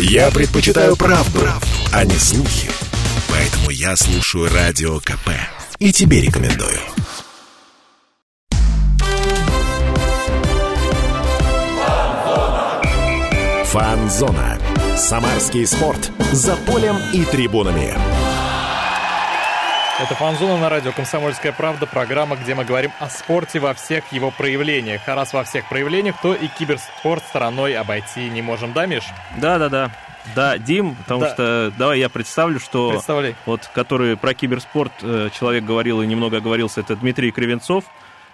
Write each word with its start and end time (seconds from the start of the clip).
Я 0.00 0.30
предпочитаю 0.30 0.94
правду, 0.96 1.40
правду, 1.40 1.66
а 1.92 2.04
не 2.04 2.14
слухи. 2.14 2.70
Поэтому 3.28 3.70
я 3.70 3.96
слушаю 3.96 4.48
Радио 4.48 5.00
КП. 5.00 5.30
И 5.80 5.90
тебе 5.92 6.20
рекомендую. 6.20 6.78
Фанзона. 13.64 14.60
Самарский 14.96 15.66
спорт. 15.66 16.12
За 16.30 16.54
полем 16.54 16.96
и 17.12 17.24
трибунами. 17.24 18.17
Это 20.00 20.14
«Фанзона» 20.14 20.58
на 20.58 20.68
радио 20.68 20.92
«Комсомольская 20.92 21.50
правда», 21.50 21.84
программа, 21.84 22.36
где 22.36 22.54
мы 22.54 22.64
говорим 22.64 22.92
о 23.00 23.10
спорте 23.10 23.58
во 23.58 23.74
всех 23.74 24.12
его 24.12 24.30
проявлениях. 24.30 25.00
А 25.06 25.16
раз 25.16 25.32
во 25.32 25.42
всех 25.42 25.68
проявлениях, 25.68 26.14
то 26.22 26.34
и 26.34 26.46
киберспорт 26.46 27.24
стороной 27.24 27.74
обойти 27.76 28.30
не 28.30 28.40
можем, 28.40 28.72
да, 28.72 28.86
Миш? 28.86 29.02
Да-да-да. 29.40 29.90
Да, 30.36 30.56
Дим, 30.56 30.94
потому 30.94 31.22
да. 31.22 31.30
что 31.30 31.72
давай 31.76 31.98
я 31.98 32.08
представлю, 32.08 32.60
что 32.60 32.90
Представляй. 32.90 33.34
вот 33.44 33.68
который 33.74 34.16
про 34.16 34.34
киберспорт 34.34 34.92
э, 35.02 35.30
человек 35.36 35.64
говорил 35.64 36.00
и 36.00 36.06
немного 36.06 36.36
оговорился, 36.36 36.80
это 36.80 36.94
Дмитрий 36.94 37.32
Кривенцов, 37.32 37.84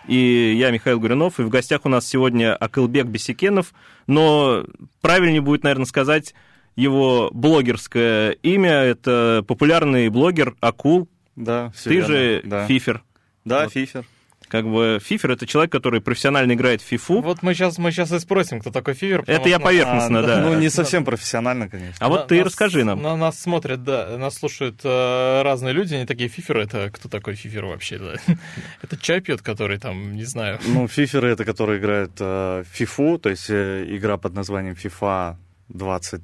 и 0.07 0.55
я, 0.59 0.71
Михаил 0.71 1.01
Гуринов, 1.01 1.41
и 1.41 1.45
в 1.45 1.49
гостях 1.49 1.81
у 1.85 1.89
нас 1.89 2.07
сегодня 2.07 2.55
Акылбек 2.55 3.07
Бесикенов, 3.07 3.73
но 4.07 4.65
правильнее 5.01 5.41
будет, 5.41 5.63
наверное, 5.63 5.87
сказать 5.87 6.35
его 6.77 7.31
блогерское 7.33 8.33
имя, 8.43 8.73
это 8.73 9.43
популярный 9.47 10.11
блогер 10.11 10.57
Акул, 10.61 11.09
да, 11.37 11.71
все 11.75 11.91
Ты 11.91 11.95
верно. 11.97 12.09
же 12.15 12.41
да. 12.45 12.67
фифер. 12.67 13.03
Да, 13.45 13.65
Вот. 13.65 13.73
фифер. 13.73 14.05
Как 14.49 14.67
бы 14.71 15.01
фифер 15.03 15.33
это 15.33 15.47
человек, 15.47 15.73
который 15.73 16.01
профессионально 16.01 16.53
играет 16.53 16.81
в 16.81 16.85
фифу. 16.85 17.23
Вот 17.23 17.43
мы 17.43 17.55
сейчас, 17.55 17.79
мы 17.79 17.91
сейчас 17.91 18.13
и 18.13 18.19
спросим, 18.21 18.61
кто 18.61 18.71
такой 18.71 18.95
потому 19.23 19.39
это 19.41 19.49
я 19.49 19.59
поверхностно, 19.59 20.21
А, 20.21 20.23
да. 20.23 20.41
Ну, 20.43 20.55
не 20.61 20.69
совсем 20.69 21.05
профессионально, 21.05 21.69
конечно. 21.69 21.97
А 21.99 22.09
вот 22.09 22.21
На- 22.21 22.27
ты 22.27 22.37
нас- 22.37 22.47
расскажи 22.47 22.85
нам. 22.85 23.03
На 23.03 23.17
нас 23.17 23.41
смотрят, 23.41 23.83
да, 23.83 24.17
нас 24.19 24.35
слушают 24.37 24.81
э, 24.85 25.43
разные 25.43 25.73
люди, 25.73 25.95
они 25.95 26.07
такие 26.07 26.29
фиферы. 26.29 26.63
Это 26.63 26.91
кто 26.93 27.09
такой 27.09 27.35
фифер 27.35 27.65
вообще? 27.65 27.99
да? 27.99 28.15
Это 28.83 28.97
чай 28.99 29.21
пьет, 29.21 29.41
который 29.43 29.79
там, 29.79 30.15
не 30.15 30.25
знаю. 30.25 30.61
Ну, 30.67 30.87
фиферы 30.89 31.31
это 31.31 31.45
которые 31.45 31.81
играют 31.81 32.13
э, 32.21 32.65
фифу, 32.71 33.19
то 33.19 33.31
есть 33.31 33.49
э, 33.49 33.85
игра 33.89 34.19
под 34.19 34.35
названием 34.35 34.75
FIFA 34.75 35.37
20. 35.71 36.23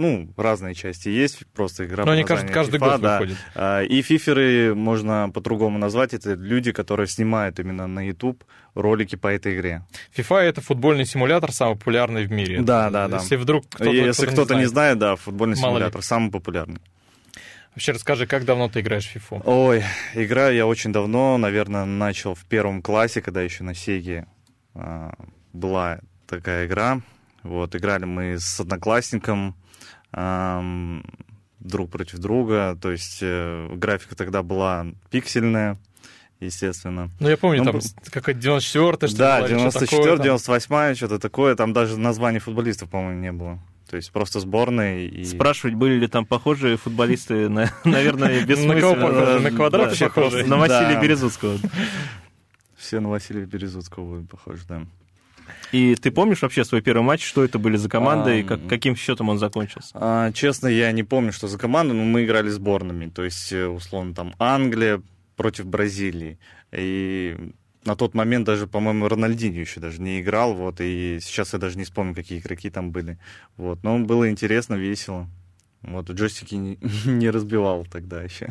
Ну, 0.00 0.32
разные 0.38 0.74
части 0.74 1.10
есть, 1.10 1.46
просто 1.52 1.84
игра 1.84 2.06
Но 2.06 2.12
они 2.12 2.24
каждый, 2.24 2.50
каждый 2.50 2.80
FIFA, 2.80 2.90
год 2.92 3.00
да. 3.02 3.18
выходят. 3.18 3.38
А, 3.54 3.82
И 3.82 4.00
фиферы 4.00 4.74
можно 4.74 5.30
по-другому 5.32 5.76
назвать, 5.78 6.14
это 6.14 6.32
люди, 6.32 6.72
которые 6.72 7.06
снимают 7.06 7.60
именно 7.60 7.86
на 7.86 8.06
YouTube 8.06 8.42
ролики 8.74 9.16
по 9.16 9.28
этой 9.28 9.54
игре. 9.56 9.84
FIFA 10.16 10.38
это 10.40 10.62
футбольный 10.62 11.04
симулятор, 11.04 11.52
самый 11.52 11.76
популярный 11.76 12.24
в 12.24 12.32
мире. 12.32 12.62
Да, 12.62 12.88
да, 12.88 13.08
да. 13.08 13.18
Если 13.18 13.36
вдруг 13.36 13.66
кто-то, 13.68 13.90
Если 13.90 14.22
кто-то 14.22 14.32
кто-то 14.32 14.54
не 14.54 14.64
знает. 14.66 14.70
знает, 14.70 14.98
да, 14.98 15.16
футбольный 15.16 15.56
Мало 15.60 15.72
ли. 15.72 15.76
симулятор 15.80 16.02
самый 16.02 16.30
популярный. 16.30 16.80
Вообще 17.74 17.92
расскажи, 17.92 18.26
как 18.26 18.46
давно 18.46 18.70
ты 18.70 18.80
играешь 18.80 19.06
в 19.06 19.14
FIFA? 19.14 19.42
Ой, 19.44 19.84
играю 20.14 20.56
я 20.56 20.66
очень 20.66 20.94
давно, 20.94 21.36
наверное, 21.36 21.84
начал 21.84 22.34
в 22.34 22.44
первом 22.46 22.80
классе, 22.80 23.20
когда 23.20 23.42
еще 23.42 23.64
на 23.64 23.74
Сеге 23.74 24.26
а, 24.74 25.12
была 25.52 26.00
такая 26.26 26.66
игра. 26.66 27.00
Вот, 27.42 27.76
играли 27.76 28.06
мы 28.06 28.38
с 28.38 28.60
одноклассником 28.60 29.56
друг 31.60 31.90
против 31.90 32.18
друга, 32.18 32.76
то 32.80 32.90
есть 32.90 33.18
э, 33.22 33.68
графика 33.74 34.16
тогда 34.16 34.42
была 34.42 34.86
пиксельная, 35.10 35.78
естественно. 36.40 37.10
Ну, 37.20 37.28
я 37.28 37.36
помню, 37.36 37.62
Ну, 37.62 37.72
там 37.72 37.80
какая-то 38.10 38.40
94-я, 38.40 39.08
что 39.08 39.16
да, 39.18 39.40
ли, 39.40 39.44
или 39.46 39.68
что 39.68 39.78
94 39.80 39.86
такое 40.02 40.16
там. 40.16 40.22
98 40.24 40.94
что-то 40.94 41.18
такое, 41.18 41.54
там 41.54 41.72
даже 41.72 41.98
названий 41.98 42.38
футболистов, 42.38 42.88
по-моему, 42.88 43.20
не 43.20 43.32
было. 43.32 43.58
То 43.90 43.96
есть 43.96 44.12
просто 44.12 44.38
сборные 44.40 45.08
и... 45.08 45.24
Спрашивать, 45.24 45.74
были 45.74 45.94
ли 45.94 46.06
там 46.06 46.24
похожие 46.24 46.76
футболисты, 46.76 47.48
на- 47.50 47.70
наверное, 47.84 48.40
На 48.40 48.46
бессмысленно. 48.46 48.80
кого 48.80 48.94
похожи? 48.94 49.40
На 49.40 49.50
квадрат 49.50 49.86
Вообще 49.88 50.06
похожи? 50.08 50.44
На 50.46 50.56
Василия 50.56 50.94
Да. 50.94 51.02
Березутского. 51.02 51.58
Все 52.76 53.00
на 53.00 53.08
Василия 53.10 53.44
Березутского 53.44 54.14
были 54.14 54.24
похожи, 54.26 54.62
да. 54.68 54.86
И 55.72 55.94
ты 55.94 56.10
помнишь 56.10 56.42
вообще 56.42 56.64
свой 56.64 56.80
первый 56.82 57.02
матч, 57.02 57.24
что 57.24 57.44
это 57.44 57.58
были 57.58 57.76
за 57.76 57.88
команды 57.88 58.38
и 58.38 58.42
Ам. 58.42 58.46
как- 58.48 58.66
каким 58.68 58.96
счетом 58.96 59.28
он 59.28 59.38
закончился? 59.38 59.90
А, 59.94 60.32
честно, 60.32 60.68
я 60.68 60.90
не 60.92 61.02
помню, 61.02 61.32
что 61.32 61.48
за 61.48 61.58
команда, 61.58 61.94
но 61.94 62.04
мы 62.04 62.24
играли 62.24 62.48
сборными. 62.48 63.08
То 63.08 63.24
есть, 63.24 63.52
э, 63.52 63.66
условно, 63.66 64.14
там 64.14 64.34
Англия 64.38 65.02
против 65.36 65.66
Бразилии. 65.66 66.38
И 66.72 67.36
на 67.84 67.96
тот 67.96 68.14
момент 68.14 68.44
даже, 68.46 68.66
по-моему, 68.66 69.06
Рональдинho 69.08 69.60
еще 69.60 69.80
даже 69.80 70.00
не 70.00 70.20
играл. 70.20 70.54
Вот, 70.54 70.76
и 70.80 71.18
сейчас 71.22 71.52
я 71.54 71.58
даже 71.58 71.78
не 71.78 71.84
вспомню, 71.84 72.14
какие 72.14 72.38
игроки 72.38 72.68
там 72.70 72.90
были. 72.92 73.18
Вот, 73.56 73.82
но 73.82 73.98
было 73.98 74.30
интересно, 74.30 74.74
весело. 74.74 75.28
Вот, 75.82 76.10
джойстики 76.10 76.54
не, 76.56 76.78
не 77.06 77.30
разбивал 77.30 77.86
тогда 77.90 78.22
еще. 78.22 78.48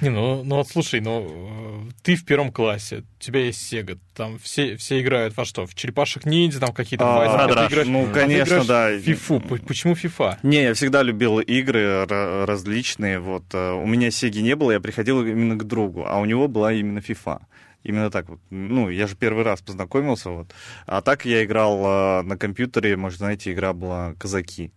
Не, 0.00 0.08
ну, 0.08 0.42
ну 0.44 0.56
вот 0.56 0.68
слушай, 0.68 1.00
ну 1.00 1.88
э, 1.88 1.90
ты 2.02 2.14
в 2.16 2.24
первом 2.24 2.50
классе, 2.52 3.04
у 3.18 3.22
тебя 3.22 3.40
есть 3.40 3.70
Sega, 3.72 3.98
там 4.14 4.38
все, 4.38 4.76
все 4.76 5.00
играют 5.00 5.36
во 5.36 5.44
что? 5.44 5.66
В 5.66 5.74
черепашек 5.74 6.24
ниндзя, 6.24 6.58
там 6.60 6.72
какие-то 6.72 7.04
А, 7.04 7.22
а 7.24 7.38
Фадраш. 7.38 7.70
играешь- 7.72 7.86
ну, 7.86 8.08
а 8.08 8.12
конечно, 8.12 8.64
да. 8.64 8.98
Фифу. 8.98 9.40
Почему 9.40 9.92
FIFA? 9.92 10.38
Не, 10.42 10.62
я 10.62 10.74
всегда 10.74 11.02
любил 11.02 11.38
игры 11.40 11.80
ра- 12.06 12.46
различные. 12.46 13.18
Вот 13.20 13.44
э, 13.52 13.72
у 13.72 13.86
меня 13.86 14.10
Сеги 14.10 14.40
не 14.40 14.56
было, 14.56 14.72
я 14.72 14.80
приходил 14.80 15.24
именно 15.24 15.56
к 15.56 15.64
другу, 15.64 16.04
а 16.06 16.18
у 16.18 16.24
него 16.24 16.48
была 16.48 16.72
именно 16.72 17.00
FIFA. 17.00 17.40
Именно 17.82 18.10
так 18.10 18.28
вот. 18.28 18.40
Ну, 18.50 18.88
я 18.90 19.06
же 19.06 19.16
первый 19.16 19.44
раз 19.44 19.60
познакомился, 19.60 20.30
вот. 20.30 20.52
А 20.86 21.00
так 21.02 21.24
я 21.26 21.44
играл 21.44 22.20
э, 22.20 22.22
на 22.22 22.36
компьютере, 22.38 22.96
может, 22.96 23.18
знаете, 23.18 23.52
игра 23.52 23.72
была 23.74 24.14
«Казаки». 24.18 24.72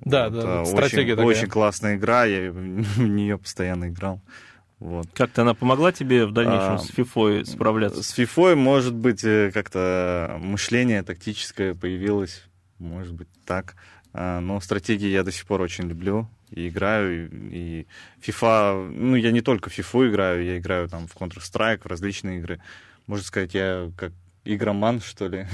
Да, 0.00 0.28
Вот, 0.28 0.40
да, 0.40 0.48
э, 0.48 0.58
вот 0.60 0.68
стратегия 0.68 1.00
очень, 1.12 1.16
такая. 1.16 1.26
очень 1.26 1.48
классная 1.48 1.96
игра, 1.96 2.24
я 2.24 2.50
в 2.52 3.00
нее 3.00 3.38
постоянно 3.38 3.88
играл. 3.88 4.20
Вот. 4.78 5.08
Как-то 5.12 5.42
она 5.42 5.54
помогла 5.54 5.90
тебе 5.90 6.24
в 6.24 6.32
дальнейшем 6.32 6.74
А, 6.74 6.78
с 6.78 6.86
фифой 6.86 7.44
справляться? 7.44 8.02
С 8.02 8.10
фифой, 8.10 8.54
может 8.54 8.94
быть, 8.94 9.24
э, 9.24 9.50
как-то 9.52 10.36
мышление 10.40 11.02
тактическое 11.02 11.74
появилось, 11.74 12.44
может 12.78 13.12
быть, 13.12 13.28
так. 13.44 13.74
А, 14.12 14.40
Но 14.40 14.60
стратегии 14.60 15.08
я 15.08 15.24
до 15.24 15.32
сих 15.32 15.46
пор 15.46 15.62
очень 15.62 15.88
люблю 15.88 16.28
и 16.50 16.68
играю. 16.68 17.28
И 17.52 17.86
FIFA, 18.24 18.90
ну, 18.90 19.16
я 19.16 19.32
не 19.32 19.40
только 19.40 19.68
в 19.68 19.76
FIFA 19.76 20.10
играю, 20.10 20.44
я 20.44 20.58
играю 20.58 20.88
там 20.88 21.08
в 21.08 21.16
Counter-Strike, 21.16 21.82
в 21.82 21.86
различные 21.86 22.38
игры. 22.38 22.60
Можно 23.08 23.24
сказать, 23.24 23.54
я 23.54 23.90
как 23.96 24.12
игроман, 24.44 25.00
что 25.00 25.26
ли. 25.28 25.46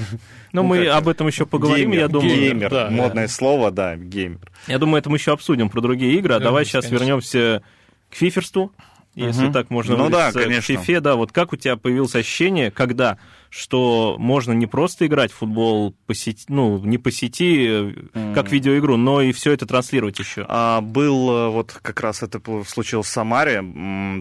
Но 0.52 0.62
ну, 0.62 0.68
мы 0.68 0.84
как- 0.84 0.94
об 0.96 1.08
этом 1.08 1.26
еще 1.26 1.46
поговорим, 1.46 1.90
геймер, 1.90 1.98
я 2.00 2.08
думаю. 2.08 2.34
Геймер, 2.36 2.70
Да, 2.70 2.90
модное 2.90 3.28
слово, 3.28 3.70
да, 3.70 3.96
геймер. 3.96 4.50
Я 4.68 4.78
думаю, 4.78 4.98
это 5.00 5.10
мы 5.10 5.16
еще 5.16 5.32
обсудим 5.32 5.68
про 5.68 5.80
другие 5.80 6.14
игры. 6.18 6.34
А 6.34 6.38
Да, 6.38 6.44
давай 6.46 6.64
конечно. 6.64 6.82
сейчас 6.82 6.90
вернемся 6.90 7.62
к 8.10 8.14
фиферству, 8.14 8.72
если 9.14 9.44
Мгм. 9.44 9.52
так 9.52 9.70
можно 9.70 9.96
Ну 9.96 10.08
да, 10.10 10.16
выразиться, 10.30 10.38
к 10.40 10.42
конечно. 10.42 10.76
фифе. 10.76 11.00
Да, 11.00 11.16
вот 11.16 11.32
как 11.32 11.52
у 11.52 11.56
тебя 11.56 11.76
появилось 11.76 12.14
ощущение, 12.16 12.70
когда, 12.72 13.18
что 13.48 14.16
можно 14.18 14.52
не 14.52 14.66
просто 14.66 15.06
играть 15.06 15.30
в 15.32 15.36
футбол 15.36 15.94
по 16.06 16.14
сети, 16.14 16.44
ну, 16.48 16.78
не 16.78 16.98
по 16.98 17.12
сети, 17.12 17.66
э, 18.12 18.32
как 18.34 18.50
видеоигру, 18.50 18.96
но 18.96 19.22
и 19.22 19.30
все 19.32 19.52
это 19.52 19.66
транслировать 19.66 20.18
еще. 20.18 20.44
А, 20.48 20.80
был 20.80 21.30
э, 21.30 21.48
вот 21.50 21.78
как 21.80 22.00
раз 22.00 22.22
это 22.24 22.40
случилось 22.66 23.06
в 23.06 23.10
Самаре, 23.10 23.62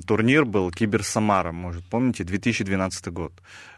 турнир 0.06 0.46
был 0.46 0.70
Кибер 0.72 1.04
Самара, 1.04 1.52
может, 1.52 1.84
помните, 1.86 2.24
2012 2.24 3.08
год. 3.08 3.34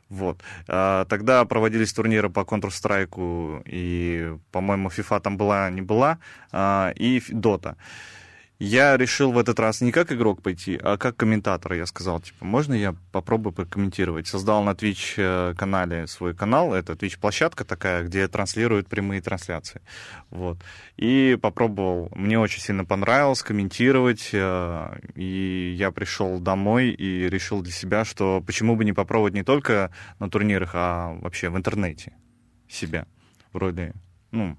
Вот. 0.10 0.42
А, 0.68 1.06
Тогда 1.06 1.46
проводились 1.46 1.94
турниры 1.94 2.30
по 2.30 2.42
Counter-Strike, 2.42 3.64
и, 3.66 4.38
по-моему, 4.52 4.90
FIFA 4.90 5.20
там 5.22 5.38
была, 5.38 5.70
не 5.70 5.82
была, 5.82 6.20
а, 6.52 6.94
и 6.96 7.20
Dota. 7.32 7.76
Я 8.58 8.96
решил 8.96 9.34
в 9.34 9.38
этот 9.38 9.60
раз 9.60 9.82
не 9.82 9.92
как 9.92 10.14
игрок 10.14 10.42
пойти, 10.42 10.80
а 10.82 10.98
как 10.98 11.18
комментатор. 11.18 11.74
Я 11.74 11.86
сказал, 11.86 12.22
типа, 12.22 12.46
можно 12.46 12.74
я 12.74 12.96
попробую 13.12 13.52
прокомментировать? 13.52 14.28
Создал 14.28 14.64
на 14.64 14.70
Twitch 14.70 15.16
э, 15.18 15.54
канале 15.56 16.08
свой 16.08 16.34
канал, 16.34 16.74
это 16.74 16.94
Twitch-площадка 16.94 17.66
такая, 17.66 18.04
где 18.04 18.26
транслируют 18.30 18.88
прямые 18.88 19.22
трансляции. 19.22 19.82
Вот. 20.30 20.58
И 20.96 21.38
попробовал. 21.42 22.10
Мне 22.16 22.40
очень 22.40 22.62
сильно 22.62 22.86
понравилось 22.86 23.44
комментировать. 23.44 24.30
э, 24.32 25.00
И 25.16 25.76
я 25.78 25.92
пришел 25.92 26.40
домой 26.40 26.92
и 26.92 27.30
решил 27.30 27.62
для 27.62 27.74
себя, 27.74 28.06
что 28.06 28.42
почему 28.46 28.78
бы 28.78 28.86
не 28.86 28.94
попробовать 28.94 29.34
не 29.34 29.44
только 29.44 29.92
на 30.20 30.30
турнирах, 30.30 30.72
а 30.76 31.18
вообще 31.20 31.50
в 31.50 31.58
интернете 31.58 32.16
себя. 32.70 33.06
Вроде, 33.52 33.94
ну, 34.32 34.58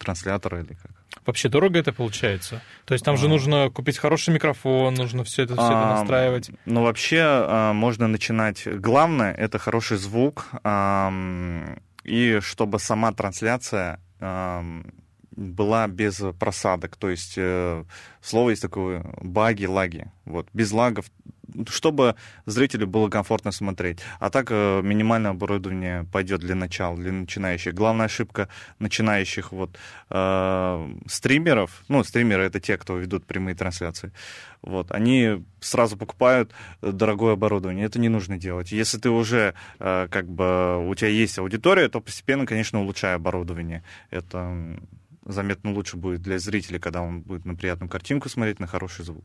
транслятора 0.00 0.60
или 0.60 0.74
как. 0.74 0.90
Вообще 1.26 1.48
дорого 1.48 1.78
это 1.78 1.92
получается? 1.92 2.62
То 2.86 2.94
есть 2.94 3.04
там 3.04 3.16
же 3.16 3.26
А. 3.26 3.28
нужно 3.28 3.70
купить 3.70 3.98
хороший 3.98 4.34
микрофон, 4.34 4.94
нужно 4.94 5.22
все 5.22 5.42
это, 5.44 5.54
все 5.54 5.66
это 5.66 5.90
А, 5.90 5.98
настраивать. 5.98 6.50
Ну, 6.64 6.82
вообще, 6.82 7.20
а, 7.22 7.72
можно 7.72 8.08
начинать... 8.08 8.66
Главное— 8.66 9.32
это 9.38 9.58
хороший 9.58 9.98
звук, 9.98 10.46
ам, 10.64 11.78
и 12.02 12.40
чтобы 12.40 12.78
сама 12.78 13.12
трансляция 13.12 14.00
была 15.30 15.86
без 15.88 16.22
просадок. 16.38 16.96
То 16.96 17.08
есть 17.08 17.34
э, 17.36 17.84
слово 18.20 18.50
есть 18.50 18.62
такое 18.62 19.04
баги, 19.22 19.66
лаги. 19.66 20.10
Вот. 20.24 20.48
Без 20.52 20.72
лагов 20.72 21.06
чтобы 21.68 22.16
зрителю 22.46 22.86
было 22.86 23.08
комфортно 23.08 23.52
смотреть. 23.52 23.98
А 24.18 24.30
так 24.30 24.48
э, 24.50 24.80
минимальное 24.82 25.32
оборудование 25.32 26.04
пойдет 26.12 26.40
для 26.40 26.54
начала, 26.54 26.96
для 26.96 27.12
начинающих. 27.12 27.74
Главная 27.74 28.06
ошибка 28.06 28.48
начинающих 28.78 29.52
вот 29.52 29.78
э, 30.10 30.94
стримеров, 31.06 31.82
ну, 31.88 32.04
стримеры 32.04 32.44
это 32.44 32.60
те, 32.60 32.76
кто 32.76 32.96
ведут 32.96 33.26
прямые 33.26 33.54
трансляции, 33.54 34.12
вот, 34.62 34.90
они 34.92 35.44
сразу 35.60 35.96
покупают 35.96 36.52
дорогое 36.82 37.32
оборудование. 37.32 37.86
Это 37.86 37.98
не 37.98 38.08
нужно 38.08 38.36
делать. 38.36 38.72
Если 38.72 38.98
ты 38.98 39.10
уже, 39.10 39.54
э, 39.78 40.08
как 40.10 40.28
бы, 40.28 40.88
у 40.88 40.94
тебя 40.94 41.08
есть 41.08 41.38
аудитория, 41.38 41.88
то 41.88 42.00
постепенно, 42.00 42.46
конечно, 42.46 42.80
улучшай 42.80 43.14
оборудование. 43.14 43.82
Это 44.10 44.78
заметно 45.24 45.72
лучше 45.72 45.96
будет 45.96 46.22
для 46.22 46.38
зрителя, 46.38 46.78
когда 46.78 47.02
он 47.02 47.20
будет 47.22 47.44
на 47.44 47.54
приятную 47.54 47.88
картинку 47.88 48.28
смотреть, 48.28 48.60
на 48.60 48.66
хороший 48.66 49.04
звук. 49.04 49.24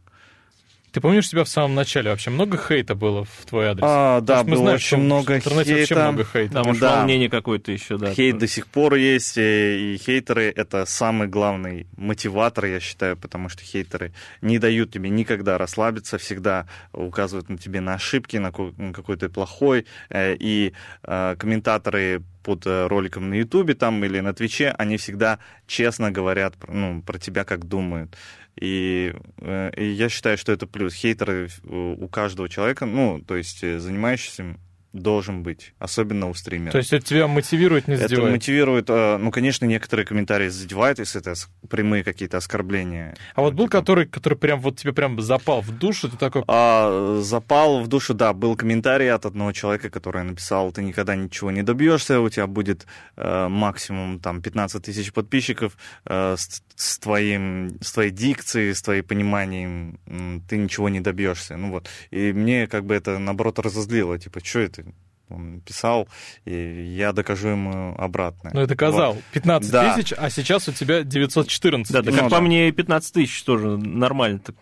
Ты 0.96 1.02
помнишь 1.02 1.28
себя 1.28 1.44
в 1.44 1.50
самом 1.50 1.76
начале? 1.76 2.10
Вообще 2.10 2.30
много 2.30 2.58
хейта 2.58 2.96
было 2.96 3.26
в 3.26 3.46
твой 3.46 3.68
адрес? 3.68 3.84
А, 3.86 4.22
да, 4.22 4.36
Потому 4.36 4.52
было 4.52 4.60
знаем, 4.62 4.76
очень 4.78 4.88
что 4.88 4.98
много 4.98 5.32
в 5.34 5.36
интернете 5.36 5.76
хейта. 5.76 5.96
вообще 5.96 5.96
много 6.14 6.24
хейта. 6.32 6.54
Да, 6.54 6.64
может, 6.64 6.82
Да. 6.82 6.96
волнение 7.00 7.30
какое-то 7.30 7.72
еще, 7.74 7.98
да. 7.98 8.14
Хейт 8.14 8.38
до 8.38 8.48
сих 8.48 8.66
пор 8.68 8.94
есть, 8.96 9.34
и 9.38 10.00
хейтеры— 10.02 10.54
это 10.56 10.86
самый 10.86 11.28
главный 11.28 11.86
мотиватор, 11.98 12.64
я 12.68 12.80
считаю, 12.80 13.18
потому 13.18 13.50
что 13.50 13.62
хейтеры 13.62 14.14
не 14.40 14.58
дают 14.58 14.94
тебе 14.94 15.10
никогда 15.10 15.58
расслабиться, 15.58 16.18
всегда 16.18 16.66
указывают 16.94 17.50
на 17.50 17.58
тебе 17.58 17.82
на 17.82 17.96
ошибки, 17.96 18.38
на 18.38 18.54
ко- 18.54 18.74
на 18.78 18.94
какой 18.94 19.18
ты 19.18 19.28
плохой, 19.28 19.86
э, 20.10 20.38
и 20.40 20.72
э, 21.04 21.36
комментаторы 21.38 22.24
под 22.46 22.68
э, 22.68 22.86
роликом 22.86 23.30
на 23.30 23.34
Ютубе 23.34 23.74
там 23.74 24.06
или 24.06 24.20
на 24.20 24.32
Твиче, 24.34 24.70
они 24.78 24.98
всегда 24.98 25.40
честно 25.66 26.12
говорят 26.12 26.56
ну, 26.68 27.02
про 27.02 27.18
тебя, 27.18 27.44
как 27.44 27.66
думают. 27.66 28.16
И, 28.56 29.16
э, 29.40 29.72
и 29.76 29.86
я 29.86 30.10
считаю, 30.10 30.38
что 30.38 30.52
это 30.52 30.68
плюс. 30.68 30.94
Хейтеры 30.94 31.50
у 31.64 32.06
у 32.06 32.08
каждого 32.08 32.48
человека, 32.48 32.86
ну, 32.86 33.20
то 33.20 33.36
есть 33.36 33.64
э, 33.64 33.80
занимающийся 33.80 34.44
им 34.44 34.60
должен 34.96 35.44
быть, 35.44 35.74
особенно 35.80 36.30
у 36.30 36.34
стримера. 36.34 36.72
То 36.72 36.78
есть 36.78 36.94
это 36.94 37.06
тебя 37.06 37.28
мотивирует, 37.28 37.88
не 37.88 37.96
Это 37.96 38.08
задевает? 38.08 38.34
мотивирует, 38.34 38.90
э, 38.90 39.18
ну, 39.18 39.32
конечно, 39.32 39.66
некоторые 39.66 40.06
комментарии 40.06 40.48
задевают, 40.48 41.00
если 41.00 41.22
это 41.22 41.34
прямые 41.70 42.04
какие-то 42.04 42.38
оскорбления. 42.38 43.16
А 43.36 43.42
вот 43.42 43.54
был 43.54 43.66
Типа, 43.66 43.80
который, 43.80 44.06
который 44.06 44.38
прям 44.38 44.60
вот 44.60 44.78
тебе 44.78 44.94
прям 44.94 45.20
запал 45.22 45.62
в 45.62 45.78
душу, 45.78 46.10
ты 46.10 46.18
такой, 46.18 46.44
а, 46.48 47.20
запал 47.22 47.82
в 47.82 47.88
душу, 47.88 48.14
да, 48.14 48.34
был 48.34 48.56
комментарий 48.56 49.12
от 49.12 49.26
одного 49.26 49.52
человека, 49.52 49.90
который 49.90 50.24
написал, 50.24 50.72
ты 50.72 50.82
никогда 50.82 51.16
ничего 51.16 51.52
не 51.52 51.64
добьешься, 51.64 52.20
у 52.22 52.30
тебя 52.30 52.48
будет 52.48 52.86
э, 53.18 53.48
максимум 53.48 54.20
там 54.20 54.42
15 54.42 54.84
тысяч 54.84 55.12
подписчиков, 55.12 55.78
э, 56.06 56.36
с, 56.38 56.64
с 56.76 57.00
твоим, 57.00 57.78
с 57.82 57.92
твоей 57.92 58.12
дикцией, 58.12 58.74
с 58.74 58.82
твоим 58.82 59.04
пониманием 59.04 60.00
ты 60.48 60.58
ничего 60.58 60.90
не 60.90 61.00
добьешься. 61.00 61.58
Ну 61.58 61.72
вот. 61.72 61.90
И 62.12 62.32
мне 62.34 62.68
как 62.68 62.86
бы 62.86 62.96
это, 62.96 63.18
наоборот, 63.20 63.60
разозлило, 63.60 64.18
типа, 64.18 64.40
что 64.44 64.60
это? 64.60 64.85
Он 65.30 65.60
писал, 65.62 66.08
и 66.46 66.54
я 66.96 67.12
докажу 67.12 67.48
ему 67.50 67.96
обратное. 67.98 68.52
ну 68.54 68.62
и 68.64 68.68
доказал, 68.68 69.18
15 69.34 69.72
Да. 69.72 69.96
тысяч, 69.96 70.14
а 70.16 70.30
сейчас 70.30 70.68
у 70.68 70.72
тебя 70.72 71.04
914. 71.04 71.92
Да, 71.92 72.02
да 72.04 72.12
Ну 72.12 72.18
как 72.18 72.30
да. 72.30 72.36
по 72.38 72.42
мне, 72.42 72.72
15 72.72 73.14
тысяч 73.14 73.44
тоже 73.44 73.78
нормально. 73.78 74.40
Так, 74.40 74.56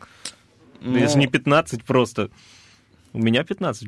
Ну, 0.82 0.98
Если 0.98 1.20
не 1.20 1.28
15 1.28 1.84
просто. 1.84 2.30
У 3.14 3.20
меня 3.20 3.44
15 3.44 3.88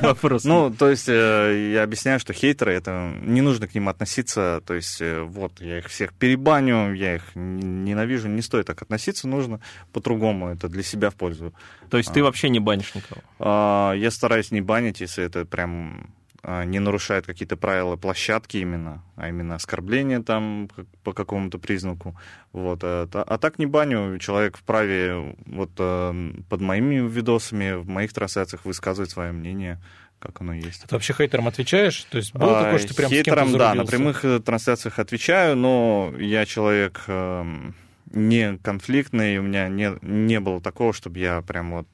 вопрос. 0.02 0.44
Ну, 0.44 0.70
то 0.70 0.90
есть 0.90 1.08
э, 1.08 1.72
я 1.72 1.82
объясняю, 1.82 2.20
что 2.20 2.34
хейтеры, 2.34 2.74
это 2.74 3.14
не 3.22 3.40
нужно 3.40 3.66
к 3.66 3.74
ним 3.74 3.88
относиться, 3.88 4.62
то 4.66 4.74
есть 4.74 5.00
э, 5.00 5.22
вот, 5.22 5.60
я 5.60 5.78
их 5.78 5.86
всех 5.86 6.12
перебаню, 6.12 6.92
я 6.92 7.16
их 7.16 7.22
ненавижу, 7.34 8.28
не 8.28 8.42
стоит 8.42 8.66
так 8.66 8.82
относиться, 8.82 9.28
нужно 9.28 9.60
по-другому, 9.92 10.48
это 10.48 10.68
для 10.68 10.82
себя 10.82 11.08
в 11.08 11.14
пользу. 11.14 11.54
То 11.88 11.96
есть 11.96 12.12
ты 12.12 12.22
вообще 12.22 12.50
не 12.50 12.60
банишь 12.60 12.94
никого. 12.94 13.22
А, 13.38 13.94
Я 13.94 14.10
стараюсь 14.10 14.50
не 14.50 14.60
банить, 14.60 15.00
если 15.00 15.24
это 15.24 15.46
прям 15.46 15.96
а, 15.98 16.25
не 16.46 16.78
нарушает 16.78 17.26
какие-то 17.26 17.56
правила 17.56 17.96
площадки 17.96 18.58
именно, 18.58 19.02
а 19.16 19.28
именно 19.28 19.56
оскорбление 19.56 20.22
там 20.22 20.68
по 21.02 21.12
какому-то 21.12 21.58
признаку. 21.58 22.16
Вот. 22.52 22.80
А, 22.84 23.08
а 23.12 23.38
так 23.38 23.58
не 23.58 23.66
баню, 23.66 24.18
человек 24.18 24.56
вправе 24.56 25.34
вот 25.46 25.70
э, 25.78 26.32
под 26.48 26.60
моими 26.60 27.08
видосами, 27.08 27.72
в 27.72 27.88
моих 27.88 28.12
трансляциях 28.12 28.64
высказывать 28.64 29.10
свое 29.10 29.32
мнение, 29.32 29.82
как 30.20 30.40
оно 30.40 30.54
есть. 30.54 30.84
Ты 30.88 30.94
вообще 30.94 31.14
хейтерам 31.14 31.48
отвечаешь? 31.48 32.04
То 32.10 32.18
есть 32.18 32.32
было 32.32 32.60
А, 32.60 32.62
такое, 32.64 32.78
что 32.78 32.88
ты 32.88 32.94
прям 32.94 33.10
хейтерам, 33.10 33.48
с 33.48 33.50
кем-то 33.50 33.58
да, 33.58 33.74
на 33.74 33.84
прямых 33.84 34.24
э, 34.24 34.38
трансляциях 34.38 35.00
отвечаю, 35.00 35.56
но 35.56 36.14
я 36.16 36.46
человек 36.46 37.02
эм, 37.08 37.74
не 38.12 38.56
конфликтный, 38.58 39.38
у 39.38 39.42
меня 39.42 39.68
не, 39.68 39.98
не 40.00 40.38
было 40.38 40.60
такого, 40.60 40.92
чтобы 40.92 41.18
я 41.18 41.42
прям 41.42 41.72
вот 41.72 41.88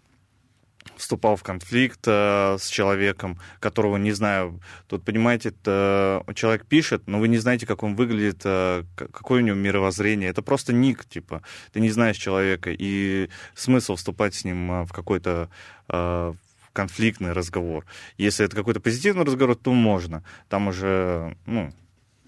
вступал 1.03 1.37
в 1.37 1.43
конфликт 1.43 2.01
э, 2.07 2.57
с 2.59 2.69
человеком, 2.69 3.39
которого 3.59 3.97
не 3.97 4.13
знаю. 4.13 4.61
Тут, 4.87 5.05
понимаете, 5.05 5.49
это, 5.49 6.25
э, 6.27 6.35
человек 6.35 6.65
пишет, 6.67 7.03
но 7.07 7.19
вы 7.19 7.29
не 7.29 7.39
знаете, 7.39 7.67
как 7.67 7.83
он 7.83 7.97
выглядит, 7.97 8.43
э, 8.45 8.85
какое 8.95 9.43
у 9.43 9.45
него 9.45 9.57
мировоззрение. 9.57 10.31
Это 10.31 10.43
просто 10.43 10.73
ник, 10.73 11.05
типа. 11.05 11.43
Ты 11.73 11.81
не 11.81 11.91
знаешь 11.91 12.17
человека, 12.17 12.71
и 12.73 13.29
смысл 13.55 13.97
вступать 13.97 14.35
с 14.35 14.45
ним 14.45 14.71
э, 14.71 14.85
в 14.85 14.93
какой-то 14.93 15.49
э, 15.89 16.33
конфликтный 16.73 17.33
разговор. 17.33 17.85
Если 18.17 18.47
это 18.47 18.55
какой-то 18.55 18.81
позитивный 18.81 19.25
разговор, 19.25 19.57
то 19.57 19.73
можно. 19.73 20.23
Там 20.49 20.69
уже, 20.69 21.37
ну, 21.47 21.73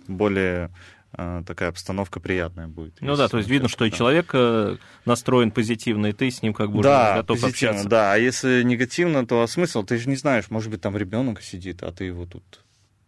более 0.08 0.70
такая 1.46 1.68
обстановка 1.68 2.20
приятная 2.20 2.68
будет. 2.68 2.94
Ну 3.00 3.16
да, 3.16 3.28
то 3.28 3.38
есть 3.38 3.48
видно, 3.48 3.68
что 3.68 3.84
и 3.84 3.90
да. 3.90 3.96
человек 3.96 4.30
э, 4.32 4.76
настроен 5.04 5.50
позитивно, 5.50 6.06
и 6.08 6.12
ты 6.12 6.30
с 6.30 6.42
ним 6.42 6.54
как 6.54 6.70
бы 6.70 6.78
уже 6.80 6.88
да, 6.88 7.16
готов 7.16 7.40
позитивно, 7.40 7.70
общаться. 7.70 7.88
да. 7.88 8.12
А 8.12 8.16
если 8.16 8.62
негативно, 8.62 9.26
то 9.26 9.42
а 9.42 9.46
смысл? 9.48 9.82
Ты 9.84 9.96
же 9.98 10.08
не 10.08 10.16
знаешь, 10.16 10.50
может 10.50 10.70
быть, 10.70 10.80
там 10.80 10.96
ребенок 10.96 11.42
сидит, 11.42 11.82
а 11.82 11.92
ты 11.92 12.04
его 12.04 12.26
тут... 12.26 12.42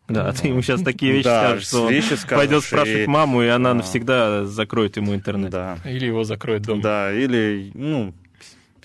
Да, 0.09 0.29
а 0.29 0.33
ты 0.33 0.49
ему 0.49 0.63
сейчас 0.63 0.83
такие 0.83 1.13
вещи 1.13 1.25
Да, 1.25 1.49
скажешь, 1.49 1.67
что 1.67 1.83
он 1.87 1.93
вещи 1.93 2.15
скажешь, 2.15 2.29
пойдет 2.47 2.63
спрашивать 2.65 3.05
и- 3.05 3.07
маму, 3.11 3.43
и 3.43 3.49
она 3.49 3.73
А. 3.73 3.75
навсегда 3.75 4.45
закроет 4.45 4.97
ему 4.97 5.15
интернет. 5.15 5.51
Да, 5.51 5.79
Или 5.85 6.07
его 6.07 6.23
закроет 6.23 6.63
дом. 6.63 6.81
да, 6.81 7.13
или, 7.13 7.73
ну, 7.75 8.15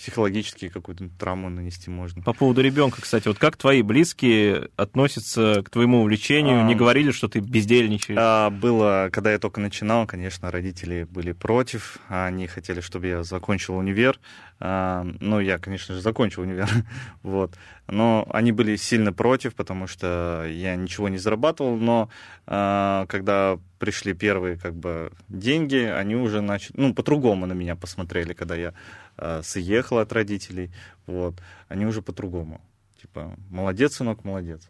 психологически 0.02 0.68
какую-то 0.68 1.10
травму 1.10 1.50
нанести 1.50 1.92
можно. 1.92 2.24
По 2.24 2.34
поводу 2.34 2.62
ребенка, 2.62 3.02
кстати, 3.02 3.28
вот 3.28 3.38
как 3.38 3.56
твои 3.56 3.84
близкие 3.84 4.70
относятся 4.76 5.62
к 5.64 5.70
твоему 5.70 6.02
увлечению? 6.02 6.62
А. 6.62 6.64
Не 6.64 6.74
говорили, 6.74 7.12
что 7.12 7.28
ты 7.28 7.40
бездельничаешь? 7.40 8.18
А, 8.20 8.50
было, 8.50 9.10
когда 9.14 9.32
я 9.32 9.38
только 9.38 9.62
начинал, 9.62 10.08
конечно, 10.08 10.50
родители 10.50 11.04
были 11.04 11.34
против. 11.34 12.00
Они 12.08 12.48
хотели, 12.48 12.82
чтобы 12.82 13.08
я 13.08 13.24
закончил 13.24 13.78
универ. 13.78 14.20
Ну, 14.62 15.40
я, 15.40 15.58
конечно 15.58 15.96
же, 15.96 16.02
закончил 16.02 16.44
универ. 16.44 16.70
вот. 17.24 17.56
Но 17.88 18.28
они 18.30 18.52
были 18.52 18.76
сильно 18.76 19.12
против, 19.12 19.56
потому 19.56 19.88
что 19.88 20.46
я 20.48 20.76
ничего 20.76 21.10
не 21.10 21.18
зарабатывал. 21.18 21.78
Но 21.78 22.10
а, 22.46 23.08
когда 23.08 23.58
пришли 23.80 24.14
первые 24.14 24.58
как 24.58 24.76
бы 24.76 25.12
деньги, 25.30 25.78
они 25.78 26.16
уже 26.16 26.42
начали, 26.42 26.74
ну, 26.78 26.94
по-другому 26.94 27.48
на 27.48 27.54
меня 27.54 27.76
посмотрели, 27.76 28.34
когда 28.34 28.56
я 28.56 28.74
а, 29.18 29.42
съехал 29.42 29.98
от 29.98 30.14
родителей. 30.14 30.72
Вот. 31.08 31.42
Они 31.68 31.88
уже 31.88 32.04
по-другому. 32.04 32.62
Типа, 33.02 33.36
молодец, 33.50 33.96
сынок, 33.96 34.24
молодец. 34.24 34.70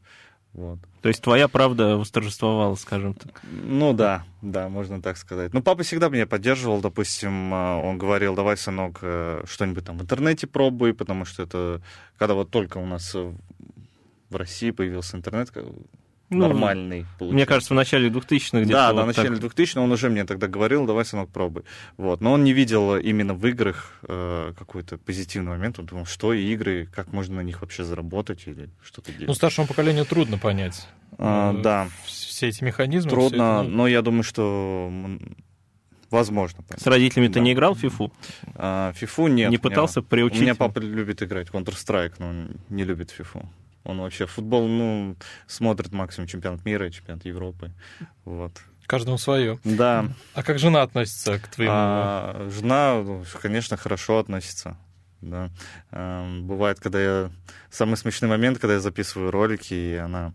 Вот. 0.54 0.80
То 1.02 1.08
есть 1.08 1.22
твоя 1.22 1.48
правда 1.48 1.98
восторжествовала, 1.98 2.76
скажем 2.76 3.14
так. 3.14 3.42
Ну 3.44 3.94
да, 3.94 4.26
да, 4.42 4.68
можно 4.70 5.02
так 5.02 5.18
сказать. 5.18 5.54
Ну, 5.54 5.62
папа 5.62 5.84
всегда 5.84 6.10
меня 6.10 6.28
поддерживал, 6.28 6.82
допустим, 6.82 7.54
а, 7.54 7.78
он 7.78 7.98
говорил, 7.98 8.36
давай, 8.36 8.58
сынок, 8.58 9.00
э, 9.02 9.44
что-нибудь 9.46 9.86
там 9.86 9.98
в 9.98 10.02
интернете 10.02 10.48
пробуй, 10.48 10.94
потому 10.94 11.26
что 11.26 11.44
это, 11.44 11.82
когда 12.18 12.34
вот 12.34 12.50
только 12.50 12.78
у 12.80 12.86
нас 12.86 13.16
в 13.16 14.36
России 14.36 14.72
появился 14.72 15.18
интернет, 15.18 15.52
Ну, 16.32 16.48
нормальный, 16.48 17.00
Мне 17.02 17.08
получается. 17.20 17.46
кажется, 17.48 17.74
в 17.74 17.76
начале 17.76 18.10
2000-х 18.10 18.60
где-то. 18.62 18.72
Да, 18.72 18.88
да, 18.88 18.94
вот 18.94 19.04
в 19.04 19.08
начале 19.08 19.30
так. 19.32 19.40
2000 19.42 19.78
он 19.80 19.92
уже 19.92 20.10
мне 20.10 20.24
тогда 20.24 20.48
говорил, 20.48 20.86
давай, 20.86 21.04
сынок, 21.06 21.30
пробуй. 21.30 21.64
Вот. 21.98 22.22
Но 22.22 22.32
он 22.32 22.44
не 22.46 22.54
видел 22.54 22.96
именно 22.96 23.34
в 23.34 23.46
играх 23.46 24.00
э, 24.04 24.54
какой-то 24.58 24.98
позитивный 24.98 25.52
момент. 25.52 25.78
Он 25.78 25.86
думал, 25.86 26.06
что 26.06 26.34
игры, 26.34 26.88
как 26.96 27.12
можно 27.12 27.36
на 27.36 27.42
них 27.42 27.62
вообще 27.62 27.84
заработать 27.84 28.44
или 28.48 28.70
что-то 28.82 29.12
Ну, 29.12 29.18
делать. 29.20 29.36
старшему 29.38 29.68
поколению 29.68 30.06
трудно 30.06 30.38
понять. 30.38 30.88
А, 31.18 31.54
э, 31.54 31.62
да, 31.62 31.88
Все 32.06 32.48
эти 32.48 32.64
механизмы. 32.64 33.10
трудно, 33.12 33.36
это, 33.36 33.64
ну, 33.64 33.70
но 33.76 33.88
я 33.88 34.02
думаю, 34.02 34.24
что 34.24 34.90
возможно. 36.10 36.64
С 36.78 36.86
родителями 36.88 37.28
ты 37.28 37.36
Да. 37.36 37.40
не 37.42 37.54
играл 37.54 37.74
в 37.74 37.80
фифу? 37.80 38.12
А, 38.56 38.94
фифу 38.94 39.28
нет. 39.28 39.38
не 39.38 39.46
у 39.46 39.50
меня- 39.50 39.60
пытался 39.60 40.00
У 40.00 40.04
приучить? 40.04 40.42
меня 40.42 40.56
папа 40.56 40.80
любит 40.80 41.22
играть 41.24 41.50
в 41.50 41.54
Counter-Strike, 41.56 42.14
но 42.20 42.28
он 42.30 42.52
не 42.70 42.84
любит 42.84 43.12
фифу. 43.12 43.48
Он 43.84 44.00
вообще 44.00 44.26
футбол, 44.26 44.68
ну, 44.68 45.16
смотрит 45.48 45.92
максимум 45.92 46.28
чемпионат 46.28 46.64
мира 46.66 46.88
и 46.88 46.92
чемпионат 46.92 47.26
Европы. 47.26 47.72
Вот. 48.26 48.62
Каждому 48.86 49.18
свое. 49.18 49.60
Да. 49.64 50.10
А 50.34 50.44
как 50.44 50.60
жена 50.60 50.82
относится 50.82 51.40
к 51.40 51.48
твоему? 51.48 51.74
А, 51.74 52.50
жена, 52.52 53.04
конечно, 53.42 53.78
хорошо 53.78 54.20
относится. 54.20 54.78
Да. 55.22 55.50
А, 55.92 56.28
бывает, 56.42 56.80
когда 56.80 57.02
я... 57.02 57.32
Самый 57.70 57.96
смешный 57.96 58.28
момент, 58.28 58.60
когда 58.60 58.74
я 58.74 58.80
записываю 58.80 59.32
ролики, 59.32 59.74
и 59.74 59.96
она 59.96 60.34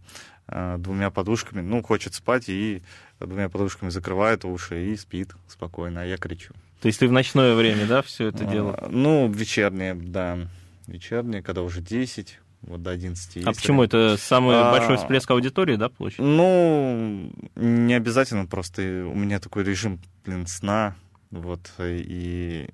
а, 0.48 0.78
двумя 0.78 1.10
подушками, 1.10 1.60
ну, 1.60 1.82
хочет 1.82 2.14
спать, 2.14 2.48
и 2.48 2.82
двумя 3.20 3.48
подушками 3.48 3.90
закрывает 3.90 4.44
уши 4.44 4.86
и 4.86 4.96
спит 4.96 5.32
спокойно, 5.48 6.02
а 6.02 6.04
я 6.04 6.16
кричу. 6.16 6.54
То 6.80 6.86
есть 6.86 7.00
ты 7.00 7.08
в 7.08 7.12
ночное 7.12 7.54
время, 7.54 7.86
да, 7.86 8.02
все 8.02 8.28
это 8.28 8.44
А, 8.44 8.50
дело? 8.50 8.88
Ну, 8.90 9.30
вечернее, 9.30 9.94
да. 9.94 10.38
вечерние, 10.86 11.42
когда 11.42 11.62
уже 11.62 11.80
10, 11.80 12.38
вот 12.62 12.82
до 12.82 12.90
11. 12.90 13.46
А 13.46 13.52
почему 13.52 13.82
это 13.82 14.16
самый 14.18 14.56
а, 14.56 14.72
большой 14.72 14.96
всплеск 14.96 15.30
аудитории, 15.30 15.76
да, 15.76 15.88
получается? 15.88 16.22
Ну, 16.22 17.30
не 17.54 17.94
обязательно, 17.94 18.46
просто 18.46 18.82
у 18.82 19.14
меня 19.14 19.38
такой 19.38 19.64
режим, 19.64 20.00
блин, 20.24 20.46
сна, 20.46 20.96
вот, 21.30 21.70
и 21.78 22.68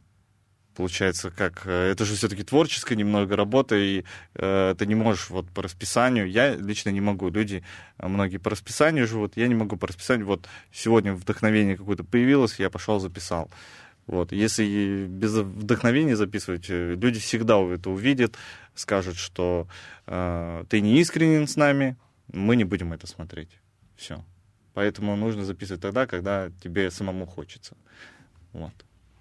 получается, 0.74 1.30
как 1.30 1.62
э, 1.66 1.90
это 1.90 2.04
же 2.04 2.14
все-таки 2.14 2.42
творческая 2.42 2.96
немного 2.96 3.36
работа, 3.36 3.76
и 3.76 4.04
э, 4.34 4.74
ты 4.78 4.86
не 4.86 4.94
можешь 4.94 5.30
вот 5.30 5.48
по 5.50 5.62
расписанию. 5.62 6.30
Я 6.30 6.54
лично 6.54 6.90
не 6.90 7.00
могу. 7.00 7.28
Люди 7.28 7.62
э, 7.98 8.08
многие 8.08 8.38
по 8.38 8.50
расписанию 8.50 9.06
живут, 9.06 9.36
я 9.36 9.48
не 9.48 9.54
могу 9.54 9.76
по 9.76 9.86
расписанию. 9.86 10.26
Вот 10.26 10.48
сегодня 10.72 11.12
вдохновение 11.12 11.76
какое-то 11.76 12.04
появилось, 12.04 12.58
я 12.58 12.70
пошел 12.70 12.98
записал. 13.00 13.50
Вот. 14.06 14.32
Если 14.32 15.06
без 15.08 15.32
вдохновения 15.34 16.16
записывать, 16.16 16.66
э, 16.68 16.94
люди 16.94 17.20
всегда 17.20 17.60
это 17.60 17.90
увидят, 17.90 18.36
скажут, 18.75 19.17
что 19.17 19.67
э, 20.07 20.64
ты 20.69 20.81
не 20.81 20.99
искренен 21.00 21.47
с 21.47 21.57
нами, 21.57 21.97
мы 22.33 22.57
не 22.57 22.64
будем 22.64 22.93
это 22.93 23.07
смотреть. 23.07 23.50
Все. 23.97 24.25
Поэтому 24.75 25.17
нужно 25.17 25.45
записывать 25.45 25.83
тогда, 25.83 26.07
когда 26.07 26.50
тебе 26.62 26.91
самому 26.91 27.26
хочется. 27.26 27.76
Вот. 28.52 28.73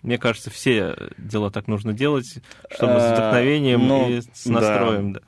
Мне 0.01 0.17
кажется, 0.17 0.50
все 0.50 0.96
дела 1.17 1.51
так 1.51 1.67
нужно 1.67 1.93
делать, 1.93 2.39
чтобы 2.70 3.00
с 3.00 3.12
вдохновением 3.12 3.88
ну, 3.88 4.10
и 4.10 4.22
с 4.22 4.46
настроем. 4.46 5.13
Да. 5.13 5.20
Да. 5.20 5.25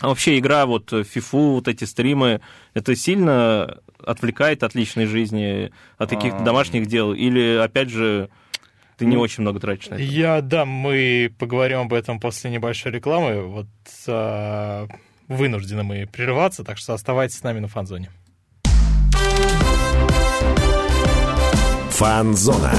А 0.00 0.08
вообще 0.08 0.38
игра, 0.38 0.66
вот 0.66 0.92
FIFA, 0.92 1.54
вот 1.54 1.68
эти 1.68 1.84
стримы, 1.84 2.40
это 2.74 2.94
сильно 2.94 3.78
отвлекает 4.04 4.62
от 4.62 4.74
личной 4.74 5.06
жизни, 5.06 5.72
от 5.96 6.10
каких-то 6.10 6.42
домашних 6.44 6.86
дел? 6.86 7.14
Или, 7.14 7.56
опять 7.56 7.88
же, 7.88 8.28
ты 8.96 9.04
не 9.04 9.16
очень 9.16 9.42
много 9.42 9.60
тратишь 9.60 9.88
на 9.90 9.94
это. 9.94 10.02
Я, 10.02 10.40
да, 10.40 10.64
мы 10.64 11.30
поговорим 11.38 11.80
об 11.80 11.92
этом 11.92 12.18
после 12.18 12.50
небольшой 12.50 12.92
рекламы. 12.92 13.42
Вот 13.42 13.66
а, 14.08 14.86
вынуждены 15.28 15.82
мы 15.82 16.06
прерываться, 16.06 16.64
так 16.64 16.78
что 16.78 16.94
оставайтесь 16.94 17.38
с 17.38 17.42
нами 17.42 17.58
на 17.58 17.68
фанзоне. 17.68 18.10
Фанзона. 21.90 22.72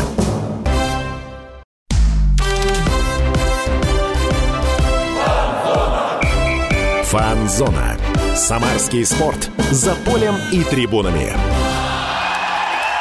Фанзона. 7.04 7.98
Самарский 8.36 9.06
спорт. 9.06 9.50
За 9.72 9.96
полем 10.06 10.36
и 10.52 10.64
трибунами. 10.64 11.57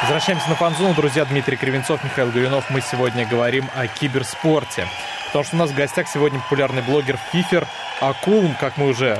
Возвращаемся 0.07 0.47
на 0.47 0.55
фанзону, 0.55 0.93
друзья. 0.93 1.25
Дмитрий 1.25 1.57
Кривенцов, 1.57 2.01
Михаил 2.01 2.31
Горюнов. 2.31 2.69
Мы 2.69 2.79
сегодня 2.79 3.27
говорим 3.27 3.69
о 3.75 3.87
киберспорте. 3.87 4.87
Потому 5.25 5.43
что 5.43 5.55
у 5.57 5.59
нас 5.59 5.71
в 5.71 5.75
гостях 5.75 6.07
сегодня 6.07 6.39
популярный 6.39 6.81
блогер 6.81 7.19
Фифер 7.33 7.67
Акулм, 7.99 8.55
как 8.57 8.77
мы 8.77 8.87
уже 8.87 9.19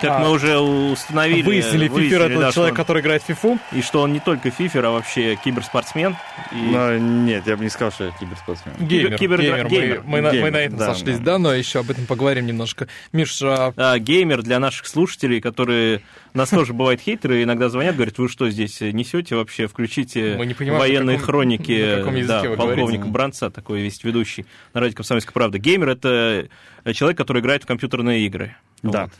как 0.00 0.10
а, 0.10 0.18
мы 0.20 0.30
уже 0.30 0.58
установили. 0.58 1.42
Выяснили, 1.42 1.88
выяснили 1.88 2.08
Фифер 2.08 2.22
это 2.30 2.40
да, 2.40 2.52
человек, 2.52 2.72
он, 2.72 2.76
который 2.76 3.02
играет 3.02 3.22
в 3.22 3.26
Фифу. 3.26 3.58
И 3.72 3.82
что 3.82 4.02
он 4.02 4.12
не 4.12 4.20
только 4.20 4.50
Фифер, 4.50 4.84
а 4.84 4.90
вообще 4.90 5.36
киберспортсмен. 5.42 6.16
И... 6.52 6.56
Но, 6.56 6.96
нет, 6.96 7.46
я 7.46 7.56
бы 7.56 7.64
не 7.64 7.70
сказал, 7.70 7.92
что 7.92 8.04
я 8.04 8.10
киберспортсмен. 8.12 8.74
Геймер. 8.80 9.18
Кибер, 9.18 9.40
геймер. 9.40 9.68
геймер. 9.68 10.02
Мы, 10.04 10.22
мы, 10.22 10.30
геймер. 10.30 10.42
мы 10.44 10.50
на 10.50 10.56
этом 10.58 10.78
да, 10.78 10.94
сошлись, 10.94 11.18
да. 11.18 11.32
да, 11.32 11.38
но 11.38 11.54
еще 11.54 11.80
об 11.80 11.90
этом 11.90 12.06
поговорим 12.06 12.46
немножко. 12.46 12.88
Миш, 13.12 13.40
а... 13.42 13.72
А, 13.76 13.98
геймер 13.98 14.42
для 14.42 14.58
наших 14.58 14.86
слушателей, 14.86 15.40
которые... 15.40 16.02
Нас 16.34 16.50
тоже 16.50 16.72
бывают 16.72 17.00
хейтеры, 17.00 17.42
иногда 17.42 17.68
звонят, 17.68 17.96
говорят, 17.96 18.18
вы 18.18 18.28
что 18.28 18.48
здесь 18.50 18.80
несете 18.80 19.34
вообще? 19.34 19.66
Включите 19.66 20.36
мы 20.38 20.46
не 20.46 20.54
понимаем, 20.54 20.78
военные 20.78 21.16
каком, 21.16 21.26
хроники 21.26 22.24
да, 22.26 22.42
полковника 22.54 23.06
Бранца, 23.06 23.50
такой 23.50 23.80
весь 23.80 24.04
ведущий 24.04 24.46
на 24.74 24.80
радио 24.80 24.94
«Комсомольская 24.94 25.32
правда». 25.32 25.58
Геймер— 25.58 25.88
это 25.90 26.48
человек, 26.92 27.16
который 27.16 27.40
играет 27.40 27.64
в 27.64 27.66
компьютерные 27.66 28.26
игры. 28.26 28.54
Да. 28.82 29.04
Вот. 29.04 29.12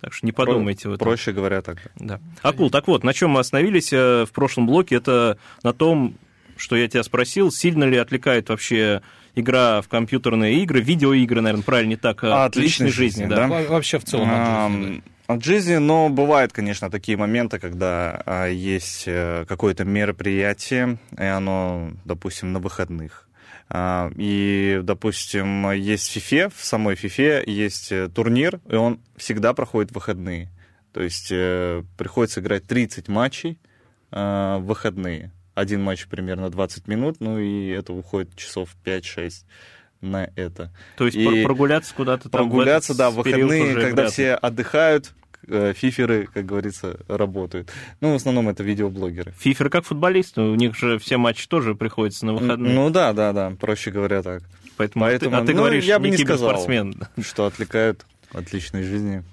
Так 0.00 0.12
что 0.12 0.26
не 0.26 0.32
подумайте 0.32 0.82
Про, 0.82 0.90
в 0.90 0.94
этом. 0.94 1.08
Проще 1.08 1.32
говоря 1.32 1.62
так. 1.62 1.90
Да. 1.96 2.20
Акул, 2.42 2.70
так 2.70 2.86
вот, 2.86 3.04
на 3.04 3.14
чем 3.14 3.30
мы 3.30 3.40
остановились 3.40 3.92
э, 3.92 4.24
в 4.24 4.32
прошлом 4.32 4.66
блоке, 4.66 4.96
это 4.96 5.38
на 5.62 5.72
том, 5.72 6.16
что 6.56 6.76
я 6.76 6.88
тебя 6.88 7.02
спросил, 7.02 7.50
сильно 7.50 7.84
ли 7.84 7.96
отвлекает 7.96 8.48
вообще 8.48 9.02
игра 9.34 9.82
в 9.82 9.88
компьютерные 9.88 10.62
игры, 10.62 10.80
видеоигры, 10.80 11.40
наверное, 11.40 11.64
правильно 11.64 11.90
не 11.90 11.96
так, 11.96 12.24
а 12.24 12.46
от 12.46 12.56
личной 12.56 12.88
жизни, 12.88 13.24
жизни 13.24 13.34
да? 13.34 13.48
да? 13.48 13.68
Вообще 13.68 13.98
в 13.98 14.04
целом 14.04 14.30
от 14.30 14.72
жизни. 14.72 15.02
От 15.26 15.44
жизни, 15.44 15.76
но 15.76 16.08
бывают, 16.08 16.52
конечно, 16.52 16.88
такие 16.88 17.18
моменты, 17.18 17.58
когда 17.58 18.22
а, 18.26 18.46
есть 18.46 19.04
э, 19.06 19.44
какое-то 19.48 19.84
мероприятие, 19.84 20.98
и 21.18 21.24
оно, 21.24 21.90
допустим, 22.04 22.52
на 22.52 22.60
выходных 22.60 23.25
и, 23.74 24.80
допустим, 24.82 25.72
есть 25.72 26.08
в 26.08 26.16
FIFA, 26.16 26.52
в 26.54 26.64
самой 26.64 26.94
FIFA 26.94 27.48
есть 27.50 27.90
э, 27.90 28.08
турнир, 28.08 28.60
и 28.68 28.76
он 28.76 29.00
всегда 29.16 29.54
проходит 29.54 29.90
в 29.90 29.96
выходные. 29.96 30.50
То 30.92 31.02
есть 31.02 31.28
э, 31.32 31.82
приходится 31.98 32.40
играть 32.40 32.66
30 32.66 33.08
матчей 33.08 33.58
э, 34.12 34.56
в 34.58 34.62
выходные. 34.66 35.32
Один 35.54 35.82
матч 35.82 36.06
примерно 36.06 36.48
20 36.48 36.86
минут, 36.86 37.16
ну 37.18 37.38
и 37.38 37.68
это 37.68 37.92
уходит 37.92 38.36
часов 38.36 38.76
5-6 38.84 39.44
на 40.00 40.30
это. 40.36 40.72
То 40.96 41.06
есть 41.06 41.16
и 41.16 41.42
прогуляться 41.42 41.94
куда-то 41.94 42.28
там 42.28 42.42
Прогуляться, 42.42 42.96
да, 42.96 43.10
в 43.10 43.14
выходные, 43.14 43.74
когда 43.74 44.06
все 44.08 44.34
отдыхают, 44.34 45.12
фиферы, 45.46 46.28
как 46.32 46.46
говорится, 46.46 46.98
работают. 47.08 47.70
Ну, 48.00 48.12
в 48.12 48.16
основном 48.16 48.48
это 48.48 48.62
видеоблогеры. 48.62 49.32
Фиферы 49.38 49.70
как 49.70 49.84
футболисты, 49.84 50.42
у 50.42 50.54
них 50.54 50.76
же 50.76 50.98
все 50.98 51.16
матчи 51.16 51.48
тоже 51.48 51.74
приходятся 51.74 52.26
на 52.26 52.34
выходные. 52.34 52.74
Ну 52.74 52.90
да, 52.90 53.12
да, 53.12 53.32
да, 53.32 53.52
проще 53.58 53.90
говоря 53.90 54.22
так. 54.22 54.42
Поэтому, 54.76 55.04
Поэтому 55.06 55.36
а 55.36 55.38
ты, 55.38 55.44
а 55.44 55.46
ты 55.46 55.52
ну, 55.54 55.58
говоришь, 55.58 55.84
я 55.84 55.98
бы 55.98 56.10
не 56.10 56.16
сказал, 56.16 56.58
что 57.22 57.46
отвлекают 57.46 58.04
от 58.32 58.52
личной 58.52 58.82
жизни. 58.82 59.24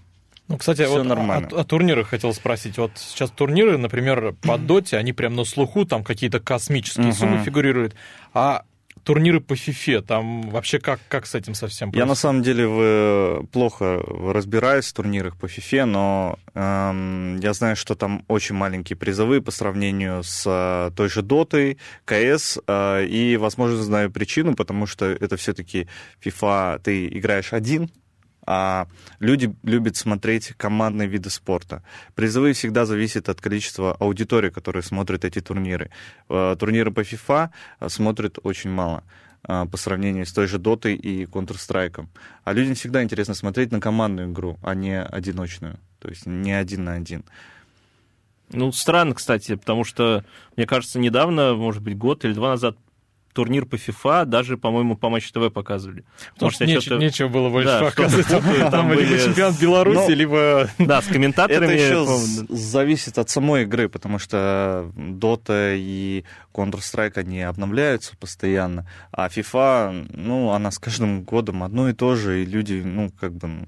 Ну, 0.48 0.58
кстати, 0.58 0.84
Все 0.84 0.89
вот 0.89 1.05
нормально. 1.05 1.48
О, 1.51 1.62
о 1.62 1.63
турнирах 1.63 2.10
хотел 2.10 2.34
спросить. 2.34 2.77
Вот 2.77 2.91
сейчас 2.96 3.32
турниры, 3.32 3.77
например, 3.77 4.36
по 4.41 4.58
доте, 4.58 4.98
они 4.98 5.13
прям 5.13 5.36
на 5.36 5.46
слуху, 5.46 5.86
там 5.86 6.03
какие-то 6.03 6.39
космические 6.39 7.08
uh-huh. 7.08 7.13
суммы 7.13 7.43
фигурируют. 7.43 7.96
А 8.34 8.63
турниры 9.03 9.39
по 9.39 9.55
фифе, 9.55 10.01
там 10.01 10.50
вообще 10.50 10.79
как, 10.79 11.00
как 11.07 11.25
с 11.25 11.36
этим 11.36 11.53
совсем 11.53 11.91
происходит? 11.91 12.05
Я 12.05 12.10
на 12.10 12.15
самом 12.15 12.43
деле 12.43 12.67
в, 12.67 13.48
плохо 13.51 14.01
разбираюсь 14.07 14.88
в 14.88 14.93
турнирах 14.93 15.38
по 15.38 15.48
фифе, 15.48 15.86
но 15.86 16.39
эм, 16.53 17.39
я 17.39 17.53
знаю, 17.53 17.75
что 17.75 17.95
там 17.95 18.24
очень 18.27 18.55
маленькие 18.55 18.98
призовые 18.98 19.41
по 19.41 19.51
сравнению 19.51 20.24
с 20.24 20.43
э, 20.45 20.91
той 20.95 21.10
же 21.10 21.22
дотой, 21.22 21.77
КС, 22.05 22.60
э, 22.65 23.05
и, 23.05 23.38
возможно, 23.38 23.77
знаю 23.83 24.12
причину, 24.12 24.55
потому 24.55 24.86
что 24.86 25.05
это 25.05 25.38
все-таки 25.38 25.88
FIFA, 26.24 26.79
ты 26.83 27.07
играешь 27.07 27.53
один, 27.53 27.89
а 28.45 28.88
люди 29.19 29.53
любят 29.63 29.95
смотреть 29.95 30.53
командные 30.57 31.07
виды 31.07 31.29
спорта. 31.29 31.83
Призовые 32.15 32.53
всегда 32.53 32.85
зависят 32.85 33.29
от 33.29 33.41
количества 33.41 33.95
аудитории, 34.00 34.50
которая 34.50 34.83
смотрит 34.83 35.25
эти 35.25 35.41
турниры. 35.41 35.89
Э, 36.29 36.55
турниры 36.59 36.91
по 36.91 37.01
FIFA 37.01 37.50
э, 37.79 37.89
смотрят 37.89 38.39
очень 38.43 38.69
мало 38.69 39.03
э, 39.47 39.65
по 39.71 39.77
сравнению 39.77 40.25
с 40.25 40.33
той 40.33 40.47
же 40.47 40.57
Дотой 40.57 40.95
и 40.95 41.25
Counter-Strike. 41.25 42.07
А 42.43 42.53
людям 42.53 42.75
всегда 42.75 43.03
интересно 43.03 43.33
смотреть 43.33 43.71
на 43.71 43.79
командную 43.79 44.31
игру, 44.31 44.57
а 44.62 44.75
не 44.75 45.01
одиночную. 45.01 45.79
То 46.00 46.09
есть 46.09 46.25
не 46.25 46.51
один 46.51 46.83
на 46.83 46.93
один. 46.93 47.23
Ну, 48.51 48.71
странно, 48.71 49.15
кстати, 49.15 49.55
потому 49.55 49.83
что, 49.83 50.23
мне 50.55 50.67
кажется, 50.67 51.00
недавно, 51.00 51.55
может 51.55 51.81
быть, 51.81 51.97
год 51.97 52.23
или 52.23 52.33
два 52.33 52.50
назад 52.50 52.77
турнир 53.34 53.66
по 53.66 53.75
FIFA 53.75 54.25
даже, 54.25 54.58
по-моему, 54.58 54.96
по 54.96 55.10
Матч 55.10 55.32
ТВ 55.32 55.52
показывали. 55.52 56.06
Потому 56.34 56.52
что 56.52 56.66
неч- 56.66 56.98
нечего 56.98 57.28
было 57.28 57.50
больше 57.50 57.68
да, 57.68 57.80
показывать. 57.84 58.28
Там 58.72 58.90
были... 58.90 59.06
либо 59.06 59.24
чемпионат 59.24 59.60
Беларуси, 59.60 59.98
Но... 59.98 60.10
Ну, 60.10 60.16
либо... 60.16 60.70
Да, 60.80 61.02
с 61.02 61.06
комментаторами. 61.08 61.66
Это 61.66 61.74
еще 61.74 62.06
зависит 62.50 63.18
от 63.18 63.30
самой 63.30 63.63
игры, 63.63 63.90
потому 63.90 64.20
что 64.20 64.92
Dota 64.96 65.75
и 65.78 66.24
Counter-Strike, 66.54 67.18
они 67.18 67.42
обновляются 67.42 68.16
постоянно, 68.18 68.88
а 69.12 69.28
FIFA, 69.28 70.08
ну, 70.13 70.52
она 70.52 70.72
с 70.72 70.80
каждым 70.80 71.24
годом 71.24 71.63
одно 71.63 71.90
и 71.90 71.94
то 71.94 72.16
же, 72.16 72.44
и 72.44 72.46
люди, 72.46 72.82
ну, 72.84 73.12
как 73.20 73.34
бы 73.34 73.68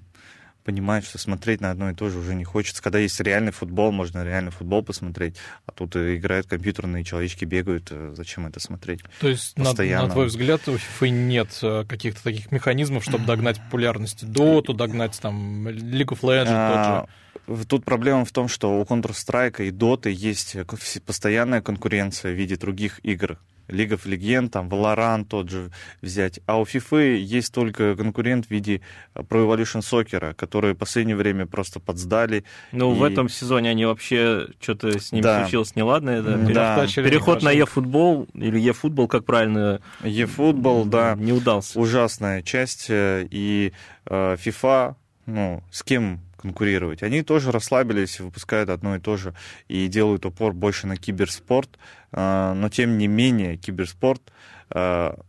понимают, 0.65 1.05
что 1.05 1.17
смотреть 1.19 1.61
на 1.61 1.69
одно 1.69 1.91
и 1.91 1.93
то 1.93 2.09
же 2.09 2.17
уже 2.17 2.33
не 2.33 2.43
хочется. 2.43 2.81
Когда 2.81 2.97
есть 2.97 3.19
реальный 3.21 3.51
футбол, 3.51 3.91
можно 3.91 4.25
реальный 4.25 4.51
футбол 4.51 4.83
посмотреть, 4.83 5.37
а 5.65 5.71
тут 5.71 5.95
играют 5.95 6.47
компьютерные 6.47 7.03
человечки, 7.03 7.45
бегают. 7.45 7.87
Э, 7.91 8.13
зачем 8.17 8.47
это 8.47 8.59
смотреть? 8.59 9.01
То 9.19 9.29
есть, 9.29 9.53
Постоянно. 9.53 10.03
На, 10.03 10.07
на 10.07 10.13
твой 10.13 10.25
взгляд, 10.25 10.67
у 10.67 10.73
FIFA 10.73 11.09
нет 11.09 11.59
э, 11.61 11.85
каких-то 11.87 12.23
таких 12.23 12.51
механизмов, 12.51 13.03
чтобы 13.03 13.25
догнать 13.27 13.61
популярность 13.61 14.25
Доту, 14.29 14.73
догнать 14.73 15.17
там 15.21 15.67
League 15.67 16.09
of 16.09 16.21
Legends 16.21 16.47
а, 16.49 17.05
тот 17.47 17.57
же? 17.57 17.65
Тут 17.67 17.85
проблема 17.85 18.25
в 18.25 18.31
том, 18.31 18.47
что 18.47 18.79
у 18.79 18.83
Counter-Strike 18.83 19.67
и 19.67 19.69
Dota 19.69 20.09
есть 20.09 20.57
постоянная 21.05 21.61
конкуренция 21.61 22.33
в 22.33 22.35
виде 22.35 22.57
других 22.57 22.99
игр 23.03 23.37
League 23.67 23.91
of 23.91 24.05
Legends, 24.05 24.49
там, 24.49 24.69
Valorant 24.69 25.25
тот 25.25 25.49
же 25.49 25.71
взять. 26.01 26.39
А 26.45 26.59
у 26.59 26.63
FIFA 26.63 27.15
есть 27.15 27.53
только 27.53 27.95
конкурент 27.95 28.47
в 28.47 28.51
виде 28.51 28.81
Pro 29.15 29.45
Evolution 29.45 29.81
Soccer, 29.81 30.33
которые 30.33 30.73
в 30.73 30.77
последнее 30.77 31.15
время 31.15 31.45
просто 31.45 31.79
подсдали. 31.79 32.43
Ну, 32.71 32.93
и... 32.93 32.97
в 32.97 33.03
этом 33.03 33.29
сезоне 33.29 33.71
они 33.71 33.85
вообще, 33.85 34.47
что-то 34.59 34.99
с 34.99 35.11
ними 35.11 35.23
да. 35.23 35.41
случилось 35.41 35.75
неладное. 35.75 36.21
Да? 36.21 36.37
да. 36.37 36.87
Переход 36.87 37.43
на 37.43 37.51
e-футбол, 37.51 38.27
или 38.33 38.59
e-футбол, 38.59 39.07
как 39.07 39.25
правильно? 39.25 39.81
E-футбол, 40.03 40.85
да. 40.85 41.15
Не 41.15 41.33
удался. 41.33 41.79
Ужасная 41.79 42.41
часть. 42.41 42.87
Э, 42.89 43.27
и 43.29 43.73
э, 44.05 44.35
FIFA, 44.35 44.95
ну, 45.25 45.63
с 45.71 45.83
кем 45.83 46.21
конкурировать. 46.45 47.01
Они 47.01 47.23
тоже 47.23 47.51
расслабились, 47.51 48.19
выпускают 48.19 48.69
одно 48.69 48.95
и 48.95 48.99
то 48.99 49.17
же 49.17 49.33
и 49.67 49.87
делают 49.87 50.25
упор 50.25 50.53
больше 50.53 50.85
на 50.85 50.95
киберспорт. 50.95 51.79
А, 52.11 52.53
но 52.53 52.69
тем 52.69 52.99
не 52.99 53.07
менее, 53.07 53.57
киберспорт, 53.57 54.21
а, 54.69 55.19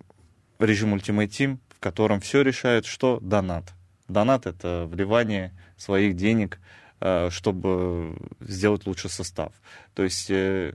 режим 0.59 0.95
Ultimate 0.95 1.29
Team, 1.29 1.59
в 1.75 1.81
котором 1.81 2.21
все 2.21 2.43
решает, 2.43 2.85
что 2.85 3.19
донат. 3.21 3.73
Донат— 4.09 4.47
это 4.53 4.87
вливание 4.91 5.53
своих 5.79 6.17
денег, 6.17 6.61
а, 7.01 7.31
чтобы 7.31 8.17
сделать 8.41 8.87
лучший 8.87 9.09
состав. 9.09 9.53
То 9.95 10.03
есть 10.03 10.31
э, 10.31 10.75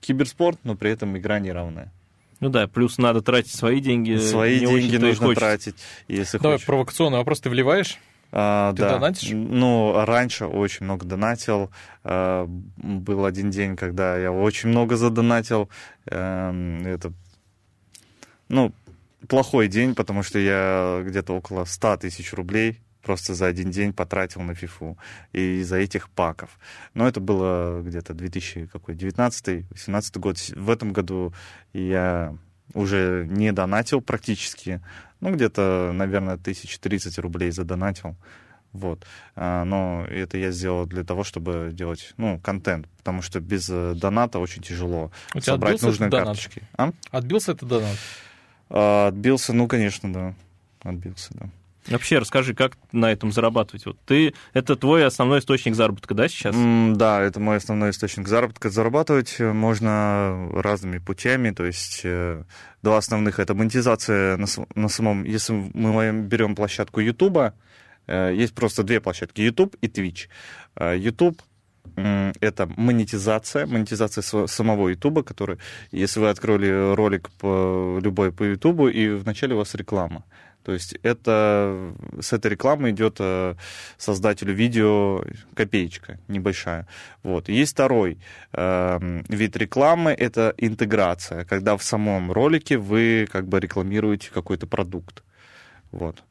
киберспорт, 0.00 0.58
но 0.64 0.76
при 0.76 0.90
этом 0.90 1.16
игра 1.16 1.38
неравная. 1.38 1.92
Ну 2.40 2.50
да, 2.50 2.68
плюс 2.68 2.98
надо 2.98 3.22
тратить 3.22 3.54
свои 3.54 3.80
деньги. 3.80 4.16
Свои 4.18 4.60
деньги 4.60 4.96
нужно 4.96 5.34
тратить, 5.34 5.76
если 6.08 6.36
Давай 6.38 6.56
хочешь. 6.56 6.66
провокационный 6.66 7.18
вопрос. 7.18 7.40
Ты 7.40 7.48
вливаешь? 7.48 7.98
А, 8.30 8.72
Ты 8.72 8.82
да. 8.82 8.94
донатишь? 8.94 9.30
Ну, 9.32 10.04
раньше 10.04 10.46
очень 10.46 10.84
много 10.84 11.06
донатил. 11.06 11.70
А, 12.04 12.46
был 12.76 13.24
один 13.24 13.50
день, 13.50 13.76
когда 13.76 14.18
я 14.18 14.32
очень 14.32 14.68
много 14.68 14.96
задонатил. 14.96 15.70
А, 16.10 16.52
это, 16.84 17.12
ну, 18.48 18.72
плохой 19.28 19.68
день, 19.68 19.94
потому 19.94 20.22
что 20.22 20.38
я 20.38 21.02
где-то 21.04 21.34
около 21.34 21.64
100 21.64 21.96
тысяч 21.98 22.32
рублей 22.32 22.80
просто 23.02 23.34
за 23.34 23.46
один 23.46 23.70
день 23.70 23.92
потратил 23.94 24.42
на 24.42 24.54
фифу 24.54 24.98
и 25.32 25.60
из-за 25.60 25.76
этих 25.76 26.10
паков. 26.10 26.58
Но 26.92 27.08
это 27.08 27.20
было 27.20 27.80
где-то 27.80 28.12
2019-2018 28.12 30.18
год. 30.18 30.36
В 30.54 30.68
этом 30.68 30.92
году 30.92 31.32
я 31.72 32.36
уже 32.74 33.26
не 33.28 33.52
донатил 33.52 34.00
практически. 34.00 34.80
Ну, 35.20 35.34
где-то, 35.34 35.90
наверное, 35.94 36.36
тысяч 36.36 36.78
тридцать 36.78 37.18
рублей 37.18 37.50
задонатил. 37.50 38.16
Вот. 38.72 39.04
А, 39.34 39.64
но 39.64 40.04
это 40.08 40.36
я 40.38 40.50
сделал 40.50 40.86
для 40.86 41.02
того, 41.02 41.24
чтобы 41.24 41.70
делать, 41.72 42.12
ну, 42.16 42.38
контент, 42.38 42.86
потому 42.98 43.22
что 43.22 43.40
без 43.40 43.68
э, 43.70 43.94
доната 43.94 44.38
очень 44.38 44.62
тяжело 44.62 45.10
У 45.34 45.40
тебя 45.40 45.54
собрать 45.54 45.82
нужные 45.82 46.10
карточки. 46.10 46.62
А? 46.76 46.92
Отбился 47.10 47.52
это 47.52 47.64
донат? 47.64 47.96
А, 48.68 49.08
отбился, 49.08 49.52
ну, 49.52 49.66
конечно, 49.68 50.12
да. 50.12 50.34
Отбился, 50.82 51.30
да. 51.30 51.48
Вообще, 51.90 52.18
расскажи, 52.18 52.54
как 52.54 52.76
на 52.92 53.10
этом 53.10 53.32
зарабатывать? 53.32 53.86
Вот 53.86 53.98
ты, 54.04 54.34
это 54.52 54.76
твой 54.76 55.06
основной 55.06 55.38
источник 55.38 55.74
заработка, 55.74 56.14
да, 56.14 56.28
сейчас? 56.28 56.54
Mm, 56.54 56.96
да, 56.96 57.22
это 57.22 57.40
мой 57.40 57.56
основной 57.56 57.90
источник 57.90 58.28
заработка. 58.28 58.70
Зарабатывать 58.70 59.38
можно 59.40 60.50
разными 60.52 60.98
путями, 60.98 61.50
то 61.50 61.64
есть 61.64 62.02
э, 62.04 62.44
два 62.82 62.98
основных— 62.98 63.38
это 63.40 63.54
монетизация 63.54 64.36
на, 64.36 64.46
на 64.74 64.88
самом... 64.88 65.24
Если 65.24 65.52
мы 65.52 66.12
берем 66.12 66.54
площадку 66.54 67.00
YouTube, 67.00 67.54
э, 68.06 68.34
есть 68.34 68.54
просто 68.54 68.82
две 68.82 69.00
площадки— 69.00 69.40
YouTube 69.42 69.76
и 69.80 69.86
Twitch. 69.86 70.28
Э, 70.76 70.96
YouTube 70.96 71.40
это 71.96 72.70
монетизация, 72.76 73.66
монетизация 73.66 74.22
самого 74.22 74.88
Ютуба, 74.88 75.22
который, 75.22 75.58
если 75.90 76.20
вы 76.20 76.28
открыли 76.28 76.94
ролик 76.94 77.30
по, 77.40 77.98
любой 78.00 78.30
по 78.30 78.44
Ютубу, 78.44 78.88
и 78.88 79.08
вначале 79.08 79.54
у 79.54 79.58
вас 79.58 79.74
реклама. 79.74 80.24
То 80.64 80.72
есть 80.72 80.94
это, 81.02 81.94
с 82.20 82.32
этой 82.32 82.50
рекламы 82.50 82.90
идет 82.90 83.16
э, 83.20 83.54
создателю 83.96 84.52
видео 84.52 85.24
копеечка 85.54 86.18
небольшая. 86.28 86.86
Вот. 87.22 87.48
Есть 87.48 87.72
второй 87.72 88.18
э, 88.52 89.22
вид 89.28 89.56
рекламы, 89.56 90.10
это 90.10 90.54
интеграция, 90.58 91.44
когда 91.44 91.76
в 91.76 91.82
самом 91.82 92.30
ролике 92.32 92.76
вы 92.76 93.26
как 93.30 93.48
бы 93.48 93.60
рекламируете 93.60 94.30
какой-то 94.30 94.66
продукт. 94.66 95.22
Вот. 95.90 96.22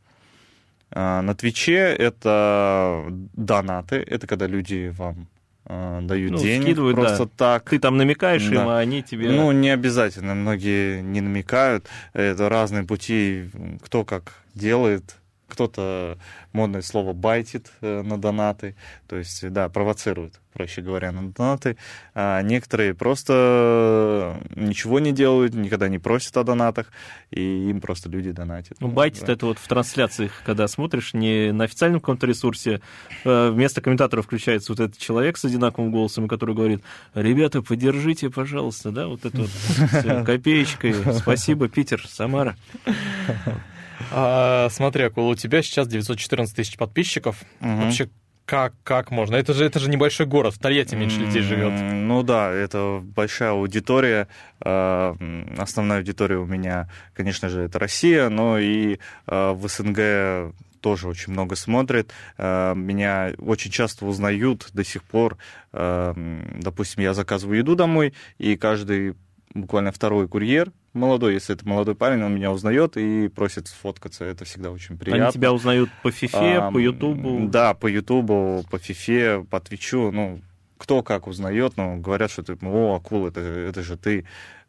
А 0.92 1.22
на 1.22 1.34
Твиче 1.36 1.96
это 1.96 3.06
донаты, 3.34 3.96
это 3.96 4.28
когда 4.28 4.48
люди 4.48 4.94
вам 4.96 5.28
дают 5.68 6.32
ну, 6.32 6.38
денег 6.38 6.64
скидывают, 6.64 6.96
просто 6.96 7.26
да. 7.26 7.32
так. 7.38 7.70
Ты 7.70 7.80
там 7.80 7.98
намекаешь 7.98 8.46
да. 8.48 8.56
им, 8.56 8.68
а 8.68 8.80
они 8.80 9.04
тебе... 9.04 9.30
Ну, 9.30 9.52
не 9.52 9.70
обязательно, 9.70 10.34
многие 10.34 11.02
не 11.02 11.22
намекают. 11.22 11.88
Это 12.14 12.50
разные 12.50 12.84
пути, 12.84 13.50
кто 13.84 14.06
как 14.06 14.34
делает. 14.54 15.16
Кто-то 15.48 16.18
модное 16.52 16.82
слово 16.82 17.14
байтит 17.14 17.72
э, 17.82 18.02
на 18.02 18.20
донаты, 18.20 18.76
то 19.08 19.16
есть, 19.16 19.50
да, 19.50 19.70
провоцирует, 19.70 20.42
проще 20.54 20.82
говоря, 20.82 21.12
на 21.12 21.32
донаты. 21.32 21.78
А 22.14 22.42
некоторые 22.42 22.94
просто 22.94 24.40
ничего 24.56 25.00
не 25.00 25.12
делают, 25.12 25.54
никогда 25.54 25.88
не 25.88 26.00
просят 26.00 26.36
о 26.38 26.44
донатах, 26.44 26.92
и 27.32 27.70
им 27.70 27.80
просто 27.80 28.10
люди 28.10 28.32
донатят. 28.32 28.78
Ну, 28.82 28.90
байтит 28.90 29.26
да. 29.26 29.34
это 29.34 29.46
вот 29.46 29.58
в 29.58 29.68
трансляциях, 29.68 30.32
когда 30.46 30.68
смотришь, 30.68 31.14
не 31.14 31.52
на 31.52 31.64
официальном 31.64 32.02
каком-то 32.02 32.28
ресурсе, 32.28 32.82
э, 33.24 33.50
вместо 33.50 33.82
комментаторов 33.82 34.26
включается 34.26 34.72
вот 34.72 34.80
этот 34.80 34.98
человек 34.98 35.38
с 35.38 35.46
одинаковым 35.46 35.92
голосом, 35.92 36.28
который 36.28 36.56
говорит, 36.56 36.82
ребята, 37.14 37.62
поддержите, 37.62 38.30
пожалуйста, 38.30 38.92
да, 38.92 39.08
вот 39.08 39.26
это 39.26 39.38
вот 39.42 40.26
копеечкой. 40.26 40.96
Спасибо, 41.14 41.70
Питер, 41.70 42.06
Самара. 42.08 42.56
А, 44.12 44.70
смотри, 44.70 45.04
Акул, 45.04 45.28
у 45.28 45.36
тебя 45.36 45.62
сейчас 45.62 45.88
914 45.88 46.56
тысяч 46.56 46.78
подписчиков. 46.78 47.42
Угу. 47.62 47.70
Вообще, 47.70 48.10
как, 48.46 48.74
как 48.84 49.12
можно? 49.12 49.36
Это 49.36 49.54
же, 49.54 49.66
это 49.66 49.80
же 49.80 49.90
небольшой 49.90 50.26
город, 50.26 50.56
в 50.56 50.60
Тольятти 50.60 50.96
меньше 50.96 51.20
людей 51.20 51.42
живет. 51.42 51.74
Ну 51.82 52.24
да, 52.24 52.50
это 52.50 53.02
большая 53.04 53.52
аудитория. 53.52 54.30
А, 54.62 55.16
основная 55.58 55.98
аудитория 55.98 56.38
у 56.38 56.46
меня, 56.46 56.90
конечно 57.14 57.50
же, 57.50 57.62
это 57.64 57.78
Россия, 57.78 58.30
но 58.30 58.58
и 58.58 59.00
а, 59.26 59.54
в 59.54 59.68
СНГ 59.68 60.56
тоже 60.80 61.08
очень 61.08 61.34
много 61.34 61.56
смотрит. 61.56 62.12
Меня 62.38 63.34
очень 63.40 63.72
часто 63.72 64.06
узнают 64.06 64.70
до 64.74 64.84
сих 64.86 65.04
пор. 65.04 65.38
Допустим, 65.74 67.02
я 67.02 67.16
заказываю 67.16 67.58
еду 67.58 67.76
домой, 67.76 68.14
и 68.38 68.56
каждый 68.56 69.16
буквально 69.58 69.92
второй 69.92 70.28
курьер 70.28 70.72
молодой, 70.98 71.36
если 71.36 71.56
это 71.56 71.68
молодой 71.68 71.96
парень, 71.96 72.24
он 72.24 72.36
меня 72.36 72.52
узнает 72.52 72.98
и 72.98 73.30
просит 73.30 73.68
сфоткаться. 73.68 74.26
Это 74.26 74.44
всегда 74.44 74.72
очень 74.72 74.98
приятно. 74.98 75.26
Они 75.26 75.34
тебя 75.34 75.54
узнают 75.54 75.90
по 76.04 76.12
Фифе, 76.12 76.58
а, 76.58 76.72
по 76.72 76.78
Ютубу? 76.78 77.48
Да, 77.48 77.74
по 77.74 77.88
Ютубу, 77.88 78.66
по 78.70 78.78
Фифе, 78.78 79.46
по 79.50 79.60
Твичу. 79.60 80.12
Ну, 80.12 80.42
кто 80.78 81.04
как 81.04 81.28
узнает, 81.28 81.78
но 81.78 81.98
говорят, 81.98 82.32
что 82.32 82.44
ты, 82.44 82.58
о, 82.62 82.96
акул, 82.96 83.28
это, 83.28 83.40
это 83.40 83.84
же 83.84 83.98
ты, 83.98 84.26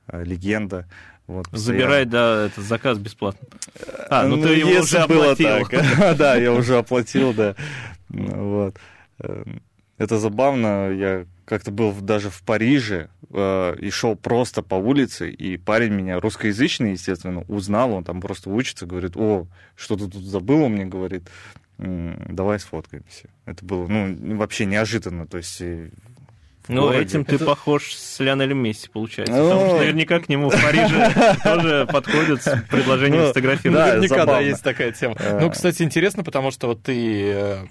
э, 0.07 0.24
легенда. 0.24 0.87
Вот, 1.27 1.46
Забирай, 1.53 2.07
да, 2.07 2.46
этот 2.46 2.64
заказ 2.64 2.96
бесплатно. 2.96 3.46
А, 4.09 4.27
ну, 4.27 4.37
ну 4.37 4.42
ты 4.42 4.55
его 4.55 4.81
уже 4.81 4.98
оплатил. 4.98 5.66
Так. 5.66 6.16
да, 6.16 6.37
я 6.37 6.53
уже 6.53 6.79
оплатил, 6.79 7.35
да. 7.35 7.55
Вот. 8.09 8.77
Эм, 9.18 9.61
это 9.98 10.18
забавно. 10.18 10.90
Я 10.90 11.27
как-то 11.48 11.70
был 11.70 11.92
даже 11.92 12.28
в 12.28 12.42
Париже 12.42 13.08
э, 13.30 13.76
и 13.80 13.88
шел 13.88 14.16
просто 14.16 14.62
по 14.62 14.74
улице, 14.74 15.30
и 15.30 15.56
парень 15.56 15.92
меня, 15.92 16.20
русскоязычный, 16.20 16.92
естественно, 16.92 17.42
узнал, 17.48 17.94
он 17.94 18.04
там 18.04 18.20
просто 18.20 18.50
учится, 18.50 18.84
говорит, 18.84 19.16
о, 19.16 19.46
что 19.74 19.96
ты 19.96 20.08
тут 20.08 20.22
забыл, 20.24 20.64
он 20.64 20.72
мне 20.72 20.84
говорит, 20.84 21.22
давай 21.78 22.61
сфоткаемся. 22.61 23.30
Это 23.46 23.64
было, 23.64 23.87
ну, 23.87 24.37
вообще 24.37 24.66
неожиданно, 24.66 25.26
то 25.26 25.38
есть... 25.38 25.62
Ну, 26.68 26.82
городе. 26.82 27.00
этим 27.00 27.24
ты 27.24 27.37
это... 27.37 27.46
похож 27.46 27.94
с 27.94 28.20
Лионелем 28.20 28.58
Месси, 28.58 28.90
получается. 28.92 29.34
Ну... 29.34 29.48
Потому 29.48 29.66
что 29.68 29.78
наверняка 29.78 30.20
к 30.20 30.28
нему 30.28 30.50
в 30.50 30.62
Париже 30.62 31.14
тоже 31.42 31.88
подходят 31.90 32.42
с 32.42 32.62
предложением 32.68 33.22
ну, 33.22 33.28
фотографировать. 33.28 33.87
Наверняка, 33.87 34.26
да, 34.26 34.40
есть 34.40 34.62
такая 34.62 34.92
тема. 34.92 35.16
Ну, 35.40 35.50
кстати, 35.50 35.82
интересно, 35.82 36.24
потому 36.24 36.50
что 36.50 36.66
вот 36.66 36.82
ты 36.82 37.32
э, 37.32 37.66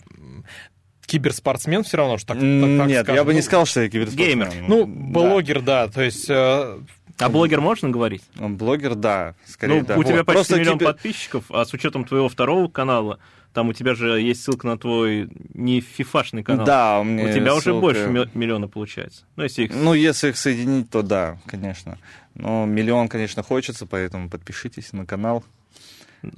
киберспортсмен 1.08 1.84
все 1.84 1.98
равно, 1.98 2.18
что 2.18 2.28
так, 2.28 2.38
так, 2.38 2.44
так 2.44 2.88
Нет, 2.88 3.04
скажем. 3.06 3.16
я 3.16 3.24
бы 3.24 3.34
не 3.34 3.42
сказал, 3.42 3.66
что 3.66 3.82
я 3.82 3.90
киберспортсмен. 3.90 4.50
Геймер. 4.50 4.68
Ну, 4.68 4.86
блогер, 4.86 5.62
да, 5.62 5.88
да 5.88 5.92
то 5.92 6.04
есть... 6.04 6.30
Э... 6.30 6.78
А 7.18 7.30
блогер 7.30 7.62
можно 7.62 7.90
говорить? 7.90 8.22
Блогер, 8.36 8.94
да, 8.94 9.34
скорее, 9.48 9.80
ну, 9.80 9.86
да. 9.88 9.94
У 9.96 9.98
вот. 9.98 10.06
тебя 10.06 10.24
почти 10.24 10.34
Просто 10.34 10.60
миллион 10.60 10.78
кибер... 10.78 10.94
подписчиков, 10.94 11.46
а 11.50 11.66
с 11.66 11.74
учетом 11.74 12.06
твоего 12.06 12.30
второго 12.30 12.68
канала, 12.68 13.18
там 13.54 13.70
у 13.70 13.74
тебя 13.74 13.96
же 13.96 14.22
есть 14.22 14.44
ссылка 14.44 14.68
на 14.68 14.78
твой 14.78 15.30
не 15.56 15.82
фифашный 15.82 16.44
канал. 16.44 16.66
Да, 16.66 17.00
у 17.00 17.04
меня 17.04 17.24
У 17.24 17.34
тебя 17.34 17.60
ссылка... 17.60 17.70
уже 17.70 17.74
больше 17.74 18.30
миллиона 18.36 18.68
получается. 18.68 19.24
Ну, 19.36 19.44
если 19.44 19.64
их... 19.64 19.74
ну, 19.74 19.96
если 19.96 20.30
их 20.30 20.38
соединить, 20.38 20.92
то 20.92 21.02
да, 21.02 21.40
конечно. 21.48 21.98
Но 22.36 22.66
миллион, 22.66 23.08
конечно, 23.08 23.42
хочется, 23.42 23.88
поэтому 23.88 24.30
подпишитесь 24.30 24.94
на 24.94 25.08
канал. 25.08 25.44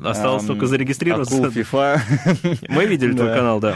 Осталось 0.01 0.43
um, 0.43 0.47
только 0.47 0.67
зарегистрироваться. 0.67 1.35
Акул 1.35 1.47
FIFA. 1.47 2.01
Мы 2.69 2.85
видели 2.85 3.13
твой 3.13 3.33
канал, 3.33 3.59
да. 3.59 3.75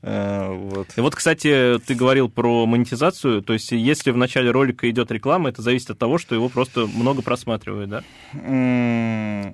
Э, 0.00 0.54
вот. 0.54 0.88
И 0.96 1.00
вот, 1.00 1.16
кстати, 1.16 1.78
ты 1.84 1.94
говорил 1.94 2.28
про 2.28 2.66
монетизацию, 2.66 3.42
то 3.42 3.52
есть 3.52 3.72
если 3.72 4.12
в 4.12 4.16
начале 4.16 4.50
ролика 4.52 4.88
идет 4.88 5.10
реклама, 5.10 5.48
это 5.48 5.60
зависит 5.60 5.90
от 5.90 5.98
того, 5.98 6.18
что 6.18 6.36
его 6.36 6.48
просто 6.48 6.86
много 6.86 7.22
просматривают, 7.22 7.90
да? 7.90 8.04
Э, 8.32 9.52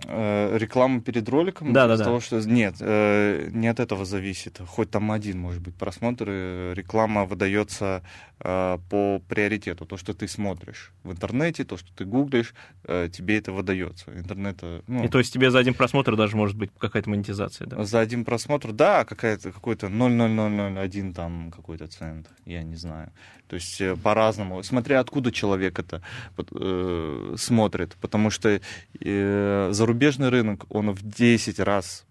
реклама 0.58 1.00
перед 1.00 1.26
роликом? 1.28 1.72
Да, 1.72 1.86
да, 1.86 1.96
да. 1.96 2.04
Того, 2.04 2.20
что... 2.20 2.40
Нет, 2.40 2.76
э, 2.80 3.48
не 3.52 3.68
от 3.68 3.80
этого 3.80 4.04
зависит. 4.04 4.60
Хоть 4.66 4.90
там 4.90 5.10
один, 5.12 5.38
может 5.38 5.62
быть, 5.62 5.74
просмотр, 5.74 6.28
реклама 6.28 7.24
выдается 7.24 8.02
по 8.38 9.22
приоритету. 9.28 9.86
То, 9.86 9.96
что 9.96 10.12
ты 10.12 10.28
смотришь 10.28 10.92
в 11.02 11.12
интернете, 11.12 11.64
то, 11.64 11.78
что 11.78 11.88
ты 11.94 12.04
гуглишь, 12.04 12.52
тебе 12.84 13.38
это 13.38 13.52
выдается. 13.52 14.12
Интернет, 14.14 14.60
ну... 14.86 15.04
И 15.04 15.08
то 15.08 15.18
есть 15.18 15.32
тебе 15.32 15.50
за 15.50 15.60
один 15.60 15.72
просмотр 15.72 16.16
даже 16.16 16.36
может 16.36 16.56
быть 16.56 16.70
какая-то 16.76 17.08
монетизация, 17.08 17.66
да? 17.66 17.84
За 17.84 18.00
один 18.00 18.24
просмотр, 18.24 18.72
да, 18.72 19.04
какая-то, 19.04 19.52
какой-то 19.52 19.86
0,00 19.86 20.33
0,001 20.34 21.14
там 21.14 21.50
какой-то 21.50 21.86
цент, 21.86 22.28
я 22.44 22.62
не 22.62 22.76
знаю. 22.76 23.12
То 23.48 23.56
есть 23.56 23.80
э, 23.80 23.96
по-разному, 23.96 24.62
смотря 24.62 25.00
откуда 25.00 25.30
человек 25.32 25.78
это 25.78 26.02
э, 26.36 27.34
смотрит, 27.36 27.96
потому 28.00 28.30
что 28.30 28.60
э, 29.00 29.68
зарубежный 29.72 30.28
рынок, 30.28 30.66
он 30.68 30.90
в 30.90 31.02
10 31.02 31.60
раз 31.60 32.06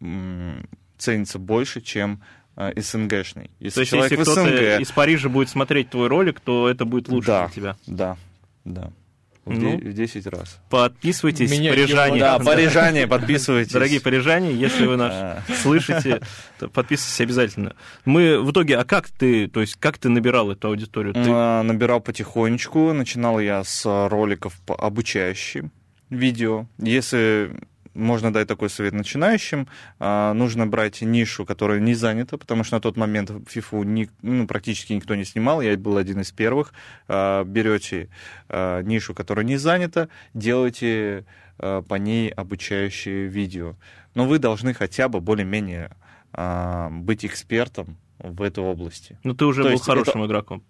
э, 0.00 0.62
ценится 0.98 1.38
больше, 1.38 1.80
чем 1.80 2.22
э, 2.56 2.80
СНГшный. 2.80 3.50
Если 3.60 3.74
то 3.74 3.80
есть 3.80 3.92
если 3.92 4.16
кто-то 4.16 4.42
СНГ... 4.42 4.80
из 4.80 4.90
Парижа 4.92 5.28
будет 5.28 5.48
смотреть 5.48 5.90
твой 5.90 6.08
ролик, 6.08 6.40
то 6.40 6.68
это 6.68 6.84
будет 6.84 7.08
лучше 7.08 7.26
да, 7.28 7.46
для 7.46 7.54
тебя? 7.54 7.76
Да, 7.86 8.16
да. 8.64 8.92
В, 9.44 9.58
ну, 9.58 9.76
в 9.76 9.92
10 9.92 10.26
раз. 10.28 10.60
Подписывайтесь, 10.70 11.50
Меня 11.50 11.72
парижане. 11.72 12.20
Да, 12.20 12.38
парижане, 12.38 13.08
подписывайтесь. 13.08 13.72
Дорогие 13.72 14.00
парижане, 14.00 14.52
если 14.52 14.86
вы 14.86 14.96
нас 14.96 15.12
а. 15.12 15.42
слышите, 15.62 16.20
то 16.60 16.68
подписывайтесь 16.68 17.20
обязательно. 17.20 17.74
Мы 18.04 18.40
в 18.40 18.52
итоге, 18.52 18.78
а 18.78 18.84
как 18.84 19.08
ты, 19.08 19.48
то 19.48 19.60
есть 19.60 19.74
как 19.80 19.98
ты 19.98 20.08
набирал 20.10 20.52
эту 20.52 20.68
аудиторию? 20.68 21.14
Ты... 21.14 21.24
А, 21.26 21.62
набирал 21.64 22.00
потихонечку. 22.00 22.92
Начинал 22.92 23.40
я 23.40 23.64
с 23.64 24.08
роликов 24.08 24.60
обучающих 24.68 25.64
видео. 26.08 26.66
Если 26.78 27.50
можно 27.94 28.32
дать 28.32 28.48
такой 28.48 28.70
совет 28.70 28.92
начинающим. 28.92 29.68
А, 29.98 30.32
нужно 30.32 30.66
брать 30.66 31.02
нишу, 31.02 31.44
которая 31.44 31.80
не 31.80 31.94
занята, 31.94 32.36
потому 32.36 32.64
что 32.64 32.76
на 32.76 32.80
тот 32.80 32.96
момент 32.96 33.30
FIFA 33.30 33.84
ни, 33.84 34.10
ну, 34.22 34.46
практически 34.46 34.92
никто 34.92 35.14
не 35.14 35.24
снимал, 35.24 35.60
я 35.60 35.76
был 35.76 35.96
один 35.96 36.20
из 36.20 36.30
первых. 36.32 36.72
А, 37.08 37.44
берете 37.44 38.08
а, 38.48 38.82
нишу, 38.82 39.14
которая 39.14 39.44
не 39.44 39.56
занята, 39.56 40.08
делаете 40.34 41.24
по 41.58 41.94
ней 41.94 42.28
обучающие 42.28 43.28
видео. 43.28 43.76
Но 44.14 44.26
вы 44.26 44.40
должны 44.40 44.74
хотя 44.74 45.08
бы 45.08 45.20
более-менее 45.20 45.90
быть 46.90 47.24
экспертом 47.24 47.98
в 48.18 48.42
этой 48.42 48.64
области. 48.64 49.18
Ну, 49.22 49.34
ты 49.34 49.44
уже 49.44 49.62
То 49.62 49.70
был 49.70 49.78
хорошим 49.78 50.22
это... 50.22 50.26
игроком. 50.26 50.64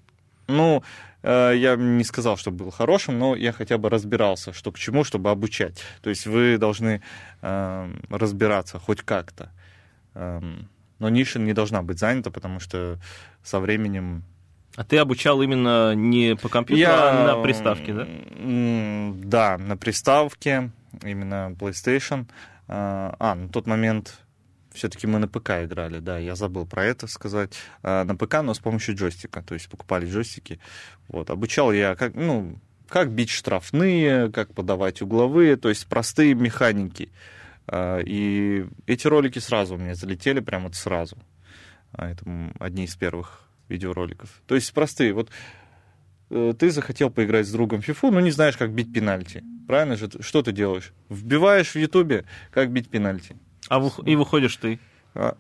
Ну, 0.49 0.83
я 1.23 1.77
не 1.77 2.05
сказал, 2.05 2.37
что 2.37 2.51
был 2.51 2.71
хорошим, 2.71 3.19
но 3.19 3.37
я 3.37 3.53
хотя 3.53 3.79
бы 3.79 3.89
разбирался, 3.89 4.53
что 4.53 4.73
к 4.73 4.79
чему, 4.79 5.05
чтобы 5.05 5.31
обучать. 5.31 5.83
То 6.03 6.11
есть 6.11 6.27
вы 6.27 6.59
должны 6.59 7.03
э, 7.43 7.95
разбираться 8.11 8.79
хоть 8.79 9.03
как-то. 9.03 9.51
Эм, 10.15 10.69
но 10.99 11.09
ниша 11.09 11.39
не 11.39 11.53
должна 11.53 11.83
быть 11.83 11.99
занята, 11.99 12.31
потому 12.31 12.61
что 12.61 12.99
со 13.43 13.61
временем... 13.61 14.25
А 14.77 14.85
ты 14.85 14.99
обучал 14.99 15.43
именно 15.43 15.95
не 15.95 16.35
по 16.35 16.49
компьютеру, 16.49 16.91
я... 16.91 17.11
а 17.11 17.37
на 17.37 17.43
приставке, 17.43 17.93
да? 17.93 18.07
Да, 19.25 19.59
на 19.59 19.77
приставке, 19.77 20.71
именно 21.03 21.55
PlayStation. 21.59 22.27
Э, 22.69 23.13
а, 23.19 23.35
на 23.35 23.49
тот 23.49 23.67
момент 23.67 24.19
все-таки 24.75 25.07
мы 25.07 25.19
на 25.19 25.29
ПК 25.29 25.51
играли, 25.63 25.99
да, 25.99 26.19
я 26.19 26.35
забыл 26.35 26.67
про 26.67 26.85
это 26.85 27.07
сказать. 27.07 27.55
А, 27.83 28.05
на 28.05 28.17
ПК, 28.17 28.43
но 28.43 28.55
с 28.55 28.59
помощью 28.59 28.95
джойстика, 28.95 29.43
то 29.43 29.55
есть 29.55 29.69
покупали 29.69 30.07
джойстики. 30.07 30.61
Вот, 31.09 31.31
обучал 31.31 31.73
я, 31.73 31.95
как, 31.95 32.15
ну, 32.15 32.59
как 32.89 33.11
бить 33.11 33.31
штрафные, 33.31 34.31
как 34.31 34.55
подавать 34.55 35.03
угловые, 35.03 35.57
то 35.57 35.69
есть 35.69 35.87
простые 35.87 36.35
механики. 36.35 37.11
А, 37.67 38.01
и 38.01 38.67
эти 38.87 39.07
ролики 39.07 39.39
сразу 39.39 39.75
у 39.75 39.79
меня 39.79 39.95
залетели, 39.95 40.41
прямо 40.41 40.65
вот 40.65 40.75
сразу. 40.75 41.17
А, 41.93 42.11
это 42.11 42.25
одни 42.59 42.85
из 42.85 42.95
первых 42.97 43.49
видеороликов. 43.69 44.43
То 44.47 44.55
есть 44.55 44.73
простые. 44.73 45.13
Вот 45.13 45.31
э, 46.31 46.55
ты 46.59 46.71
захотел 46.71 47.11
поиграть 47.11 47.47
с 47.47 47.53
другом 47.53 47.83
фифу, 47.83 48.11
но 48.11 48.21
не 48.21 48.31
знаешь, 48.31 48.57
как 48.57 48.73
бить 48.73 48.93
пенальти. 48.93 49.43
Правильно 49.67 49.97
же? 49.97 50.11
Что 50.21 50.43
ты 50.43 50.53
делаешь? 50.53 50.93
Вбиваешь 51.09 51.75
в 51.75 51.79
Ютубе, 51.79 52.25
как 52.51 52.71
бить 52.71 52.89
пенальти. 52.89 53.37
А 53.69 53.79
в, 53.79 54.03
и 54.05 54.17
выходишь 54.17 54.57
ты. 54.57 54.79
А, 55.15 55.37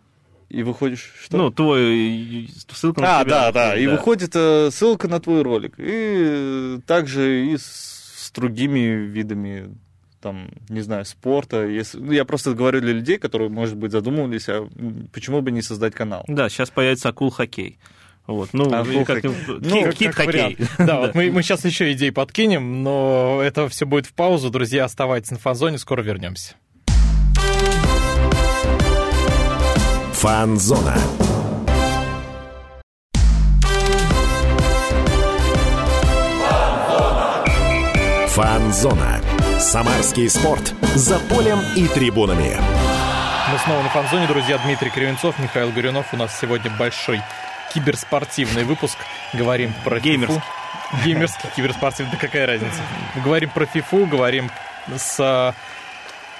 и 0.48 0.62
выходишь 0.62 1.12
что? 1.24 1.36
Ну, 1.36 1.50
твой 1.50 2.50
ссылка 2.70 3.00
на 3.00 3.20
а, 3.20 3.24
тебя. 3.24 3.48
А, 3.48 3.52
да, 3.52 3.70
да, 3.70 3.76
И 3.76 3.86
выходит 3.86 4.32
э, 4.34 4.70
ссылка 4.70 5.08
на 5.08 5.18
твой 5.20 5.42
ролик. 5.42 5.74
И 5.78 6.78
также 6.86 7.46
и 7.46 7.56
с, 7.56 8.26
с 8.26 8.30
другими 8.32 8.78
видами 8.78 9.74
там, 10.20 10.50
не 10.68 10.80
знаю, 10.80 11.04
спорта. 11.04 11.66
Если... 11.66 11.98
Ну, 11.98 12.12
я 12.12 12.24
просто 12.24 12.54
говорю 12.54 12.80
для 12.80 12.92
людей, 12.92 13.18
которые, 13.18 13.50
может 13.50 13.76
быть, 13.76 13.92
задумывались, 13.92 14.48
а 14.48 14.68
почему 15.12 15.42
бы 15.42 15.50
не 15.50 15.62
создать 15.62 15.94
канал. 15.94 16.24
Да, 16.28 16.48
сейчас 16.48 16.70
появится 16.70 17.08
акул 17.08 17.30
хоккей. 17.30 17.78
Вот, 18.26 18.50
ну, 18.52 18.66
а 18.72 18.84
как, 19.04 19.24
ну, 19.24 19.92
кит 19.92 20.14
хоккей. 20.14 20.56
Да, 20.78 21.00
вот 21.00 21.14
мы, 21.14 21.32
мы 21.32 21.42
сейчас 21.42 21.64
еще 21.64 21.90
идей 21.92 22.12
подкинем, 22.12 22.84
но 22.84 23.40
это 23.42 23.68
все 23.68 23.84
будет 23.84 24.06
в 24.06 24.12
паузу. 24.12 24.48
Друзья, 24.48 24.84
оставайтесь 24.84 25.32
на 25.32 25.38
фанзоне, 25.38 25.78
скоро 25.78 26.02
вернемся. 26.02 26.54
Фанзона. 30.22 30.94
Фанзона. 38.28 39.20
Самарский 39.58 40.30
спорт. 40.30 40.74
За 40.94 41.18
полем 41.18 41.58
и 41.74 41.88
трибунами. 41.88 42.56
Мы 43.50 43.58
снова 43.64 43.82
на 43.82 43.88
фанзоне, 43.88 44.28
друзья. 44.28 44.58
Дмитрий 44.58 44.90
Кривенцов, 44.90 45.36
Михаил 45.40 45.72
Горюнов. 45.72 46.14
У 46.14 46.16
нас 46.16 46.38
сегодня 46.38 46.70
большой 46.70 47.20
киберспортивный 47.74 48.62
выпуск. 48.62 48.96
Говорим 49.32 49.74
про 49.82 49.98
Геймерский. 49.98 50.36
Фифу. 50.36 51.04
Геймерский, 51.04 51.48
киберспортивный. 51.56 52.12
Да 52.12 52.18
какая 52.18 52.46
разница? 52.46 52.80
Говорим 53.24 53.50
про 53.50 53.66
фифу, 53.66 54.06
говорим 54.06 54.52
с 54.96 55.52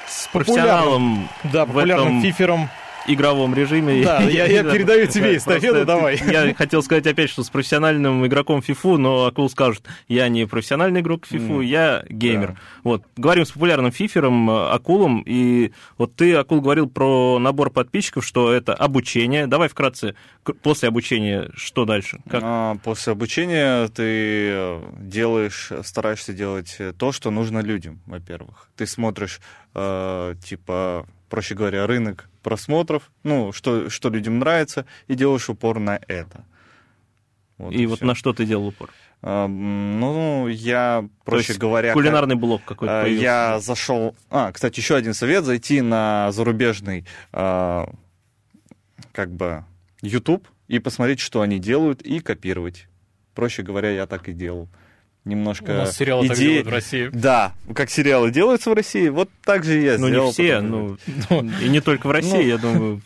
с 0.06 0.28
профессионалом 0.28 1.28
да, 1.42 1.66
популярным 1.66 2.18
этом... 2.18 2.22
фифером 2.22 2.70
игровом 3.06 3.54
режиме. 3.54 4.04
Да, 4.04 4.22
я, 4.22 4.46
я 4.46 4.64
передаю 4.64 5.06
тебе 5.06 5.36
эстафету, 5.36 5.84
давай. 5.84 6.20
Я 6.24 6.54
хотел 6.54 6.82
сказать 6.82 7.06
опять, 7.06 7.30
что 7.30 7.42
с 7.42 7.50
профессиональным 7.50 8.26
игроком 8.26 8.60
FIFA, 8.60 8.96
но 8.96 9.26
Акул 9.26 9.50
скажет, 9.50 9.84
я 10.08 10.28
не 10.28 10.46
профессиональный 10.46 11.00
игрок 11.00 11.26
FIFA, 11.30 11.64
я 11.64 12.04
геймер. 12.08 12.58
Вот, 12.84 13.04
говорим 13.16 13.44
с 13.44 13.52
популярным 13.52 13.92
фифером 13.92 14.50
э, 14.50 14.70
Акулом, 14.70 15.22
и 15.24 15.72
вот 15.98 16.14
ты, 16.16 16.34
Акул, 16.34 16.60
говорил 16.60 16.88
про 16.88 17.38
набор 17.38 17.70
подписчиков, 17.70 18.24
что 18.24 18.52
это 18.52 18.74
обучение. 18.74 19.46
Давай 19.46 19.68
вкратце, 19.68 20.14
после 20.62 20.88
обучения 20.88 21.50
что 21.54 21.84
дальше? 21.84 22.20
А, 22.30 22.76
после 22.82 23.12
обучения 23.12 23.88
ты 23.88 24.02
э, 24.04 24.82
делаешь, 24.98 25.70
стараешься 25.84 26.32
делать 26.32 26.76
то, 26.98 27.12
что 27.12 27.30
нужно 27.30 27.60
людям, 27.60 28.00
во-первых. 28.06 28.68
Ты 28.76 28.86
смотришь, 28.86 29.40
э, 29.74 30.34
типа, 30.44 31.06
проще 31.32 31.54
говоря, 31.54 31.86
рынок 31.86 32.28
просмотров, 32.42 33.10
ну, 33.22 33.52
что, 33.52 33.88
что 33.88 34.10
людям 34.10 34.38
нравится, 34.38 34.84
и 35.08 35.14
делаешь 35.14 35.48
упор 35.48 35.78
на 35.78 35.98
это. 36.06 36.44
Вот 37.56 37.72
и, 37.72 37.84
и 37.84 37.86
вот 37.86 37.96
все. 37.96 38.04
на 38.04 38.14
что 38.14 38.34
ты 38.34 38.44
делал 38.44 38.66
упор? 38.66 38.90
А, 39.22 39.46
ну, 39.48 40.46
я, 40.46 41.08
проще 41.24 41.54
говоря... 41.54 41.94
Кулинарный 41.94 42.34
как, 42.34 42.40
блок 42.40 42.62
какой-то 42.66 43.00
а, 43.00 43.02
появился. 43.04 43.24
Я 43.24 43.60
зашел... 43.60 44.14
А, 44.28 44.52
кстати, 44.52 44.78
еще 44.78 44.94
один 44.94 45.14
совет. 45.14 45.44
Зайти 45.44 45.80
на 45.80 46.30
зарубежный, 46.32 47.06
а, 47.32 47.88
как 49.12 49.32
бы, 49.32 49.64
YouTube 50.02 50.46
и 50.68 50.80
посмотреть, 50.80 51.20
что 51.20 51.40
они 51.40 51.58
делают, 51.58 52.02
и 52.02 52.20
копировать. 52.20 52.88
Проще 53.34 53.62
говоря, 53.62 53.90
я 53.90 54.06
так 54.06 54.28
и 54.28 54.34
делал 54.34 54.68
немножко 55.24 55.70
У 55.70 55.74
нас 55.74 55.96
сериалы 55.96 56.26
идеи. 56.26 56.34
так 56.34 56.38
делают 56.38 56.66
в 56.66 56.70
России. 56.70 57.10
Да, 57.12 57.52
как 57.74 57.90
сериалы 57.90 58.30
делаются 58.30 58.70
в 58.70 58.74
России, 58.74 59.08
вот 59.08 59.30
так 59.44 59.64
же 59.64 59.80
и 59.80 59.84
я 59.84 59.98
ну, 59.98 60.08
сделал. 60.08 60.62
Ну, 60.62 60.88
не 60.88 60.96
все, 61.02 61.30
ну, 61.30 61.50
и 61.60 61.68
не 61.68 61.80
только 61.80 62.06
в 62.06 62.10
России, 62.10 62.32
ну, 62.32 62.40
я 62.40 62.58
думаю. 62.58 63.02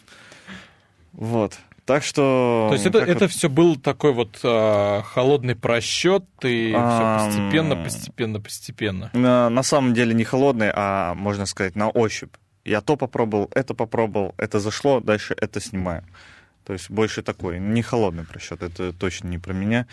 Вот. 1.13 1.59
Так 1.87 2.03
что... 2.03 2.67
То 2.69 2.75
есть 2.75 2.85
это, 2.85 2.99
это 2.99 3.21
вот... 3.21 3.31
все 3.31 3.49
был 3.49 3.77
такой 3.77 4.13
вот 4.13 4.41
а, 4.43 5.03
холодный 5.03 5.55
просчет, 5.55 6.25
и 6.43 6.73
а, 6.77 7.19
все 7.19 7.39
постепенно, 7.39 7.77
постепенно, 7.77 8.41
постепенно. 8.41 9.11
На, 9.13 9.49
на 9.49 9.63
самом 9.63 9.95
деле 9.95 10.13
не 10.13 10.25
холодный, 10.25 10.73
а, 10.75 11.15
можно 11.15 11.47
сказать, 11.47 11.77
на 11.77 11.89
ощупь. 11.89 12.35
Я 12.65 12.81
то 12.81 12.97
попробовал, 12.97 13.49
это 13.55 13.75
попробовал, 13.75 14.35
это 14.37 14.59
зашло, 14.59 14.99
дальше 14.99 15.37
это 15.41 15.61
снимаю. 15.61 16.03
То 16.65 16.73
есть 16.73 16.91
больше 16.91 17.23
такой, 17.23 17.61
не 17.61 17.83
холодный 17.83 18.25
просчет, 18.25 18.65
это 18.65 18.93
точно 18.93 19.29
не 19.29 19.39
про 19.39 19.53
меня. 19.53 19.87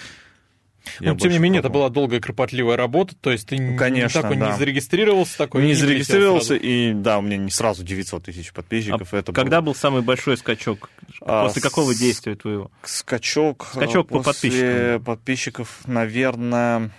Ну, 1.00 1.16
тем 1.16 1.32
не 1.32 1.40
менее, 1.40 1.60
это 1.60 1.70
была 1.70 1.90
долгая 1.90 2.20
кропотливая 2.20 2.78
работа, 2.78 3.16
то 3.20 3.32
есть 3.32 3.48
ты 3.48 3.76
Конечно, 3.78 4.22
такой 4.22 4.38
да. 4.38 4.52
не 4.52 4.58
зарегистрировался 4.58 5.38
такой. 5.38 5.64
Не 5.66 5.74
зарегистрировался, 5.74 6.56
и 6.56 6.94
да, 6.94 7.20
у 7.20 7.22
меня 7.22 7.38
не 7.38 7.52
сразу 7.52 7.84
900 7.84 8.24
тысяч 8.24 8.54
подписчиков. 8.54 9.14
А 9.14 9.18
это 9.18 9.32
когда 9.32 9.62
было... 9.62 9.68
был 9.68 9.76
самый 9.76 10.02
большой 10.02 10.38
скачок? 10.38 10.90
А, 11.22 11.46
после 11.46 11.62
какого 11.62 11.96
действия 11.96 12.36
твоего? 12.36 12.72
Скачок, 12.84 13.68
скачок 13.74 14.08
после 14.08 14.20
по 14.20 14.24
подписчикам. 14.24 15.04
подписчиков, 15.04 15.82
наверное, 15.88 16.92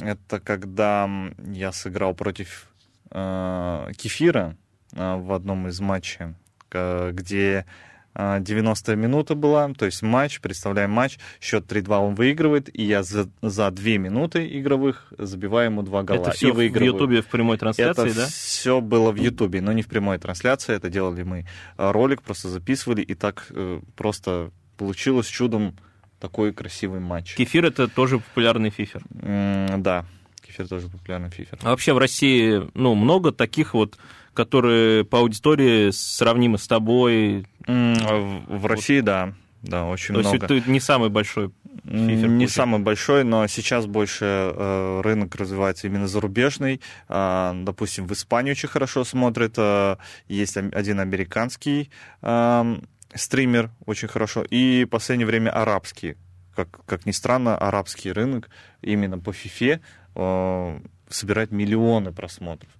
это 0.00 0.40
когда 0.40 1.08
я 1.52 1.72
сыграл 1.72 2.14
против 2.14 2.68
э, 3.10 3.90
Кефира 3.96 4.56
э, 4.92 5.16
в 5.16 5.32
одном 5.32 5.68
из 5.68 5.80
матчей, 5.80 6.34
где 6.70 7.66
90 8.14 8.96
минута 8.96 9.34
была, 9.34 9.72
то 9.74 9.86
есть 9.86 10.02
матч, 10.02 10.40
представляем 10.40 10.90
матч, 10.90 11.18
счет 11.40 11.70
3-2 11.70 11.98
он 11.98 12.14
выигрывает, 12.14 12.68
и 12.72 12.84
я 12.84 13.02
за, 13.02 13.28
за 13.42 13.70
2 13.70 13.84
минуты 13.98 14.46
игровых 14.58 15.12
забиваю 15.18 15.66
ему 15.70 15.82
2 15.82 16.02
гола. 16.04 16.16
Это 16.18 16.30
все 16.30 16.48
и 16.48 16.52
в 16.52 16.54
выигрываю. 16.56 16.92
Ютубе 16.92 17.22
в 17.22 17.26
прямой 17.26 17.58
трансляции, 17.58 18.10
это 18.10 18.16
да? 18.16 18.26
все 18.26 18.80
было 18.80 19.10
в 19.10 19.16
Ютубе, 19.16 19.60
но 19.60 19.72
не 19.72 19.82
в 19.82 19.88
прямой 19.88 20.18
трансляции, 20.18 20.74
это 20.74 20.90
делали 20.90 21.22
мы 21.22 21.46
ролик, 21.76 22.22
просто 22.22 22.48
записывали, 22.48 23.02
и 23.02 23.14
так 23.14 23.46
э, 23.50 23.80
просто 23.96 24.50
получилось 24.76 25.26
чудом 25.26 25.76
такой 26.20 26.52
красивый 26.52 27.00
матч. 27.00 27.34
Кефир 27.34 27.66
это 27.66 27.88
тоже 27.88 28.18
популярный 28.18 28.70
фифер. 28.70 29.02
М, 29.20 29.82
да, 29.82 30.06
кефир 30.40 30.68
тоже 30.68 30.88
популярный 30.88 31.30
фифер. 31.30 31.58
А 31.62 31.70
вообще 31.70 31.92
в 31.92 31.98
России, 31.98 32.62
ну, 32.74 32.94
много 32.94 33.32
таких 33.32 33.74
вот, 33.74 33.98
которые 34.34 35.04
по 35.04 35.20
аудитории 35.20 35.90
сравнимы 35.90 36.58
с 36.58 36.66
тобой. 36.66 37.46
В, 37.66 38.66
России, 38.66 39.00
да, 39.00 39.32
да, 39.62 39.86
очень 39.86 40.14
То 40.14 40.20
много. 40.20 40.36
есть 40.36 40.46
ты 40.66 40.70
не 40.70 40.78
самый 40.80 41.08
большой 41.08 41.50
фифер. 41.84 42.28
Не 42.28 42.46
самый 42.46 42.80
большой, 42.80 43.24
но 43.24 43.46
сейчас 43.46 43.86
больше 43.86 44.24
э, 44.24 45.00
рынок 45.02 45.34
развивается 45.36 45.86
именно 45.86 46.06
зарубежный. 46.06 46.82
А, 47.08 47.54
допустим, 47.54 48.06
в 48.06 48.12
Испании 48.12 48.50
очень 48.50 48.68
хорошо 48.68 49.04
смотрят. 49.04 49.54
а, 49.56 49.98
есть 50.28 50.58
один 50.58 51.00
американский 51.00 51.90
ам, 52.20 52.82
стример, 53.14 53.70
очень 53.86 54.08
хорошо. 54.08 54.44
И 54.50 54.84
в 54.84 54.88
последнее 54.88 55.26
время 55.26 55.50
арабский. 55.50 56.16
Как, 56.54 56.84
как 56.84 57.06
ни 57.06 57.10
странно, 57.10 57.56
арабский 57.56 58.12
рынок 58.12 58.50
именно 58.82 59.18
по 59.18 59.32
фифе 59.32 59.80
э, 60.14 60.80
собирает 61.14 61.50
миллионы 61.52 62.12
просмотров. 62.12 62.70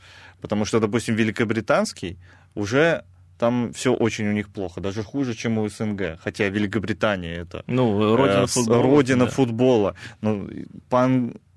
Потому 0.41 0.65
что, 0.65 0.81
допустим, 0.81 1.15
великобританский 1.15 2.19
уже 2.55 3.05
там 3.39 3.73
все 3.73 3.93
очень 3.93 4.29
у 4.29 4.33
них 4.33 4.49
плохо, 4.49 4.81
даже 4.81 5.03
хуже, 5.03 5.35
чем 5.35 5.59
у 5.59 5.69
СНГ. 5.69 6.19
Хотя 6.23 6.49
Великобритания 6.49 7.35
это 7.37 7.65
Ну, 7.67 8.17
родина 8.17 8.43
Э, 8.45 8.47
футбола. 8.47 8.83
родина 8.83 9.25
да. 9.25 9.31
футбола. 9.31 9.95
Ну, 10.21 10.49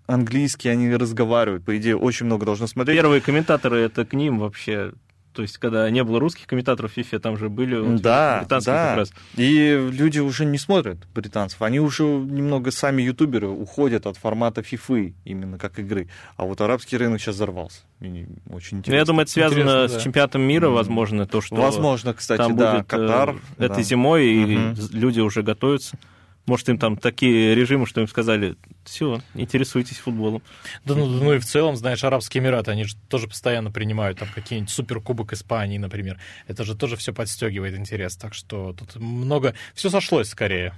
по-английски 0.07 0.67
они 0.67 0.93
разговаривают. 0.95 1.63
По 1.65 1.77
идее, 1.77 1.95
очень 1.97 2.25
много 2.25 2.45
должно 2.45 2.67
смотреть. 2.67 2.97
Первые 2.97 3.21
комментаторы 3.21 3.79
это 3.81 4.05
к 4.05 4.13
ним 4.13 4.39
вообще. 4.39 4.91
То 5.37 5.43
есть, 5.43 5.59
когда 5.59 5.87
не 5.91 6.03
было 6.03 6.19
русских 6.19 6.47
комментаторов 6.47 6.93
в 6.93 6.97
FIFA, 6.97 7.19
там 7.19 7.37
же 7.37 7.47
были 7.49 7.75
вот 7.77 8.01
Да, 8.01 8.39
британские 8.41 8.73
да. 8.73 8.87
как 8.87 8.97
раз. 8.97 9.11
И 9.35 9.89
люди 9.91 10.17
уже 10.17 10.45
не 10.45 10.57
смотрят 10.57 10.97
британцев. 11.13 11.61
Они 11.61 11.79
уже 11.79 12.01
немного 12.05 12.71
сами 12.71 13.03
ютуберы 13.03 13.47
уходят 13.47 14.07
от 14.07 14.17
формата 14.17 14.63
фифы, 14.63 15.13
именно 15.25 15.59
как 15.59 15.77
игры. 15.77 16.07
А 16.37 16.45
вот 16.45 16.59
арабский 16.59 16.97
рынок 16.97 17.21
сейчас 17.21 17.35
взорвался. 17.35 17.81
И 18.01 18.25
очень 18.49 18.77
Ну, 18.77 18.79
интересно. 18.79 18.93
я 18.95 19.05
думаю, 19.05 19.23
это 19.25 19.31
связано 19.31 19.59
Интересно, 19.61 19.87
с 19.89 19.93
да. 19.93 19.99
чемпионатом 19.99 20.41
мира, 20.41 20.69
возможно, 20.69 21.27
то, 21.27 21.39
что 21.39 21.53
Возможно, 21.55 22.15
кстати, 22.15 22.39
там 22.39 22.57
да, 22.57 22.71
будет 22.73 22.85
э, 22.85 22.87
Катар. 22.87 23.35
этой 23.59 23.75
да. 23.75 23.81
зимой, 23.83 24.25
и 24.25 24.73
люди 24.91 25.19
уже 25.19 25.43
готовятся. 25.43 25.99
Может, 26.47 26.69
им 26.69 26.77
там 26.77 26.95
такие 26.95 27.53
режимы, 27.53 27.85
что 27.85 27.99
им 27.99 28.07
сказали, 28.07 28.55
все, 28.85 29.21
интересуйтесь 29.33 29.97
футболом. 29.97 30.41
Да 30.85 30.95
ну, 30.95 31.05
ну 31.05 31.33
и 31.33 31.39
в 31.39 31.45
целом, 31.45 31.75
знаешь, 31.75 32.05
Арабские 32.05 32.41
Эмираты, 32.41 32.71
они 32.71 32.85
же 32.85 32.95
тоже 33.09 33.27
постоянно 33.27 33.69
принимают 33.69 34.19
там 34.19 34.29
какие-нибудь 34.33 34.71
суперкубок 34.71 35.33
Испании, 35.33 35.77
например. 35.77 36.19
Это 36.47 36.63
же 36.63 36.73
тоже 36.75 36.95
все 36.95 37.13
подстегивает 37.13 37.75
интерес. 37.77 38.15
Так 38.15 38.33
что 38.33 38.71
тут 38.71 38.95
много... 38.95 39.55
Все 39.75 39.89
сошлось 39.89 40.29
скорее. 40.29 40.73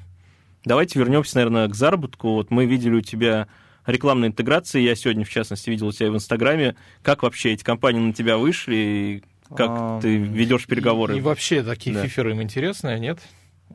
Давайте 0.66 0.98
вернемся, 0.98 1.36
наверное, 1.36 1.68
к 1.68 1.76
заработку. 1.76 2.34
Вот 2.34 2.50
мы 2.50 2.66
видели 2.66 2.96
у 2.96 3.02
тебя 3.02 3.48
рекламные 3.86 4.30
интеграции, 4.30 4.82
я 4.82 4.96
сегодня, 4.96 5.24
в 5.24 5.30
частности, 5.30 5.70
видел 5.70 5.88
у 5.88 5.92
тебя 5.92 6.10
в 6.10 6.16
Инстаграме. 6.16 6.76
Как 7.04 7.22
вообще 7.22 7.54
эти 7.54 7.64
компании 7.64 8.00
на 8.00 8.14
тебя 8.14 8.38
вышли, 8.38 8.76
и 8.76 9.24
как 9.56 9.70
А, 9.70 10.02
ты 10.02 10.18
ведешь 10.18 10.66
переговоры? 10.66 11.16
И, 11.16 11.20
и 11.20 11.22
вообще 11.22 11.62
такие 11.64 11.96
Да. 11.96 12.04
фиферы 12.04 12.32
им 12.32 12.42
интересные, 12.42 13.00
нет? 13.00 13.20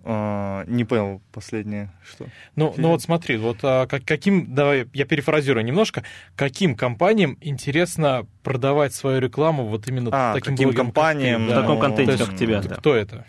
А, 0.02 0.64
не 0.66 0.85
понял 0.85 1.22
последнее, 1.33 1.90
что. 2.04 2.26
Ну, 2.57 2.74
ну 2.76 2.88
вот 2.88 3.00
смотри, 3.02 3.37
вот 3.37 3.59
а, 3.62 3.87
как- 3.87 4.04
каким, 4.04 4.54
давай 4.54 4.87
я 4.92 5.04
перефразирую 5.07 5.64
немножко, 5.64 6.02
каким 6.37 6.74
компаниям 6.74 7.38
интересно 7.40 8.26
продавать 8.42 8.92
свою 8.92 9.20
рекламу 9.20 9.66
вот 9.66 9.88
именно 9.88 10.11
А, 10.12 10.35
таким 10.35 10.54
каким 10.54 10.68
блогерам, 10.68 10.87
как 10.87 10.94
ты? 10.94 11.00
компаниям, 11.00 11.46
в 11.46 11.48
Да. 11.48 11.61
таком 11.62 11.74
ну, 11.76 11.80
контенте, 11.80 12.12
есть 12.12 12.24
как 12.26 12.37
тебя, 12.37 12.61
Кто- 12.61 12.68
да. 12.68 12.74
Кто 12.76 12.94
это? 12.94 13.26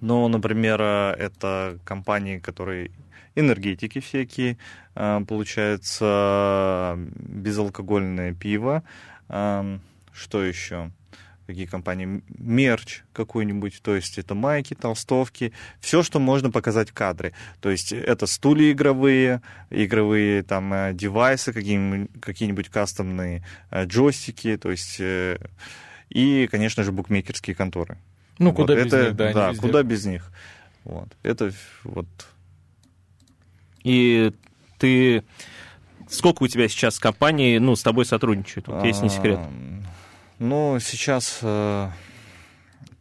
Ну, 0.00 0.26
например, 0.28 0.80
э, 0.80 1.14
это 1.18 1.78
компании, 1.84 2.38
которые 2.38 2.90
энергетики 3.34 4.00
всякие, 4.00 4.56
э, 4.96 5.20
получается, 5.28 6.96
безалкогольное 6.98 8.34
пиво, 8.34 8.82
что 9.28 10.42
еще? 10.42 10.90
Какие 11.48 11.64
компании? 11.64 12.22
Мерч 12.28 13.04
какой-нибудь, 13.14 13.80
то 13.82 13.96
есть 13.96 14.18
это 14.18 14.34
майки, 14.34 14.74
толстовки, 14.74 15.54
все, 15.80 16.02
что 16.02 16.20
можно 16.20 16.50
показать 16.50 16.90
в 16.90 16.92
кадре. 16.92 17.32
То 17.62 17.70
есть 17.70 17.90
это 17.90 18.26
стулья 18.26 18.70
игровые, 18.70 19.40
игровые 19.70 20.42
там 20.42 20.70
э, 20.74 20.92
девайсы, 20.92 21.54
какие-нибудь, 21.54 22.10
какие-нибудь 22.20 22.68
кастомные 22.68 23.46
э, 23.70 23.86
джойстики, 23.86 24.58
то 24.58 24.70
есть 24.70 25.00
э, 25.00 25.38
и, 26.10 26.46
конечно 26.50 26.84
же, 26.84 26.92
букмекерские 26.92 27.56
конторы. 27.56 27.96
Ну, 28.38 28.50
Вот 28.50 28.56
куда 28.56 28.74
без 28.74 28.92
это- 28.92 29.04
них, 29.06 29.16
да, 29.16 29.32
да, 29.32 29.48
везде. 29.48 29.60
куда 29.62 29.82
без 29.82 30.04
них. 30.04 30.30
Вот. 30.84 31.08
Это 31.22 31.50
вот 31.82 32.06
И 33.84 34.32
ты... 34.78 35.24
Сколько 36.10 36.42
у 36.42 36.48
тебя 36.48 36.68
сейчас 36.68 36.98
компаний, 36.98 37.58
ну, 37.58 37.74
с 37.74 37.82
тобой 37.82 38.04
сотрудничают, 38.04 38.68
вот, 38.68 38.84
если 38.84 39.04
не 39.04 39.10
секрет? 39.10 39.38
А, 40.38 40.44
Ну, 40.44 40.78
сейчас, 40.80 41.40
э, 41.42 41.88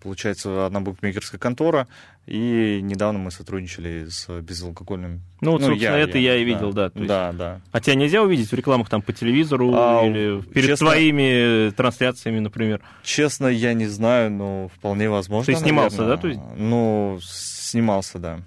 получается, 0.02 0.66
одна 0.66 0.80
букмекерская 0.82 1.40
контора, 1.40 1.88
и 2.26 2.80
недавно 2.82 3.20
мы 3.20 3.32
сотрудничали 3.32 4.08
с 4.10 4.28
безалкогольным. 4.42 5.22
Ну, 5.42 5.52
вот, 5.52 5.62
собственно, 5.64 5.96
это 5.96 6.18
я, 6.18 6.36
и 6.36 6.40
да, 6.40 6.46
видел, 6.46 6.74
да. 6.74 6.90
то 6.90 7.00
есть- 7.00 7.08
Да, 7.08 7.32
да. 7.32 7.62
А 7.72 7.80
тебя 7.80 7.96
нельзя 7.96 8.22
увидеть 8.22 8.50
в 8.52 8.54
рекламах 8.54 8.90
там 8.90 9.02
по 9.02 9.14
телевизору 9.14 9.72
А, 9.76 10.04
или 10.06 10.42
перед 10.42 10.68
честно- 10.72 10.88
твоими 10.92 11.70
трансляциями, 11.72 12.40
например? 12.40 12.82
Честно, 13.04 13.48
я 13.48 13.74
не 13.74 13.88
знаю, 13.88 14.32
но 14.32 14.70
вполне 14.76 15.10
возможно. 15.10 15.54
Ты 15.54 15.60
снимался, 15.60 16.02
наверное. 16.02 16.16
да, 16.18 16.22
то 16.22 16.28
есть? 16.28 16.42
Ну, 16.58 17.20
снимался, 17.22 18.20
да. 18.20 18.40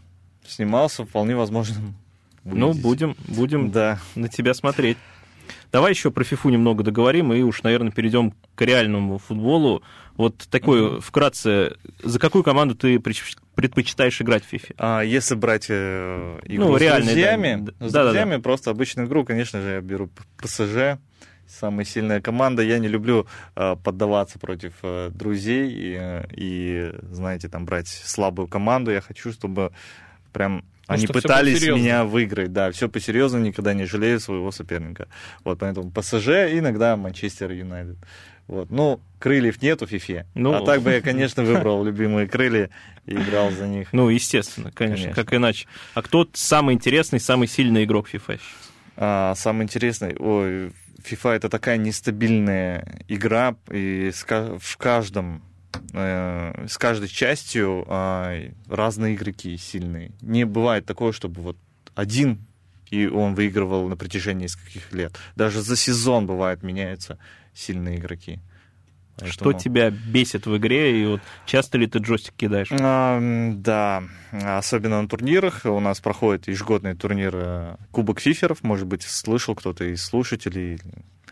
Снимался, 0.47 1.05
вполне 1.07 1.37
возможно. 1.37 1.77
Ну, 2.45 2.69
увидеть. 2.71 2.83
будем, 2.83 3.17
будем 3.29 3.71
Да. 3.71 3.99
на 4.15 4.29
тебя 4.29 4.53
смотреть. 4.55 4.99
Давай 5.73 5.93
еще 5.93 6.11
про 6.11 6.25
ФИФУ 6.25 6.49
немного 6.51 6.83
договорим, 6.83 7.33
и 7.33 7.43
уж, 7.43 7.63
наверное, 7.63 7.93
перейдем 7.93 8.33
к 8.55 8.63
реальному 8.63 9.19
футболу. 9.19 9.83
Вот 10.17 10.37
такой, 10.51 11.01
вкратце, 11.01 11.77
за 12.03 12.19
какую 12.19 12.45
команду 12.45 12.75
ты 12.75 12.97
предпоч- 12.97 13.39
предпочитаешь 13.55 14.21
играть 14.21 14.45
в 14.45 14.49
ФИФе? 14.49 14.75
А 14.77 15.01
если 15.03 15.35
брать 15.35 15.67
э, 15.71 16.41
игру 16.45 16.69
Ну, 16.73 16.79
с 16.79 16.81
реальный, 16.81 17.07
да. 17.07 17.13
друзьями, 17.13 17.57
Да, 17.79 17.89
с 17.89 17.93
да, 17.93 18.03
да. 18.05 18.11
друзьями 18.11 18.41
просто 18.41 18.71
обычную 18.71 19.09
игру, 19.09 19.25
конечно 19.25 19.63
же, 19.63 19.69
я 19.75 19.81
беру 19.81 20.11
ПСЖ, 20.37 20.99
самая 21.49 21.85
сильная 21.87 22.21
команда. 22.21 22.63
Я 22.63 22.79
не 22.79 22.89
люблю 22.89 23.27
э, 23.57 23.77
поддаваться 23.83 24.39
против 24.39 24.75
э, 24.83 25.11
друзей 25.13 25.71
и, 25.73 25.97
э, 25.99 26.25
и, 26.37 26.93
знаете, 27.11 27.49
там 27.49 27.65
брать 27.65 27.89
слабую 27.89 28.47
команду. 28.47 28.91
Я 28.91 29.01
хочу, 29.01 29.33
чтобы 29.33 29.73
прям 30.33 30.65
они 30.91 31.05
чтоб 31.05 31.17
всё 31.17 31.23
пытались 31.23 31.63
меня 31.63 32.05
выиграть. 32.05 32.53
Да, 32.53 32.71
все 32.73 32.89
по-серьезно, 32.89 33.39
никогда 33.39 33.75
не 33.75 33.85
жалею 33.85 34.21
своего 34.21 34.51
соперника. 34.51 35.09
Вот, 35.45 35.59
поэтому 35.61 35.91
ПСЖ, 35.91 36.29
иногда 36.51 36.97
Манчестер 36.97 37.53
Юнайтед. 37.53 37.97
Вот. 38.47 38.71
Ну, 38.71 39.01
крыльев 39.21 39.63
нету 39.63 39.87
в 39.87 39.91
фифе. 39.91 40.27
Ну. 40.35 40.53
А 40.53 40.65
так 40.65 40.83
бы 40.83 40.91
я, 40.91 41.01
конечно, 41.03 41.45
выбрал 41.45 41.85
любимые 41.85 42.27
крылья 42.27 42.71
и 43.07 43.15
играл 43.15 43.53
за 43.53 43.69
них. 43.69 43.93
Ну, 43.93 44.09
естественно, 44.09 44.73
конечно, 44.73 45.05
Конечно. 45.05 45.25
как 45.25 45.35
иначе. 45.35 45.69
А 45.95 46.03
кто 46.03 46.29
самый 46.33 46.75
интересный, 46.75 47.21
самый 47.21 47.47
сильный 47.47 47.85
игрок 47.85 48.09
FIFA 48.13 48.39
сейчас? 48.39 48.71
А, 48.97 49.35
самый 49.37 49.63
интересный, 49.63 50.17
ой, 50.19 50.73
FIFA 51.09 51.31
это 51.37 51.49
такая 51.49 51.77
нестабильная 51.77 53.03
игра, 53.09 53.55
и 53.71 54.11
в 54.13 54.77
каждом 54.77 55.43
с 55.93 56.79
каждой 56.79 57.09
частью 57.09 57.85
а, 57.89 58.37
разные 58.69 59.15
игроки 59.15 59.57
сильные. 59.57 60.13
Не 60.21 60.45
бывает 60.45 60.87
такого, 60.87 61.13
чтобы 61.13 61.43
вот 61.43 61.57
один 61.95 62.47
и 62.91 63.07
он 63.07 63.35
выигрывал 63.35 63.89
на 63.89 63.97
протяжении 63.97 64.45
нескольких 64.45 64.93
лет. 64.93 65.17
Даже 65.37 65.63
за 65.63 65.77
сезон 65.77 66.27
бывает 66.27 66.63
меняются 66.63 67.19
сильные 67.55 67.99
игроки. 67.99 68.41
Поэтому... 69.17 69.33
Что 69.33 69.53
тебя 69.53 69.91
бесит 69.91 70.47
в 70.47 70.57
игре, 70.57 71.03
и 71.03 71.07
вот 71.07 71.21
часто 71.47 71.79
ли 71.79 71.87
ты 71.87 71.99
джойстик 71.99 72.35
кидаешь? 72.35 72.69
А, 72.73 73.19
да, 73.53 74.03
особенно 74.33 75.03
на 75.03 75.09
турнирах. 75.09 75.65
У 75.65 75.79
нас 75.79 76.01
проходит 76.01 76.49
ежегодный 76.49 76.95
турнир 76.95 77.33
э, 77.35 77.77
Кубок 77.91 78.21
Фиферов, 78.21 78.63
может 78.63 78.87
быть, 78.87 79.03
слышал 79.03 79.55
кто-то 79.55 79.85
из 79.85 80.03
слушателей. 80.03 80.81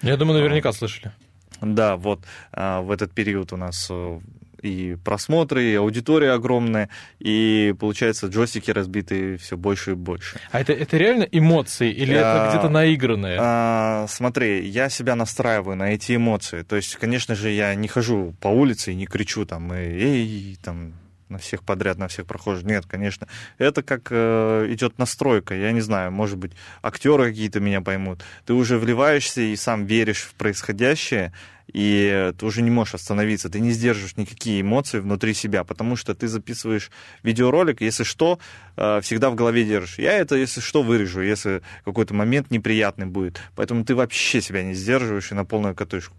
Я 0.03 0.16
думаю, 0.16 0.38
наверняка 0.38 0.72
слышали. 0.72 1.12
Да, 1.61 1.97
вот 1.97 2.25
а, 2.53 2.81
в 2.81 2.90
этот 2.90 3.12
период 3.12 3.53
у 3.53 3.57
нас 3.57 3.88
э, 3.90 4.21
и 4.62 4.97
просмотры, 5.05 5.64
и 5.64 5.75
аудитория 5.75 6.33
огромная, 6.33 6.88
и 7.18 7.75
получается 7.79 8.27
джойстики 8.27 8.71
разбиты 8.71 9.37
все 9.37 9.57
больше 9.57 9.92
и 9.92 9.94
больше. 9.94 10.38
А 10.51 10.61
это, 10.61 10.73
это 10.73 10.97
реально 10.97 11.25
эмоции 11.31 11.90
или 11.90 12.14
а, 12.14 12.18
это 12.18 12.51
где-то 12.51 12.68
наигранное? 12.68 13.38
А, 13.40 14.07
смотри, 14.09 14.66
я 14.66 14.88
себя 14.88 15.14
настраиваю 15.14 15.77
на 15.77 15.94
эти 15.94 16.16
эмоции. 16.16 16.62
То 16.62 16.77
есть, 16.77 16.97
конечно 16.97 17.35
же, 17.35 17.51
я 17.51 17.75
не 17.75 17.88
хожу 17.88 18.35
по 18.40 18.49
улице 18.49 18.92
и 18.92 18.94
не 18.94 19.07
кричу 19.07 19.44
там, 19.44 19.73
эй, 19.73 20.59
там, 20.62 20.92
на 21.31 21.38
всех 21.38 21.62
подряд, 21.62 21.99
на 21.99 22.09
всех 22.09 22.27
прохожих. 22.27 22.64
Нет, 22.64 22.87
конечно. 22.87 23.29
Это 23.59 23.83
как 23.83 24.09
э, 24.11 24.67
идет 24.71 24.99
настройка. 24.99 25.55
Я 25.55 25.73
не 25.73 25.81
знаю, 25.81 26.12
может 26.12 26.38
быть, 26.38 26.53
актеры 26.83 27.31
какие-то 27.31 27.61
меня 27.61 27.81
поймут. 27.81 28.23
Ты 28.47 28.55
уже 28.55 28.79
вливаешься 28.79 29.41
и 29.41 29.57
сам 29.57 29.87
веришь 29.87 30.23
в 30.23 30.35
происходящее, 30.35 31.33
и 31.73 32.33
ты 32.38 32.47
уже 32.47 32.62
не 32.62 32.71
можешь 32.71 32.95
остановиться, 32.95 33.51
ты 33.51 33.61
не 33.61 33.73
сдерживаешь 33.73 34.17
никакие 34.17 34.62
эмоции 34.62 35.01
внутри 35.01 35.35
себя, 35.35 35.64
потому 35.64 35.97
что 35.97 36.14
ты 36.14 36.27
записываешь 36.27 36.91
видеоролик, 37.23 37.83
если 37.83 38.05
что, 38.05 38.38
э, 38.77 39.01
всегда 39.03 39.31
в 39.31 39.35
голове 39.35 39.64
держишь. 39.64 39.99
Я 39.99 40.12
это, 40.12 40.37
если 40.37 40.61
что, 40.61 40.83
вырежу, 40.83 41.21
если 41.21 41.62
какой-то 41.85 42.14
момент 42.14 42.51
неприятный 42.51 43.07
будет. 43.07 43.41
Поэтому 43.55 43.85
ты 43.85 43.95
вообще 43.95 44.41
себя 44.41 44.62
не 44.62 44.75
сдерживаешь 44.75 45.31
и 45.31 45.35
на 45.35 45.45
полную 45.45 45.75
катушку, 45.75 46.14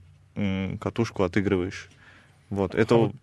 катушку 0.79 1.23
отыгрываешь. 1.23 1.89
Вот, 2.49 2.75
это... 2.75 2.95
А 2.95 2.97
вот 2.97 3.15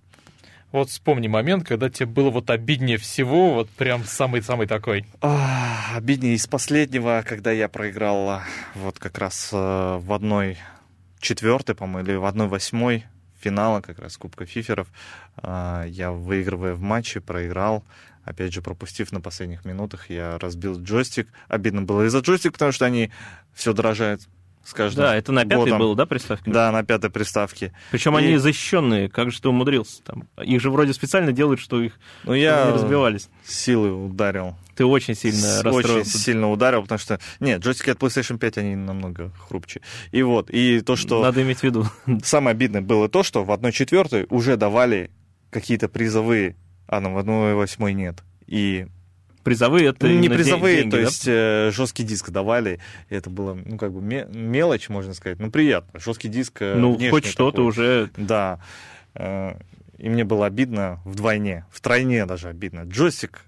вспомни 0.89 1.29
момент, 1.29 1.67
когда 1.67 1.89
тебе 1.89 2.07
было 2.07 2.31
вот 2.31 2.51
обиднее 2.51 2.99
всего, 2.99 3.55
вот 3.55 3.71
прям 3.71 4.05
самый-самый 4.05 4.67
такой. 4.67 5.07
А, 5.21 5.95
обиднее 5.95 6.35
из 6.35 6.47
последнего, 6.47 7.25
когда 7.27 7.53
я 7.53 7.69
проиграл 7.69 8.29
а, 8.29 8.45
вот 8.75 8.99
как 8.99 9.19
раз 9.19 9.51
э, 9.53 9.57
в 9.57 10.13
одной 10.13 10.59
четвертой, 11.21 11.75
по-моему, 11.75 12.09
или 12.09 12.17
в 12.17 12.25
одной 12.25 12.49
восьмой 12.49 13.05
финала 13.41 13.81
как 13.81 13.99
раз 13.99 14.17
Кубка 14.17 14.45
Фиферов. 14.47 14.89
А, 15.37 15.85
я, 15.85 16.11
выигрывая 16.11 16.75
в 16.75 16.81
матче, 16.81 17.21
проиграл. 17.21 17.85
Опять 18.25 18.53
же, 18.53 18.61
пропустив 18.61 19.13
на 19.13 19.21
последних 19.21 19.65
минутах, 19.65 20.11
я 20.11 20.37
разбил 20.39 20.81
джойстик. 20.81 21.29
Обидно 21.49 21.83
было 21.83 22.07
из-за 22.07 22.19
джойстик, 22.19 22.53
потому 22.55 22.73
что 22.73 22.85
они 22.85 23.13
все 23.55 23.73
дорожают 23.73 24.23
с 24.67 24.73
каждым 24.73 25.05
Да, 25.05 25.15
это 25.15 25.31
на 25.31 25.45
пятой 25.45 25.57
годом. 25.57 25.79
было, 25.79 25.95
да, 25.95 26.07
приставке? 26.07 26.51
Да, 26.51 26.73
на 26.73 26.83
пятой 26.83 27.09
приставке. 27.09 27.73
Причем 27.93 28.19
и... 28.19 28.23
они 28.23 28.37
защищенные, 28.37 29.09
как 29.09 29.31
же 29.31 29.41
ты 29.41 29.49
умудрился 29.49 30.03
там? 30.03 30.29
Их 30.43 30.61
же 30.61 30.71
вроде 30.71 30.93
специально 30.93 31.31
делают, 31.31 31.61
что 31.61 31.81
их 31.81 31.93
ну, 32.25 32.35
я 32.35 32.67
не 32.67 32.73
разбивались. 32.73 33.29
силы 33.45 33.93
ударил. 33.93 34.57
Ты 34.75 34.85
очень 34.85 35.15
сильно 35.15 35.63
расстроился. 35.63 36.01
Очень 36.01 36.19
сильно 36.19 36.51
ударил, 36.51 36.83
потому 36.83 36.99
что... 36.99 37.21
Нет, 37.39 37.63
джойстики 37.63 37.91
от 37.91 37.99
PlayStation 37.99 38.39
5, 38.39 38.59
они 38.59 38.75
намного 38.75 39.31
хрупче. 39.49 39.83
И 40.11 40.23
вот, 40.23 40.51
и 40.51 40.81
то, 40.81 40.97
что... 40.97 41.23
Надо 41.23 41.43
иметь 41.43 41.61
в 41.61 41.63
виду. 41.63 41.87
Самое 42.25 42.53
обидное 42.53 42.81
было 42.81 43.09
то, 43.09 43.23
что 43.23 43.45
в 43.45 43.53
одной 43.53 43.71
четвертой 43.71 44.27
уже 44.31 44.57
давали 44.57 45.13
какие-то 45.51 45.89
призовые, 45.89 46.57
а 46.89 47.01
на 47.01 47.13
в 47.13 47.19
одной 47.19 47.55
восьмой 47.55 47.95
нет. 47.95 48.25
И 48.47 48.89
Призовые 49.47 49.91
это 49.91 50.09
не 50.09 50.29
призовые, 50.29 50.79
деньги, 50.79 50.91
то 50.91 50.97
да? 50.97 51.03
есть 51.05 51.29
э, 51.29 51.71
жесткий 51.73 52.03
диск 52.03 52.31
давали, 52.31 52.81
это 53.09 53.31
было, 53.31 53.55
ну 53.55 53.79
как 53.79 53.93
бы 53.93 54.01
мелочь, 54.03 54.89
можно 54.89 55.15
сказать, 55.15 55.39
ну 55.39 55.53
приятно. 55.53 56.01
Жесткий 56.01 56.27
диск. 56.27 56.63
Э, 56.63 56.75
ну 56.75 56.99
хоть 57.11 57.27
что-то 57.27 57.63
уже. 57.63 58.11
Да. 58.17 58.59
Э, 59.15 59.57
и 59.99 60.09
мне 60.09 60.25
было 60.25 60.47
обидно 60.47 61.01
вдвойне, 61.05 61.65
втройне 61.71 62.27
даже 62.27 62.49
обидно. 62.49 62.87
Джойстик 62.87 63.43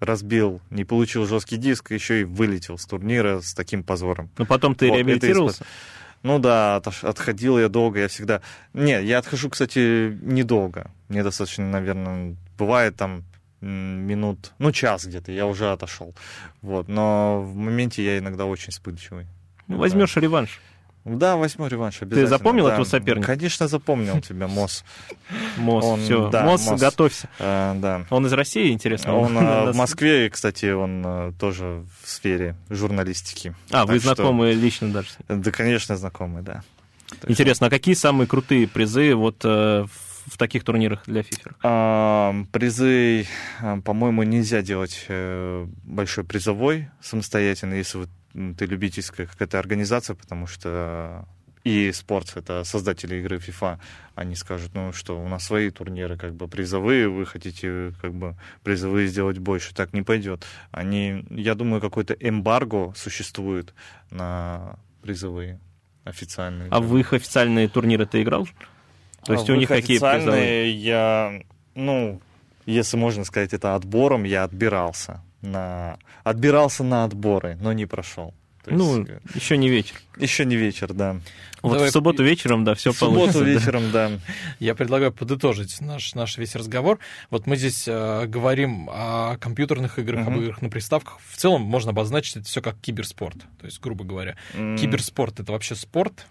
разбил, 0.00 0.60
не 0.68 0.84
получил 0.84 1.24
жесткий 1.24 1.56
диск, 1.56 1.92
еще 1.92 2.20
и 2.20 2.24
вылетел 2.24 2.76
с 2.76 2.84
турнира 2.84 3.40
с 3.40 3.54
таким 3.54 3.84
позором. 3.84 4.28
Но 4.36 4.44
потом 4.44 4.74
ты 4.74 4.90
вот, 4.90 4.96
реабилитировался? 4.98 5.64
Ну 6.24 6.38
да, 6.38 6.76
отходил 6.76 7.58
я 7.58 7.70
долго, 7.70 8.00
я 8.00 8.08
всегда... 8.08 8.42
Нет, 8.74 9.02
я 9.02 9.16
отхожу, 9.16 9.48
кстати, 9.48 10.14
недолго. 10.20 10.90
Мне 11.08 11.22
достаточно, 11.22 11.64
наверное, 11.66 12.36
бывает 12.58 12.96
там 12.96 13.24
минут, 13.66 14.52
ну, 14.58 14.72
час 14.72 15.06
где-то, 15.06 15.32
я 15.32 15.46
уже 15.46 15.70
отошел. 15.72 16.14
Вот, 16.62 16.88
но 16.88 17.42
в 17.42 17.54
моменте 17.54 18.04
я 18.04 18.18
иногда 18.18 18.46
очень 18.46 18.72
вспыльчивый. 18.72 19.26
Ну, 19.68 19.78
возьмешь 19.78 20.14
да. 20.14 20.20
реванш. 20.20 20.60
Да, 21.06 21.36
восьмой 21.36 21.68
реванш 21.68 22.02
обязательно. 22.02 22.26
Ты 22.26 22.28
запомнил 22.28 22.64
да. 22.66 22.72
этого 22.72 22.84
соперника? 22.84 23.28
Конечно, 23.28 23.68
запомнил 23.68 24.20
тебя, 24.20 24.48
Мос. 24.48 24.84
Мос, 25.56 25.84
он, 25.84 26.00
все. 26.00 26.30
Да, 26.30 26.42
Мос, 26.42 26.66
Мос, 26.66 26.80
готовься. 26.80 27.28
А, 27.38 27.76
да. 27.78 28.06
Он 28.10 28.26
из 28.26 28.32
России, 28.32 28.72
интересно? 28.72 29.16
Он 29.16 29.38
а, 29.38 29.66
в 29.72 29.76
Москве, 29.76 30.28
кстати, 30.30 30.72
он 30.72 31.02
а, 31.06 31.32
тоже 31.38 31.84
в 32.02 32.08
сфере 32.08 32.56
журналистики. 32.70 33.54
А, 33.70 33.82
так 33.82 33.88
вы 33.90 34.00
знакомы 34.00 34.50
что... 34.50 34.60
лично 34.60 34.92
даже? 34.92 35.10
Да, 35.28 35.52
конечно, 35.52 35.96
знакомы, 35.96 36.42
да. 36.42 36.64
Так 37.20 37.30
интересно, 37.30 37.66
что... 37.66 37.76
а 37.76 37.78
какие 37.78 37.94
самые 37.94 38.26
крутые 38.26 38.66
призы 38.66 39.14
вот 39.14 39.44
в 39.44 39.88
в 40.26 40.36
таких 40.36 40.64
турнирах 40.64 41.04
для 41.06 41.20
FIFA? 41.20 41.54
А, 41.62 42.34
призы, 42.52 43.26
а, 43.60 43.80
по-моему, 43.80 44.22
нельзя 44.24 44.62
делать 44.62 45.06
э, 45.08 45.66
большой 45.84 46.24
призовой 46.24 46.88
самостоятельно, 47.00 47.74
если 47.74 47.98
вот 47.98 48.08
ты 48.58 48.66
любительская 48.66 49.26
какая-то 49.26 49.58
организация, 49.58 50.14
потому 50.14 50.46
что 50.46 51.26
и 51.66 51.90
спорт, 51.90 52.32
это 52.36 52.62
создатели 52.62 53.16
игры 53.16 53.38
FIFA, 53.38 53.80
они 54.14 54.36
скажут, 54.36 54.72
ну 54.74 54.92
что, 54.92 55.20
у 55.20 55.26
нас 55.26 55.44
свои 55.44 55.70
турниры 55.70 56.16
как 56.16 56.32
бы 56.32 56.46
призовые, 56.46 57.08
вы 57.08 57.26
хотите 57.26 57.92
как 58.00 58.14
бы 58.14 58.36
призовые 58.62 59.08
сделать 59.08 59.38
больше, 59.38 59.74
так 59.74 59.92
не 59.92 60.02
пойдет. 60.02 60.46
Они, 60.70 61.26
я 61.30 61.56
думаю, 61.56 61.80
какой-то 61.80 62.14
эмбарго 62.14 62.92
существует 62.94 63.74
на 64.10 64.78
призовые 65.02 65.58
официальные. 66.04 66.68
А 66.70 66.80
в 66.80 66.96
их 66.96 67.12
официальные 67.12 67.68
турниры 67.68 68.06
ты 68.06 68.22
играл? 68.22 68.46
То 69.26 69.32
есть 69.32 69.50
а 69.50 69.52
у 69.52 69.56
них 69.56 69.68
какие 69.68 69.98
призовые? 69.98 70.72
Я, 70.72 71.40
ну, 71.74 72.20
если 72.64 72.96
можно 72.96 73.24
сказать 73.24 73.52
это 73.52 73.74
отбором, 73.74 74.24
я 74.24 74.44
отбирался 74.44 75.22
на, 75.42 75.98
отбирался 76.24 76.84
на 76.84 77.04
отборы, 77.04 77.56
но 77.60 77.72
не 77.72 77.86
прошел. 77.86 78.34
То 78.64 78.74
ну, 78.74 78.98
есть, 78.98 79.10
еще 79.34 79.56
не 79.56 79.68
вечер. 79.68 79.94
Еще 80.16 80.44
не 80.44 80.56
вечер, 80.56 80.92
да. 80.92 81.20
Вот 81.62 81.74
Давай... 81.74 81.88
в 81.88 81.92
субботу 81.92 82.24
вечером, 82.24 82.64
да, 82.64 82.74
все 82.74 82.90
в 82.90 82.98
получится. 82.98 83.30
В 83.30 83.32
субботу 83.32 83.50
вечером, 83.52 83.92
да. 83.92 84.10
Я 84.58 84.74
предлагаю 84.74 85.12
подытожить 85.12 85.80
наш, 85.80 86.16
наш 86.16 86.36
весь 86.36 86.56
разговор. 86.56 86.98
Вот 87.30 87.46
мы 87.46 87.56
здесь 87.56 87.86
э, 87.86 88.26
говорим 88.26 88.90
о 88.90 89.36
компьютерных 89.38 90.00
играх, 90.00 90.26
uh-huh. 90.26 90.34
об 90.34 90.40
играх 90.40 90.62
на 90.62 90.68
приставках. 90.68 91.20
В 91.28 91.36
целом 91.36 91.62
можно 91.62 91.92
обозначить 91.92 92.38
это 92.38 92.46
все 92.46 92.60
как 92.60 92.76
киберспорт. 92.80 93.36
То 93.60 93.66
есть, 93.66 93.80
грубо 93.80 94.04
говоря, 94.04 94.36
mm. 94.54 94.78
киберспорт 94.78 95.38
это 95.38 95.52
вообще 95.52 95.76
спорт? 95.76 96.26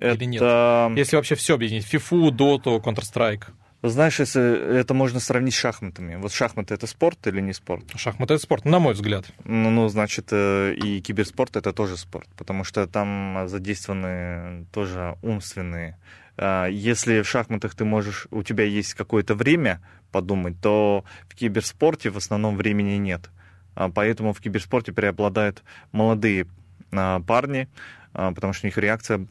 Это... 0.00 0.14
Или 0.14 0.24
нет? 0.24 0.98
Если 0.98 1.16
вообще 1.16 1.34
все 1.36 1.54
объединить, 1.54 1.86
FIFA, 1.92 2.30
Dota, 2.30 2.82
Counter-Strike. 2.82 3.44
Знаешь, 3.82 4.20
если 4.20 4.78
это 4.78 4.92
можно 4.92 5.20
сравнить 5.20 5.54
с 5.54 5.58
шахматами. 5.58 6.16
Вот 6.16 6.32
шахматы 6.32 6.74
это 6.74 6.86
спорт 6.86 7.26
или 7.26 7.40
не 7.40 7.54
спорт? 7.54 7.84
Шахматы 7.96 8.34
это 8.34 8.42
спорт, 8.42 8.66
на 8.66 8.78
мой 8.78 8.92
взгляд. 8.92 9.24
Ну, 9.44 9.70
ну, 9.70 9.88
значит, 9.88 10.28
э, 10.32 10.74
и 10.74 11.00
киберспорт 11.00 11.56
это 11.56 11.72
тоже 11.72 11.96
спорт, 11.96 12.28
потому 12.36 12.62
что 12.62 12.86
там 12.86 13.48
задействованы 13.48 14.66
тоже 14.70 15.16
умственные. 15.22 15.96
А, 16.36 16.66
если 16.66 17.22
в 17.22 17.28
шахматах 17.28 17.74
ты 17.74 17.86
можешь, 17.86 18.26
у 18.30 18.42
тебя 18.42 18.64
есть 18.64 18.92
какое-то 18.92 19.34
время 19.34 19.80
подумать, 20.12 20.60
то 20.60 21.04
в 21.28 21.34
киберспорте 21.34 22.10
в 22.10 22.18
основном 22.18 22.56
времени 22.56 22.96
нет. 22.96 23.30
А, 23.74 23.88
поэтому 23.88 24.34
в 24.34 24.40
киберспорте 24.40 24.92
преобладают 24.92 25.62
молодые 25.92 26.46
а, 26.92 27.20
парни, 27.20 27.66
потому 28.12 28.52
что 28.52 28.66
у 28.66 28.68
них 28.68 28.76
реакция 28.76 29.26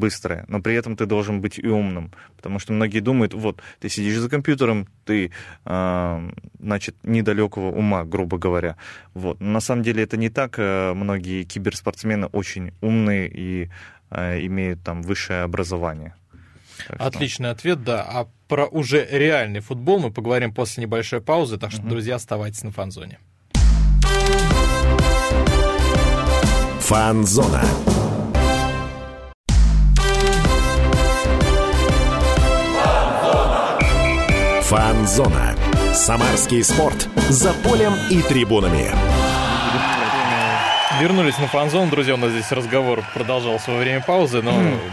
быстрое, 0.00 0.44
но 0.48 0.60
при 0.60 0.74
этом 0.74 0.96
ты 0.96 1.06
должен 1.06 1.40
быть 1.40 1.58
и 1.58 1.68
умным, 1.68 2.10
потому 2.36 2.58
что 2.58 2.72
многие 2.72 3.00
думают, 3.00 3.34
вот, 3.34 3.62
ты 3.78 3.88
сидишь 3.88 4.18
за 4.18 4.28
компьютером, 4.28 4.88
ты, 5.04 5.30
э, 5.64 6.30
значит, 6.58 6.96
недалекого 7.04 7.70
ума, 7.70 8.04
грубо 8.04 8.38
говоря. 8.38 8.76
Вот. 9.14 9.40
Но 9.40 9.50
на 9.50 9.60
самом 9.60 9.82
деле 9.82 10.02
это 10.02 10.16
не 10.16 10.30
так. 10.30 10.58
Э, 10.58 10.92
многие 10.94 11.44
киберспортсмены 11.44 12.26
очень 12.26 12.72
умные 12.80 13.28
и 13.28 13.70
э, 14.10 14.46
имеют 14.46 14.82
там 14.82 15.02
высшее 15.02 15.42
образование. 15.42 16.14
Так 16.88 17.00
Отличный 17.00 17.50
что... 17.50 17.52
ответ, 17.52 17.84
да. 17.84 18.02
А 18.02 18.28
про 18.48 18.66
уже 18.66 19.06
реальный 19.10 19.60
футбол 19.60 20.00
мы 20.00 20.10
поговорим 20.10 20.52
после 20.52 20.82
небольшой 20.82 21.20
паузы, 21.20 21.58
так 21.58 21.70
что, 21.70 21.82
угу. 21.82 21.90
друзья, 21.90 22.16
оставайтесь 22.16 22.64
на 22.64 22.72
фанзоне. 22.72 23.18
Фанзона. 26.80 27.62
Фанзона. 34.70 35.56
Самарский 35.92 36.62
спорт. 36.62 37.08
За 37.28 37.52
полем 37.54 37.92
и 38.08 38.22
трибунами. 38.22 38.92
Вернулись 41.00 41.36
на 41.38 41.48
фанзон, 41.48 41.90
друзья, 41.90 42.14
у 42.14 42.16
нас 42.16 42.30
здесь 42.30 42.52
разговор 42.52 43.02
продолжался 43.12 43.72
во 43.72 43.78
время 43.78 44.00
паузы, 44.00 44.42
но 44.42 44.52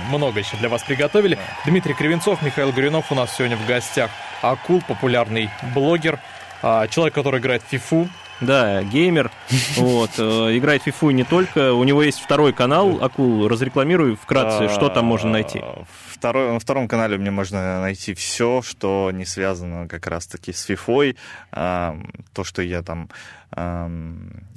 много 0.10 0.40
еще 0.40 0.58
для 0.58 0.68
вас 0.70 0.82
приготовили. 0.82 1.38
Дмитрий 1.64 1.94
Кривенцов, 1.94 2.42
Михаил 2.42 2.72
Горюнов 2.72 3.12
у 3.12 3.16
нас 3.16 3.36
сегодня 3.38 3.56
в 3.56 3.68
гостях. 3.68 4.10
Акул, 4.42 4.82
популярный 4.82 5.52
блогер, 5.76 6.20
а, 6.64 6.88
человек, 6.88 7.14
который 7.14 7.40
играет 7.40 7.62
в 7.62 7.70
фифу, 7.70 8.10
да, 8.42 8.84
геймер. 8.84 9.32
Вот, 9.78 10.12
э, 10.18 10.58
играет 10.58 10.86
FIFA 10.86 11.14
не 11.14 11.24
только. 11.24 11.74
У 11.74 11.84
него 11.84 12.04
есть 12.04 12.20
второй 12.20 12.54
канал, 12.54 13.04
Акул, 13.04 13.48
разрекламирую 13.48 14.16
вкратце, 14.16 14.70
что 14.70 14.90
там 14.90 15.06
можно 15.06 15.30
найти. 15.30 15.62
Второй, 16.08 16.52
на 16.54 16.60
втором 16.60 16.88
канале 16.88 17.18
мне 17.18 17.32
можно 17.32 17.82
найти 17.82 18.14
все, 18.14 18.62
что 18.64 19.12
не 19.14 19.26
связано 19.26 19.88
как 19.88 20.08
раз-таки 20.08 20.52
с 20.52 20.68
FIFA. 20.68 21.16
То, 22.34 22.44
что 22.44 22.62
я 22.62 22.82
там 22.82 23.10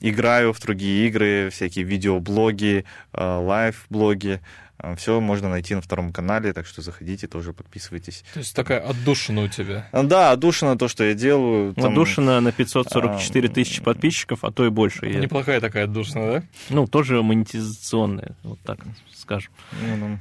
играю 0.01 0.53
в 0.53 0.61
другие 0.61 1.07
игры, 1.09 1.51
всякие 1.51 1.85
видеоблоги, 1.85 2.85
э, 3.12 3.22
лайв-блоги. 3.22 4.41
А, 4.83 4.97
Все 4.97 5.20
можно 5.20 5.49
найти 5.49 5.74
на 5.74 5.83
втором 5.83 6.12
канале, 6.12 6.53
так 6.53 6.66
что 6.66 6.83
заходите, 6.83 7.26
тоже 7.26 7.53
подписывайтесь. 7.53 8.24
То 8.33 8.41
есть 8.41 8.55
такая 8.55 8.81
отдушина 8.81 9.43
у 9.43 9.49
тебя? 9.49 9.89
А, 9.93 10.03
да, 10.03 10.33
отдушина 10.33 10.78
то, 10.78 10.89
что 10.89 11.05
я 11.05 11.14
делаю. 11.14 11.74
Там... 11.74 11.93
Отдушина 11.93 12.41
на 12.41 12.53
544 12.53 13.49
а... 13.49 13.53
тысячи 13.53 13.83
подписчиков, 13.83 14.43
а 14.43 14.51
то 14.51 14.64
и 14.64 14.70
больше. 14.70 15.07
Я... 15.07 15.20
Неплохая 15.20 15.61
такая 15.61 15.85
отдушина, 15.85 16.33
да? 16.33 16.43
Ну, 16.70 16.87
тоже 16.87 17.22
монетизационная, 17.22 18.37
вот 18.43 18.59
так 18.61 18.78
скажем. 19.14 19.53
Ну, 19.83 19.97
ну. 19.97 20.18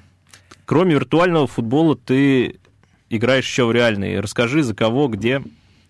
Кроме 0.66 0.93
виртуального 0.93 1.47
футбола, 1.47 1.95
ты 1.95 2.60
играешь 3.10 3.45
еще 3.45 3.66
в 3.66 3.72
реальный. 3.72 4.20
Расскажи, 4.20 4.62
за 4.62 4.76
кого, 4.76 5.07
где. 5.07 5.41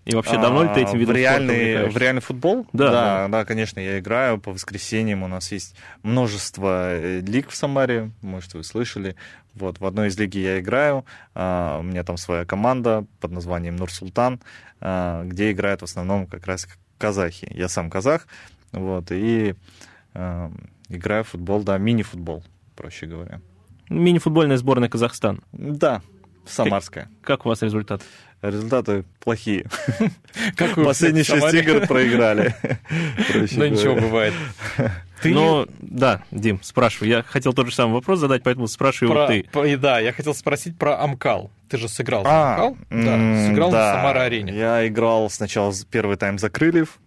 И 0.06 0.14
вообще, 0.14 0.40
давно 0.40 0.62
ли 0.62 0.70
ты 0.74 0.80
этим 0.80 0.98
видом 0.98 1.14
в 1.14 1.18
реальный, 1.18 1.88
В 1.88 1.96
реальный 1.96 2.22
футбол? 2.22 2.66
Да, 2.72 2.90
да, 2.90 3.28
да, 3.28 3.44
конечно, 3.44 3.80
я 3.80 3.98
играю 3.98 4.40
по 4.40 4.52
воскресеньям. 4.52 5.22
У 5.22 5.28
нас 5.28 5.52
есть 5.52 5.76
множество 6.02 6.94
э, 6.94 7.20
лиг 7.20 7.50
в 7.50 7.56
Самаре, 7.56 8.10
может, 8.22 8.54
вы 8.54 8.64
слышали. 8.64 9.14
Вот, 9.54 9.78
в 9.78 9.84
одной 9.84 10.08
из 10.08 10.18
лиги 10.18 10.38
я 10.38 10.60
играю. 10.60 11.04
А, 11.34 11.78
у 11.78 11.82
меня 11.82 12.02
там 12.02 12.16
своя 12.16 12.44
команда 12.44 13.04
под 13.20 13.32
названием 13.32 13.76
Нур-Султан, 13.76 14.40
а, 14.80 15.24
где 15.24 15.52
играют 15.52 15.80
в 15.80 15.84
основном 15.84 16.26
как 16.26 16.46
раз 16.46 16.66
казахи. 16.98 17.48
Я 17.50 17.68
сам 17.68 17.90
казах, 17.90 18.26
вот, 18.72 19.10
и 19.10 19.54
а, 20.14 20.50
играю 20.88 21.24
в 21.24 21.28
футбол, 21.28 21.62
да, 21.62 21.78
мини-футбол, 21.78 22.42
проще 22.76 23.06
говоря. 23.06 23.40
Мини-футбольная 23.88 24.56
сборная 24.56 24.88
Казахстана. 24.88 25.40
Да, 25.52 26.00
самарская. 26.46 27.04
Как, 27.22 27.38
как 27.38 27.46
у 27.46 27.48
вас 27.48 27.62
результат? 27.62 28.02
Результаты 28.42 29.04
плохие. 29.20 29.66
Как 30.56 30.74
Последние 30.74 31.24
шесть 31.24 31.54
игр 31.54 31.86
проиграли. 31.86 32.54
Ну 33.52 33.66
ничего, 33.66 33.94
бывает. 33.94 34.34
Ты... 35.22 35.34
Ну, 35.34 35.66
да, 35.80 36.22
Дим, 36.30 36.60
спрашивай. 36.62 37.08
Я 37.08 37.22
хотел 37.22 37.52
тот 37.52 37.66
же 37.66 37.74
самый 37.74 37.94
вопрос 37.94 38.20
задать, 38.20 38.42
поэтому 38.42 38.66
спрашиваю 38.68 39.12
про, 39.12 39.26
ты. 39.26 39.44
По, 39.52 39.76
да, 39.76 40.00
я 40.00 40.14
хотел 40.14 40.34
спросить 40.34 40.78
про 40.78 40.98
Амкал. 40.98 41.50
Ты 41.68 41.76
же 41.76 41.88
сыграл 41.88 42.22
а, 42.26 42.54
Амкал? 42.54 42.78
Да, 42.88 43.46
сыграл 43.46 43.70
да, 43.70 43.92
на 43.92 44.00
Самара-арене. 44.00 44.54
Я 44.54 44.88
играл 44.88 45.28
сначала 45.28 45.74
первый 45.90 46.16
тайм 46.16 46.38
за 46.38 46.48
Крыльев, 46.48 46.98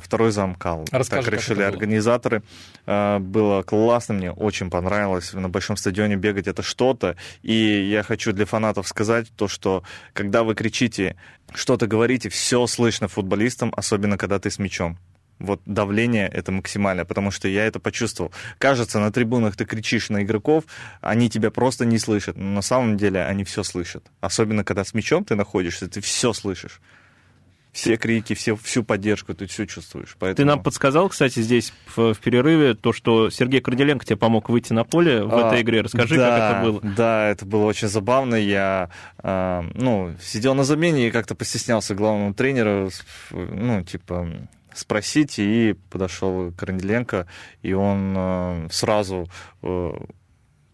второй 0.00 0.30
замкал. 0.30 0.84
Расскажи, 0.90 1.30
так 1.30 1.34
решили 1.34 1.62
организаторы. 1.62 2.42
А, 2.86 3.18
было 3.18 3.62
классно, 3.62 4.14
мне 4.14 4.32
очень 4.32 4.70
понравилось. 4.70 5.32
На 5.32 5.48
большом 5.48 5.76
стадионе 5.76 6.16
бегать 6.16 6.48
это 6.48 6.62
что-то. 6.62 7.16
И 7.42 7.54
я 7.54 8.02
хочу 8.02 8.32
для 8.32 8.46
фанатов 8.46 8.88
сказать 8.88 9.28
то, 9.36 9.48
что 9.48 9.82
когда 10.12 10.42
вы 10.42 10.54
кричите, 10.54 11.16
что-то 11.54 11.86
говорите, 11.86 12.28
все 12.28 12.66
слышно 12.66 13.08
футболистам, 13.08 13.72
особенно 13.76 14.18
когда 14.18 14.38
ты 14.38 14.50
с 14.50 14.58
мячом 14.58 14.98
вот 15.40 15.62
давление 15.64 16.28
это 16.28 16.52
максимальное, 16.52 17.04
потому 17.04 17.30
что 17.30 17.48
я 17.48 17.64
это 17.64 17.80
почувствовал. 17.80 18.30
Кажется, 18.58 19.00
на 19.00 19.10
трибунах 19.10 19.56
ты 19.56 19.64
кричишь 19.64 20.10
на 20.10 20.22
игроков, 20.22 20.64
они 21.00 21.30
тебя 21.30 21.50
просто 21.50 21.86
не 21.86 21.98
слышат, 21.98 22.36
но 22.36 22.44
на 22.44 22.62
самом 22.62 22.96
деле 22.96 23.24
они 23.24 23.44
все 23.44 23.62
слышат. 23.62 24.04
Особенно 24.20 24.64
когда 24.64 24.84
с 24.84 24.92
мячом 24.92 25.24
ты 25.24 25.34
находишься, 25.34 25.88
ты 25.88 26.00
все 26.02 26.32
слышишь 26.32 26.80
все 27.72 27.96
крики, 27.96 28.34
все, 28.34 28.56
всю 28.56 28.82
поддержку, 28.82 29.34
ты 29.34 29.46
все 29.46 29.66
чувствуешь. 29.66 30.16
Поэтому... 30.18 30.36
Ты 30.36 30.44
нам 30.44 30.62
подсказал, 30.62 31.08
кстати, 31.08 31.40
здесь 31.40 31.72
в, 31.94 32.14
в 32.14 32.18
перерыве 32.18 32.74
то, 32.74 32.92
что 32.92 33.30
Сергей 33.30 33.60
Корделенко 33.60 34.04
тебе 34.04 34.16
помог 34.16 34.48
выйти 34.48 34.72
на 34.72 34.84
поле 34.84 35.22
в 35.22 35.34
а, 35.34 35.48
этой 35.48 35.62
игре. 35.62 35.82
Расскажи, 35.82 36.16
да, 36.16 36.38
как 36.38 36.50
это 36.50 36.64
было. 36.64 36.80
Да, 36.96 37.28
это 37.28 37.46
было 37.46 37.64
очень 37.64 37.88
забавно. 37.88 38.34
Я 38.34 38.90
э, 39.22 39.62
ну, 39.74 40.14
сидел 40.20 40.54
на 40.54 40.64
замене 40.64 41.08
и 41.08 41.10
как-то 41.10 41.34
постеснялся 41.34 41.94
главному 41.94 42.34
тренеру, 42.34 42.90
ну, 43.30 43.82
типа, 43.84 44.28
спросить, 44.74 45.38
и 45.38 45.76
подошел 45.90 46.52
Корделенко, 46.52 47.26
и 47.62 47.72
он 47.72 48.14
э, 48.16 48.68
сразу 48.70 49.28
э, 49.62 49.90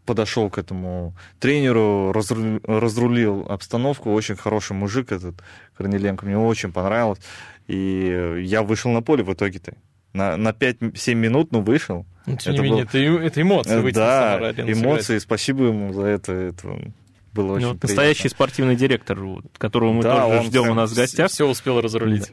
подошел 0.07 0.49
к 0.49 0.59
этому 0.59 1.15
тренеру, 1.41 2.13
разрулил, 2.13 2.61
разрулил 2.65 3.47
обстановку. 3.49 4.13
Очень 4.13 4.37
хороший 4.37 4.73
мужик 4.73 5.13
этот 5.13 5.35
Корнеленко, 5.77 6.25
мне 6.25 6.39
очень 6.39 6.73
понравилось. 6.73 7.19
И 7.67 8.43
я 8.45 8.63
вышел 8.63 8.91
на 8.93 9.03
поле 9.03 9.25
в 9.25 9.33
итоге-то. 9.33 9.75
На, 10.13 10.37
на 10.37 10.51
5-7 10.51 11.15
минут, 11.15 11.53
ну, 11.53 11.61
вышел. 11.61 12.07
Но, 12.25 12.37
тем 12.37 12.55
это 12.55 12.63
не 12.63 12.69
менее, 12.71 12.85
был... 12.85 13.19
это, 13.19 13.27
это 13.27 13.43
эмоции. 13.43 13.81
Выйти 13.81 13.97
да, 13.97 14.53
эмоции, 14.57 15.03
сыграть. 15.03 15.23
спасибо 15.23 15.65
ему 15.65 15.93
за 15.93 16.05
это. 16.05 16.33
это 16.33 16.93
было 17.35 17.53
очень 17.53 17.67
ну, 17.67 17.79
Настоящий 17.83 18.29
спортивный 18.29 18.77
директор, 18.77 19.19
которого 19.59 19.93
мы 19.93 20.03
да, 20.03 20.23
тоже 20.23 20.49
ждем 20.49 20.71
у 20.71 20.75
нас 20.75 20.91
в 20.91 20.97
гостях. 20.97 21.31
Все 21.31 21.47
успел 21.47 21.81
разрулить. 21.81 22.33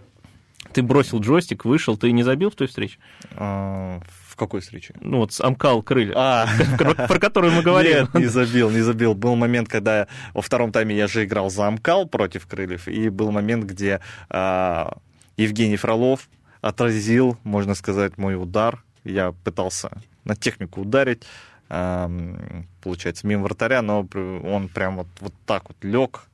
Ты 0.71 0.81
бросил 0.81 1.19
джойстик, 1.19 1.65
вышел, 1.65 1.97
ты 1.97 2.11
не 2.11 2.23
забил 2.23 2.49
в 2.49 2.55
той 2.55 2.67
встрече? 2.67 2.97
А, 3.35 3.99
в 4.07 4.22
какой 4.35 4.61
встрече? 4.61 4.93
Ну 5.01 5.19
вот 5.19 5.33
с 5.33 5.41
Амкал 5.41 5.81
крылья, 5.83 6.13
а. 6.15 6.47
про 7.07 7.19
которую 7.19 7.53
мы 7.53 7.61
говорили. 7.61 8.01
Нет, 8.01 8.13
не 8.13 8.25
забил, 8.25 8.69
не 8.69 8.81
забил. 8.81 9.13
Был 9.13 9.35
момент, 9.35 9.69
когда 9.69 10.07
во 10.33 10.41
втором 10.41 10.71
тайме 10.71 10.95
я 10.95 11.07
же 11.07 11.23
играл 11.25 11.49
за 11.49 11.67
Амкал 11.67 12.07
против 12.07 12.47
крыльев, 12.47 12.87
и 12.87 13.09
был 13.09 13.31
момент, 13.31 13.65
где 13.65 13.99
а, 14.29 14.97
Евгений 15.37 15.77
Фролов 15.77 16.29
отразил, 16.61 17.37
можно 17.43 17.75
сказать, 17.75 18.17
мой 18.17 18.35
удар. 18.35 18.83
Я 19.03 19.33
пытался 19.43 19.91
на 20.23 20.35
технику 20.35 20.81
ударить, 20.81 21.23
получается, 21.67 23.27
мимо 23.27 23.43
вратаря, 23.43 23.81
но 23.81 24.07
он 24.43 24.69
прям 24.69 24.97
вот, 24.97 25.07
вот 25.19 25.33
так 25.45 25.67
вот 25.67 25.77
лег 25.81 26.27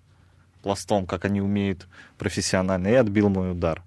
пластом, 0.62 1.06
как 1.06 1.26
они 1.26 1.42
умеют 1.42 1.88
профессионально, 2.18 2.90
и 2.90 2.94
отбил 2.94 3.30
мой 3.30 3.52
удар. 3.52 3.82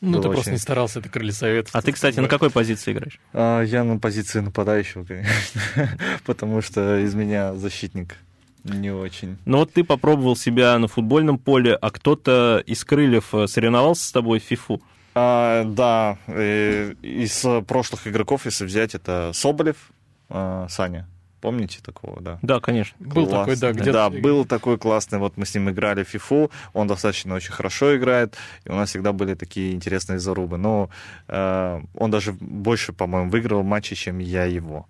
Ну, 0.00 0.20
ты 0.20 0.28
очень... 0.28 0.32
просто 0.32 0.52
не 0.52 0.58
старался, 0.58 1.00
это 1.00 1.08
крылья 1.08 1.32
советов. 1.32 1.74
А 1.74 1.82
ты, 1.82 1.92
кстати, 1.92 2.20
на 2.20 2.28
какой 2.28 2.50
позиции 2.50 2.92
играешь? 2.92 3.20
А, 3.32 3.62
я 3.62 3.84
на 3.84 3.98
позиции 3.98 4.40
нападающего, 4.40 5.04
конечно, 5.04 5.60
потому 6.24 6.62
что 6.62 6.98
из 6.98 7.14
меня 7.14 7.54
защитник 7.54 8.16
не 8.64 8.90
очень. 8.90 9.38
Ну 9.44 9.58
вот 9.58 9.72
ты 9.72 9.84
попробовал 9.84 10.36
себя 10.36 10.78
на 10.78 10.88
футбольном 10.88 11.38
поле, 11.38 11.74
а 11.74 11.90
кто-то 11.90 12.62
из 12.66 12.84
крыльев 12.84 13.34
э, 13.34 13.46
соревновался 13.46 14.06
с 14.06 14.12
тобой 14.12 14.40
в 14.40 14.42
фифу? 14.42 14.82
А, 15.14 15.64
да, 15.64 16.18
э, 16.26 16.94
из 17.02 17.44
прошлых 17.66 18.06
игроков, 18.06 18.44
если 18.44 18.64
взять, 18.64 18.94
это 18.94 19.30
Соболев, 19.34 19.90
а, 20.28 20.66
Саня, 20.68 21.08
Помните 21.40 21.78
такого, 21.82 22.20
да? 22.20 22.38
Да, 22.42 22.60
конечно. 22.60 22.96
Был 22.98 23.26
Класс. 23.26 23.40
такой, 23.40 23.56
да, 23.56 23.72
где-то. 23.72 23.92
Да, 23.92 24.10
был 24.10 24.44
такой 24.44 24.78
классный. 24.78 25.18
Вот 25.18 25.36
мы 25.36 25.46
с 25.46 25.54
ним 25.54 25.70
играли 25.70 26.02
в 26.02 26.08
фифу, 26.08 26.50
он 26.72 26.86
достаточно 26.88 27.34
очень 27.34 27.52
хорошо 27.52 27.96
играет, 27.96 28.36
и 28.64 28.70
у 28.70 28.74
нас 28.74 28.90
всегда 28.90 29.12
были 29.12 29.34
такие 29.34 29.72
интересные 29.72 30.18
зарубы. 30.18 30.58
Но 30.58 30.90
э, 31.28 31.80
он 31.94 32.10
даже 32.10 32.32
больше, 32.32 32.92
по-моему, 32.92 33.30
выиграл 33.30 33.62
матчи, 33.62 33.94
чем 33.94 34.18
я 34.18 34.44
его. 34.44 34.86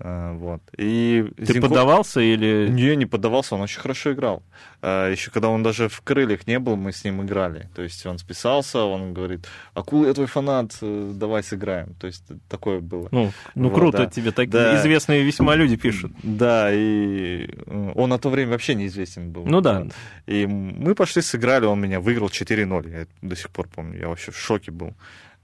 Э, 0.00 0.32
вот. 0.34 0.60
И 0.76 1.24
Ты 1.36 1.54
Зинков... 1.54 1.70
поддавался 1.70 2.20
или... 2.20 2.68
Не, 2.68 2.96
не 2.96 3.06
поддавался, 3.06 3.54
он 3.56 3.62
очень 3.62 3.80
хорошо 3.80 4.12
играл. 4.12 4.42
Э, 4.80 5.10
Еще 5.10 5.30
когда 5.30 5.48
он 5.48 5.62
даже 5.62 5.88
в 5.88 6.00
крыльях 6.02 6.46
не 6.46 6.58
был, 6.58 6.76
мы 6.76 6.92
с 6.92 7.04
ним 7.04 7.22
играли. 7.22 7.68
То 7.74 7.82
есть 7.82 8.06
он 8.06 8.18
списался, 8.18 8.82
он 8.84 9.12
говорит, 9.12 9.46
Акул, 9.74 10.06
я 10.06 10.14
твой 10.14 10.26
фанат, 10.26 10.76
э, 10.82 11.12
давай 11.14 11.42
сыграем. 11.42 11.94
То 11.94 12.06
есть 12.06 12.24
такое 12.48 12.80
было. 12.80 13.08
Ну, 13.10 13.32
ну 13.54 13.68
вот, 13.68 13.74
круто, 13.74 13.98
да. 13.98 14.06
тебе 14.06 14.30
так 14.30 14.48
да. 14.50 14.76
известные 14.80 15.24
весьма 15.24 15.56
люди 15.56 15.76
пишут. 15.76 16.12
Да, 16.22 16.70
и 16.72 17.48
он 17.94 18.10
на 18.10 18.18
то 18.18 18.30
время 18.30 18.52
вообще 18.52 18.74
неизвестен 18.74 19.32
был. 19.32 19.44
Ну 19.46 19.60
да. 19.60 19.86
И 20.26 20.46
мы 20.46 20.94
пошли 20.94 21.22
сыграли, 21.22 21.66
он 21.66 21.80
меня 21.80 22.00
выиграл 22.00 22.28
4-0. 22.28 22.90
Я 22.90 23.06
до 23.22 23.36
сих 23.36 23.50
пор 23.50 23.68
помню, 23.68 23.98
я 23.98 24.08
вообще 24.08 24.30
в 24.30 24.38
шоке 24.38 24.70
был. 24.70 24.94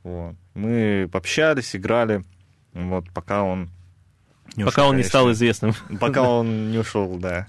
Вот. 0.05 0.35
Мы 0.55 1.09
пообщались, 1.11 1.75
играли, 1.75 2.23
вот, 2.75 3.07
пока 3.13 3.43
он 3.43 3.71
не 4.57 4.65
пока 4.65 4.83
ушел, 4.83 4.91
он 4.91 4.97
не 4.97 5.03
стал 5.03 5.33
известным. 5.33 5.75
Пока 6.01 6.23
он 6.23 6.71
не 6.71 6.79
ушел, 6.79 7.17
да. 7.17 7.47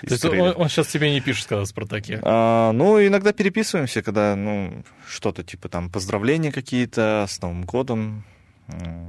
То 0.00 0.12
есть 0.12 0.24
он, 0.24 0.54
он 0.56 0.68
сейчас 0.68 0.88
тебе 0.88 1.12
не 1.12 1.20
пишет, 1.20 1.46
когда 1.46 1.64
в 1.64 1.66
«Спартаке»? 1.66 2.20
А, 2.22 2.72
ну, 2.72 3.04
иногда 3.04 3.32
переписываемся, 3.32 4.02
когда, 4.02 4.36
ну, 4.36 4.84
что-то 5.08 5.42
типа 5.42 5.68
там 5.68 5.90
поздравления 5.90 6.52
какие-то 6.52 7.26
с 7.28 7.40
Новым 7.40 7.64
годом, 7.64 8.24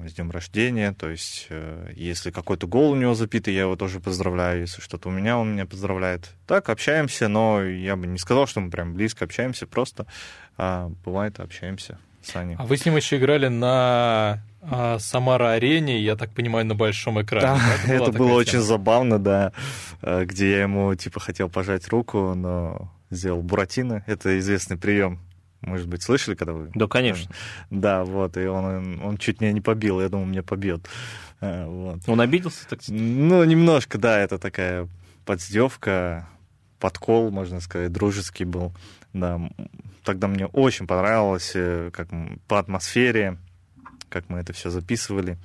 с 0.06 0.14
днем 0.14 0.32
рождения, 0.32 0.92
то 0.92 1.10
есть 1.10 1.48
э, 1.50 1.94
если 1.96 2.30
какой-то 2.30 2.68
гол 2.68 2.92
у 2.92 2.96
него 2.96 3.14
запитый, 3.16 3.54
я 3.54 3.62
его 3.62 3.78
тоже 3.78 4.02
поздравляю, 4.02 4.62
если 4.62 4.82
что-то 4.82 5.08
у 5.08 5.12
меня, 5.14 5.38
он 5.38 5.54
меня 5.54 5.66
поздравляет. 5.66 6.32
Так, 6.46 6.68
общаемся, 6.68 7.30
но 7.30 7.64
я 7.64 7.96
бы 7.96 8.06
не 8.06 8.18
сказал, 8.18 8.48
что 8.48 8.60
мы 8.60 8.70
прям 8.70 8.94
близко 8.94 9.24
общаемся, 9.24 9.66
просто 9.66 10.08
а, 10.58 10.92
бывает 11.06 11.40
общаемся. 11.40 11.98
Саней. 12.22 12.56
А 12.58 12.66
вы 12.66 12.76
с 12.76 12.86
ним 12.86 12.98
еще 12.98 13.18
играли 13.18 13.48
на 13.48 14.44
а, 14.70 15.00
Самара-арене, 15.00 16.00
я 16.02 16.16
так 16.16 16.32
понимаю, 16.32 16.66
на 16.66 16.76
большом 16.76 17.22
экране. 17.22 17.48
Да, 17.48 17.60
да? 17.88 17.94
это 17.94 18.12
было 18.12 18.34
очень 18.34 18.54
тема? 18.54 18.64
забавно, 18.64 19.20
да, 19.20 19.52
э, 20.02 20.26
где 20.26 20.52
я 20.52 20.62
ему, 20.64 20.94
типа, 20.96 21.20
хотел 21.20 21.50
пожать 21.50 21.88
руку, 21.88 22.34
но 22.36 22.92
сделал 23.10 23.42
Буратино. 23.42 24.04
Это 24.08 24.40
известный 24.40 24.78
прием. 24.78 25.20
Может 25.62 25.88
быть, 25.88 26.04
слышали, 26.04 26.36
когда 26.36 26.54
вы... 26.54 26.72
Да, 26.76 26.88
конечно. 26.88 27.34
Да, 27.70 28.04
вот, 28.04 28.38
и 28.38 28.46
он, 28.46 29.02
он 29.04 29.18
чуть 29.18 29.42
меня 29.42 29.52
не 29.52 29.62
побил, 29.62 30.00
я 30.02 30.10
думал, 30.10 30.26
меня 30.26 30.44
побьет. 30.44 30.88
Э, 31.42 31.66
вот. 31.66 32.00
Он 32.08 32.22
обиделся, 32.22 32.68
так 32.68 32.80
Ну, 32.88 33.44
немножко, 33.44 33.98
да, 33.98 34.20
это 34.20 34.38
такая 34.38 34.88
подстевка, 35.26 36.28
подкол, 36.80 37.32
можно 37.32 37.60
сказать, 37.62 37.92
дружеский 37.92 38.46
был. 38.46 38.74
Да, 39.14 39.42
тогда 40.04 40.28
мне 40.28 40.46
очень 40.46 40.88
понравилось, 40.88 41.54
э, 41.56 41.90
как 41.94 42.10
по 42.48 42.60
атмосфере, 42.60 43.38
как 44.16 44.30
мы 44.30 44.40
это 44.40 44.54
все 44.54 44.70
записывали 44.70 45.38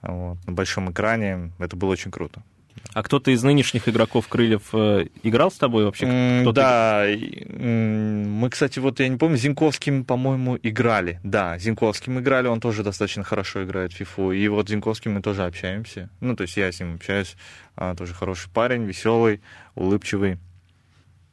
вот, 0.00 0.38
на 0.46 0.52
большом 0.52 0.92
экране. 0.92 1.50
Это 1.58 1.74
было 1.74 1.90
очень 1.90 2.12
круто. 2.12 2.44
А 2.92 3.02
кто-то 3.02 3.32
из 3.32 3.42
нынешних 3.42 3.88
игроков 3.88 4.28
крыльев 4.28 4.68
э, 4.72 5.06
играл 5.24 5.50
с 5.50 5.56
тобой 5.56 5.84
вообще? 5.84 6.06
Кто 6.42 6.52
да, 6.52 7.04
мы, 7.08 8.50
кстати, 8.50 8.78
вот 8.78 9.00
я 9.00 9.08
не 9.08 9.16
помню, 9.16 9.36
Зинковским, 9.36 10.04
по-моему, 10.04 10.56
играли. 10.62 11.18
Да, 11.24 11.58
Зинковским 11.58 12.20
играли, 12.20 12.46
он 12.46 12.60
тоже 12.60 12.84
достаточно 12.84 13.24
хорошо 13.24 13.64
играет 13.64 13.92
в 13.92 14.00
FIFA. 14.00 14.36
И 14.36 14.46
вот 14.46 14.68
с 14.68 14.70
Зинковским 14.70 15.14
мы 15.14 15.22
тоже 15.22 15.44
общаемся. 15.44 16.08
Ну, 16.20 16.36
то 16.36 16.42
есть 16.42 16.56
я 16.56 16.70
с 16.70 16.78
ним 16.78 16.94
общаюсь. 16.94 17.36
А, 17.74 17.96
тоже 17.96 18.14
хороший 18.14 18.48
парень, 18.50 18.84
веселый, 18.84 19.40
улыбчивый. 19.74 20.38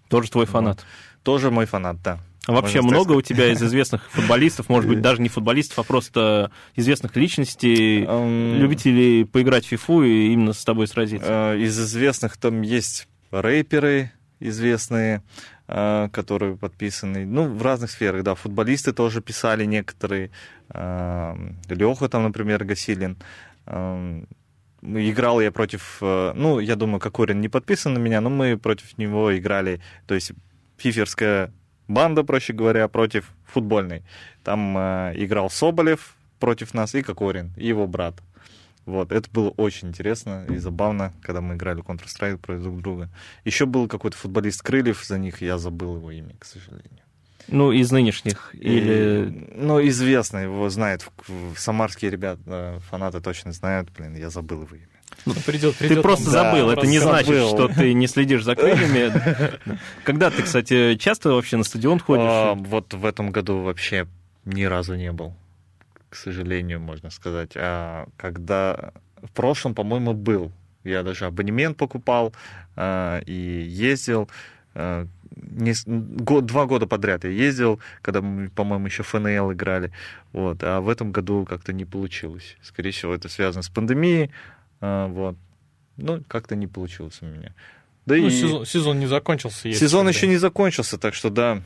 Тоже 0.09 0.31
твой 0.31 0.47
фанат? 0.47 0.77
Вот. 0.77 0.85
Тоже 1.21 1.51
мой 1.51 1.67
фанат, 1.67 2.01
да. 2.01 2.19
Вообще 2.47 2.81
много 2.81 3.13
у 3.13 3.21
тебя 3.21 3.51
из 3.51 3.61
известных 3.61 4.09
футболистов, 4.11 4.67
может 4.67 4.89
быть, 4.89 5.01
даже 5.01 5.21
не 5.21 5.29
футболистов, 5.29 5.77
а 5.79 5.83
просто 5.83 6.51
известных 6.75 7.15
личностей, 7.15 7.99
любителей 7.99 9.25
поиграть 9.25 9.65
в 9.65 9.69
фифу 9.69 10.01
и 10.01 10.33
именно 10.33 10.53
с 10.53 10.63
тобой 10.65 10.87
сразиться? 10.87 11.53
Э, 11.53 11.59
из 11.59 11.79
известных 11.79 12.37
там 12.37 12.61
есть 12.63 13.07
рэперы 13.29 14.11
известные, 14.39 15.21
э, 15.67 16.09
которые 16.11 16.57
подписаны, 16.57 17.25
ну, 17.27 17.47
в 17.47 17.61
разных 17.61 17.91
сферах, 17.91 18.23
да, 18.23 18.33
футболисты 18.33 18.91
тоже 18.91 19.21
писали 19.21 19.65
некоторые, 19.65 20.31
э, 20.73 21.35
Леха 21.69 22.09
там, 22.09 22.23
например, 22.23 22.63
Гасилин, 22.63 23.17
играл 24.81 25.41
я 25.41 25.51
против, 25.51 25.97
ну, 26.01 26.57
я 26.59 26.75
думаю, 26.75 26.99
Кокорин 26.99 27.39
не 27.39 27.49
подписан 27.49 27.93
на 27.93 27.99
меня, 27.99 28.19
но 28.19 28.31
мы 28.31 28.57
против 28.57 28.97
него 28.97 29.37
играли, 29.37 29.79
то 30.07 30.15
есть 30.15 30.31
фиферская 30.77 31.53
банда, 31.93 32.23
проще 32.23 32.53
говоря, 32.53 32.87
против 32.87 33.31
футбольной. 33.45 34.03
Там 34.43 34.77
э, 34.77 35.13
играл 35.15 35.49
Соболев 35.49 36.15
против 36.39 36.73
нас 36.73 36.95
и 36.95 37.01
Кокорин, 37.01 37.51
и 37.57 37.67
его 37.67 37.87
брат. 37.87 38.15
Вот, 38.85 39.11
это 39.11 39.29
было 39.31 39.49
очень 39.49 39.89
интересно 39.89 40.45
и 40.49 40.57
забавно, 40.57 41.13
когда 41.21 41.39
мы 41.39 41.55
играли 41.55 41.83
Counter-Strike 41.83 42.37
против 42.37 42.63
друг 42.63 42.81
друга. 42.81 43.09
Еще 43.45 43.65
был 43.65 43.87
какой-то 43.87 44.17
футболист 44.17 44.63
Крыльев, 44.63 45.03
за 45.05 45.19
них 45.19 45.41
я 45.41 45.57
забыл 45.57 45.97
его 45.97 46.11
имя, 46.11 46.35
к 46.39 46.45
сожалению. 46.45 47.01
Ну, 47.47 47.71
из 47.71 47.91
нынешних? 47.91 48.53
Или... 48.53 49.29
И, 49.29 49.53
ну, 49.55 49.85
известно, 49.87 50.39
его 50.39 50.69
знают. 50.69 51.07
Самарские 51.57 52.09
ребята, 52.09 52.81
фанаты 52.89 53.19
точно 53.19 53.51
знают. 53.51 53.89
Блин, 53.91 54.15
я 54.15 54.29
забыл 54.29 54.63
его 54.63 54.75
имя. 54.75 54.87
Ну, 55.25 55.33
придет, 55.45 55.75
придет, 55.75 55.97
ты 55.97 56.01
просто 56.01 56.31
да, 56.31 56.51
забыл. 56.51 56.71
Это 56.71 56.87
не 56.87 56.99
значит, 56.99 57.27
забыл. 57.27 57.49
что 57.49 57.67
ты 57.67 57.93
не 57.93 58.07
следишь 58.07 58.43
за 58.43 58.55
крыльями. 58.55 59.11
Когда 60.03 60.31
ты, 60.31 60.41
кстати, 60.41 60.95
часто 60.95 61.29
вообще 61.29 61.57
на 61.57 61.63
стадион 61.63 61.99
ходишь? 61.99 62.25
А, 62.25 62.53
вот 62.55 62.93
в 62.93 63.05
этом 63.05 63.31
году 63.31 63.61
вообще 63.61 64.07
ни 64.45 64.63
разу 64.63 64.95
не 64.95 65.11
был, 65.11 65.35
к 66.09 66.15
сожалению, 66.15 66.79
можно 66.79 67.11
сказать. 67.11 67.51
А 67.55 68.07
когда 68.17 68.93
в 69.21 69.31
прошлом, 69.31 69.75
по-моему, 69.75 70.13
был. 70.13 70.51
Я 70.83 71.03
даже 71.03 71.25
абонемент 71.25 71.77
покупал 71.77 72.33
а, 72.75 73.19
и 73.25 73.33
ездил. 73.33 74.29
А, 74.73 75.05
не, 75.35 75.73
год, 75.85 76.45
два 76.45 76.65
года 76.65 76.87
подряд 76.87 77.23
я 77.23 77.29
ездил, 77.29 77.79
когда 78.01 78.21
мы, 78.21 78.49
по-моему, 78.49 78.87
еще 78.87 79.03
ФНЛ 79.03 79.53
играли. 79.53 79.91
Вот. 80.33 80.63
А 80.63 80.81
в 80.81 80.89
этом 80.89 81.11
году 81.11 81.45
как-то 81.45 81.73
не 81.73 81.85
получилось. 81.85 82.57
Скорее 82.61 82.91
всего, 82.91 83.13
это 83.13 83.29
связано 83.29 83.61
с 83.61 83.69
пандемией. 83.69 84.31
А, 84.81 85.07
вот. 85.07 85.35
Ну, 85.97 86.23
как-то 86.27 86.55
не 86.55 86.67
получилось 86.67 87.19
у 87.21 87.25
меня. 87.25 87.53
Да 88.05 88.15
ну, 88.15 88.27
и... 88.27 88.31
сезон, 88.31 88.65
сезон 88.65 88.99
не 88.99 89.05
закончился. 89.05 89.71
Сезон 89.71 90.07
еще 90.07 90.27
не 90.27 90.37
закончился, 90.37 90.97
так 90.97 91.13
что 91.13 91.29
да. 91.29 91.61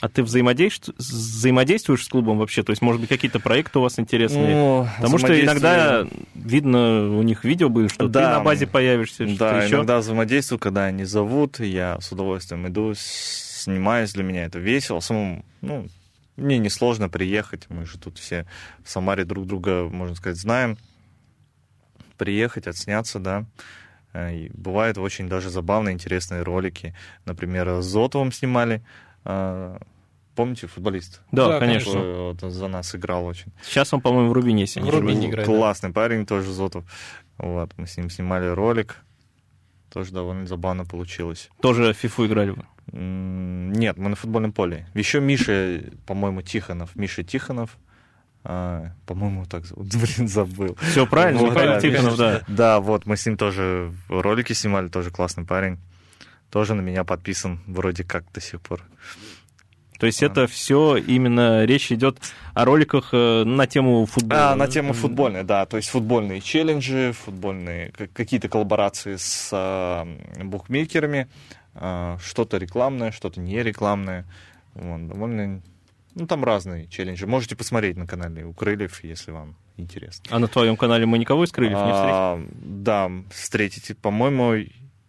А 0.00 0.08
ты 0.08 0.22
взаимодействуешь, 0.22 0.96
взаимодействуешь 0.96 2.04
с 2.04 2.08
клубом 2.08 2.38
вообще? 2.38 2.62
То 2.62 2.70
есть, 2.70 2.82
может 2.82 3.00
быть, 3.00 3.08
какие-то 3.08 3.40
проекты 3.40 3.80
у 3.80 3.82
вас 3.82 3.98
интересные? 3.98 4.54
Ну, 4.54 4.88
Потому 4.96 5.18
что 5.18 5.38
иногда 5.38 6.06
видно, 6.36 7.18
у 7.18 7.22
них 7.22 7.44
видео 7.44 7.68
будет, 7.68 7.90
что 7.90 8.06
да, 8.06 8.20
ты 8.20 8.38
на 8.38 8.44
базе 8.44 8.68
появишься. 8.68 9.26
Да, 9.36 9.64
еще. 9.64 9.74
иногда 9.74 9.98
взаимодействую, 9.98 10.60
когда 10.60 10.84
они 10.84 11.04
зовут, 11.04 11.58
я 11.58 11.98
с 12.00 12.12
удовольствием 12.12 12.68
иду, 12.68 12.92
снимаюсь, 12.96 14.12
для 14.12 14.22
меня 14.22 14.44
это 14.44 14.60
весело. 14.60 15.00
Самому, 15.00 15.44
ну, 15.62 15.88
мне 16.36 16.58
несложно 16.58 17.08
приехать, 17.08 17.66
мы 17.68 17.84
же 17.84 17.98
тут 17.98 18.18
все 18.18 18.46
в 18.84 18.90
Самаре 18.90 19.24
друг 19.24 19.46
друга, 19.46 19.88
можно 19.90 20.14
сказать, 20.14 20.38
знаем 20.38 20.78
приехать, 22.18 22.66
отсняться, 22.66 23.18
да. 23.18 23.46
Э, 24.12 24.34
и 24.34 24.50
бывают 24.52 24.98
очень 24.98 25.28
даже 25.28 25.50
забавные, 25.50 25.94
интересные 25.94 26.42
ролики. 26.42 26.94
Например, 27.24 27.80
с 27.80 27.86
Зотовым 27.86 28.32
снимали. 28.32 28.82
Э, 29.24 29.78
помните, 30.34 30.66
футболист? 30.66 31.22
Да, 31.32 31.48
да 31.48 31.58
конечно. 31.58 32.00
Вот, 32.00 32.40
за 32.40 32.68
нас 32.68 32.94
играл 32.94 33.24
очень. 33.24 33.52
Сейчас 33.62 33.92
он, 33.94 34.00
по-моему, 34.00 34.30
в 34.30 34.32
Рубине, 34.32 34.62
если 34.62 34.80
в 34.80 34.90
Рубине 34.90 35.28
играет. 35.28 35.46
Классный 35.46 35.90
да. 35.90 35.94
парень 35.94 36.26
тоже, 36.26 36.52
Зотов. 36.52 36.84
Вот, 37.38 37.72
мы 37.76 37.86
с 37.86 37.96
ним 37.96 38.10
снимали 38.10 38.46
ролик. 38.46 38.96
Тоже 39.90 40.12
довольно 40.12 40.46
забавно 40.46 40.84
получилось. 40.84 41.48
Тоже 41.62 41.94
фифу 41.94 42.26
играли 42.26 42.50
вы? 42.50 42.64
Нет, 42.92 43.96
мы 43.96 44.10
на 44.10 44.16
футбольном 44.16 44.52
поле. 44.52 44.86
Еще 44.94 45.20
Миша, 45.20 45.82
по-моему, 46.06 46.42
Тихонов. 46.42 46.94
Миша 46.94 47.22
Тихонов 47.22 47.78
а, 48.44 48.92
по-моему, 49.06 49.46
так 49.46 49.66
зовут. 49.66 49.88
Блин, 49.94 50.28
забыл. 50.28 50.76
Все 50.80 51.06
правильно, 51.06 51.40
вот, 51.40 51.54
правильно, 51.54 51.80
Тихонов, 51.80 52.16
да. 52.16 52.42
Да, 52.48 52.80
вот, 52.80 53.06
мы 53.06 53.16
с 53.16 53.26
ним 53.26 53.36
тоже 53.36 53.92
ролики 54.08 54.52
снимали, 54.52 54.88
тоже 54.88 55.10
классный 55.10 55.44
парень. 55.44 55.78
Тоже 56.50 56.74
на 56.74 56.80
меня 56.80 57.04
подписан, 57.04 57.60
вроде 57.66 58.04
как 58.04 58.24
до 58.32 58.40
сих 58.40 58.60
пор. 58.60 58.82
То 59.98 60.06
есть 60.06 60.22
а. 60.22 60.26
это 60.26 60.46
все 60.46 60.96
именно 60.96 61.64
речь 61.64 61.90
идет 61.90 62.18
о 62.54 62.64
роликах 62.64 63.10
э, 63.12 63.44
на 63.44 63.66
тему 63.66 64.06
футбола. 64.06 64.52
А, 64.52 64.54
на 64.54 64.68
тему 64.68 64.92
футбольной, 64.92 65.42
да. 65.42 65.66
То 65.66 65.76
есть 65.76 65.88
футбольные 65.90 66.40
челленджи, 66.40 67.12
футбольные 67.12 67.92
какие-то 68.12 68.48
коллаборации 68.48 69.16
с 69.16 69.50
э, 69.52 70.44
букмекерами, 70.44 71.28
э, 71.74 72.16
что-то 72.24 72.58
рекламное, 72.58 73.10
что-то 73.10 73.40
не 73.40 73.62
рекламное. 73.62 74.24
Вот, 74.74 75.08
довольно 75.08 75.60
ну, 76.14 76.26
там 76.26 76.44
разные 76.44 76.88
челленджи. 76.88 77.26
Можете 77.26 77.56
посмотреть 77.56 77.96
на 77.96 78.06
канале 78.06 78.44
у 78.44 78.52
Крыльев, 78.52 79.02
если 79.04 79.30
вам 79.30 79.56
интересно. 79.76 80.24
А 80.30 80.38
на 80.38 80.48
твоем 80.48 80.76
канале 80.76 81.06
мы 81.06 81.18
никого 81.18 81.44
из 81.44 81.52
Крыльев 81.52 81.78
не 81.78 81.92
встретили? 81.92 82.82
Да, 82.82 83.10
встретите. 83.30 83.94
По-моему, 83.94 84.64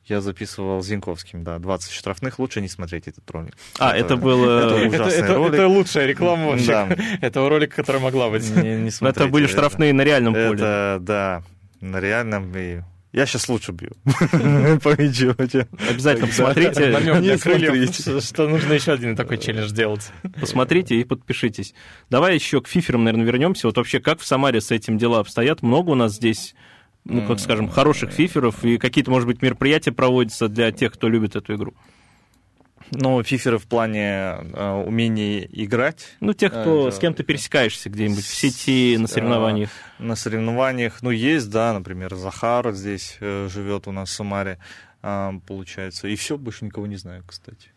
я 0.06 0.22
записывал 0.22 0.82
Зинковским, 0.82 1.44
да, 1.44 1.60
20 1.60 1.92
штрафных, 1.92 2.40
лучше 2.40 2.62
не 2.62 2.68
смотреть 2.68 3.08
этот 3.08 3.30
ролик. 3.32 3.56
А, 3.78 3.96
это, 3.96 4.06
это 4.06 4.18
был... 4.18 4.44
Это, 4.44 4.76
это, 4.76 5.04
это, 5.04 5.34
это 5.34 5.68
лучшая 5.68 6.08
реклама 6.08 6.58
да. 6.66 6.90
этого 7.22 7.50
ролика, 7.50 7.76
которая 7.76 8.02
могла 8.02 8.30
быть. 8.30 8.50
Не, 8.50 8.76
не 8.76 9.08
это 9.08 9.28
были 9.28 9.48
штрафные 9.48 9.94
на 9.94 10.02
реальном 10.02 10.34
поле. 10.34 10.56
Это, 10.56 10.98
да, 11.02 11.44
на 11.82 12.00
реальном, 12.00 12.52
и 12.56 12.82
я 13.12 13.26
сейчас 13.26 13.50
лучше 13.50 13.72
бью. 13.72 13.92
По 14.04 15.02
мячу. 15.02 15.36
Обязательно 15.90 16.28
посмотрите. 16.28 16.90
Не 17.20 17.38
крыльев, 17.38 18.24
что 18.24 18.48
нужно 18.48 18.74
еще 18.74 18.94
один 18.94 19.16
такой 19.16 19.38
челлендж 19.38 19.70
сделать. 19.70 20.12
Посмотрите 20.40 20.96
и 20.96 21.04
подпишитесь. 21.04 21.74
Давай 22.10 22.36
еще 22.36 22.62
к 22.62 22.68
фиферам, 22.68 23.04
наверное, 23.04 23.26
вернемся. 23.26 23.68
Вот 23.68 23.78
вообще, 23.78 24.00
как 24.00 24.20
в 24.20 24.26
Самаре 24.26 24.62
с 24.62 24.70
этим 24.70 24.98
дела 24.98 25.20
обстоят? 25.20 25.64
Много 25.64 25.92
у 25.92 25.96
нас 25.96 26.16
здесь 26.16 26.56
ну, 27.06 27.26
как 27.26 27.40
скажем, 27.40 27.70
хороших 27.70 28.12
фиферов, 28.12 28.64
и 28.64 28.78
какие-то, 28.78 29.10
может 29.10 29.28
быть, 29.28 29.42
мероприятия 29.42 29.92
проводятся 29.92 30.48
для 30.48 30.72
тех, 30.72 30.94
кто 30.94 31.10
любит 31.10 31.36
эту 31.36 31.56
игру? 31.56 31.74
Ну, 32.92 33.22
фиферы 33.24 33.58
в 33.58 33.68
плане 33.68 34.02
э, 34.02 34.84
умения 34.86 35.48
играть. 35.52 36.16
Ну, 36.20 36.34
тех, 36.34 36.52
кто 36.52 36.88
это... 36.88 36.98
с 36.98 37.00
кем 37.00 37.14
то 37.14 37.24
пересекаешься 37.24 37.90
где-нибудь 37.90 38.26
в 38.26 38.34
сети, 38.34 38.98
на 38.98 39.08
соревнованиях. 39.08 39.70
Э, 40.00 40.04
на 40.04 40.16
соревнованиях, 40.16 41.02
ну, 41.02 41.12
есть, 41.12 41.50
да, 41.50 41.74
например, 41.74 42.16
Захар 42.16 42.72
здесь 42.74 43.18
э, 43.20 43.48
живет 43.52 43.88
у 43.88 43.92
нас 43.92 44.10
в 44.10 44.14
Самаре, 44.14 44.58
э, 45.04 45.32
получается. 45.46 46.08
И 46.08 46.16
все, 46.16 46.38
больше 46.38 46.66
никого 46.66 46.88
не 46.88 46.98
знаю, 46.98 47.24
кстати. 47.28 47.70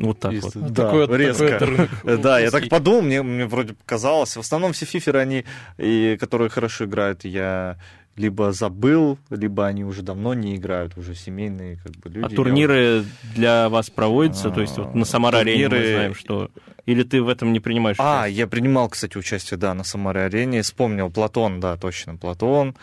Вот 0.00 0.18
так 0.18 0.32
Есть, 0.32 0.54
вот. 0.54 0.72
Да, 0.72 0.84
такой, 0.84 1.18
резко. 1.18 1.58
Такой 1.58 2.18
да, 2.18 2.38
я 2.38 2.50
так 2.50 2.68
подумал, 2.68 3.02
мне, 3.02 3.22
мне 3.22 3.46
вроде 3.46 3.74
показалось. 3.74 4.34
В 4.34 4.40
основном 4.40 4.72
все 4.72 4.86
фиферы, 4.86 5.18
они, 5.18 5.44
и, 5.76 6.16
которые 6.18 6.48
хорошо 6.48 6.86
играют, 6.86 7.24
я 7.24 7.76
либо 8.20 8.52
забыл, 8.52 9.18
либо 9.30 9.66
они 9.66 9.82
уже 9.84 10.02
давно 10.02 10.34
не 10.34 10.56
играют, 10.56 10.96
уже 10.98 11.14
семейные 11.14 11.76
как 11.76 11.92
бы 11.96 12.10
люди. 12.10 12.26
А 12.26 12.28
турниры 12.28 12.76
я... 12.76 13.04
для 13.34 13.68
вас 13.68 13.88
проводятся? 13.88 14.48
А, 14.48 14.50
То 14.50 14.60
есть 14.60 14.76
вот 14.76 14.94
на 14.94 15.04
Самара-арене 15.04 15.68
мы 15.68 15.86
знаем, 15.86 16.14
что 16.14 16.50
Или 16.84 17.02
ты 17.02 17.22
в 17.22 17.28
этом 17.28 17.52
не 17.52 17.60
принимаешь 17.60 17.96
а, 17.98 18.02
участие? 18.02 18.24
А, 18.24 18.28
я 18.42 18.46
принимал, 18.46 18.88
кстати, 18.90 19.16
участие, 19.16 19.58
да, 19.58 19.72
на 19.72 19.84
Самаре-арене. 19.84 20.62
Вспомнил 20.62 21.10
Платон, 21.10 21.60
да, 21.60 21.76
точно, 21.76 22.16
Платон. 22.16 22.76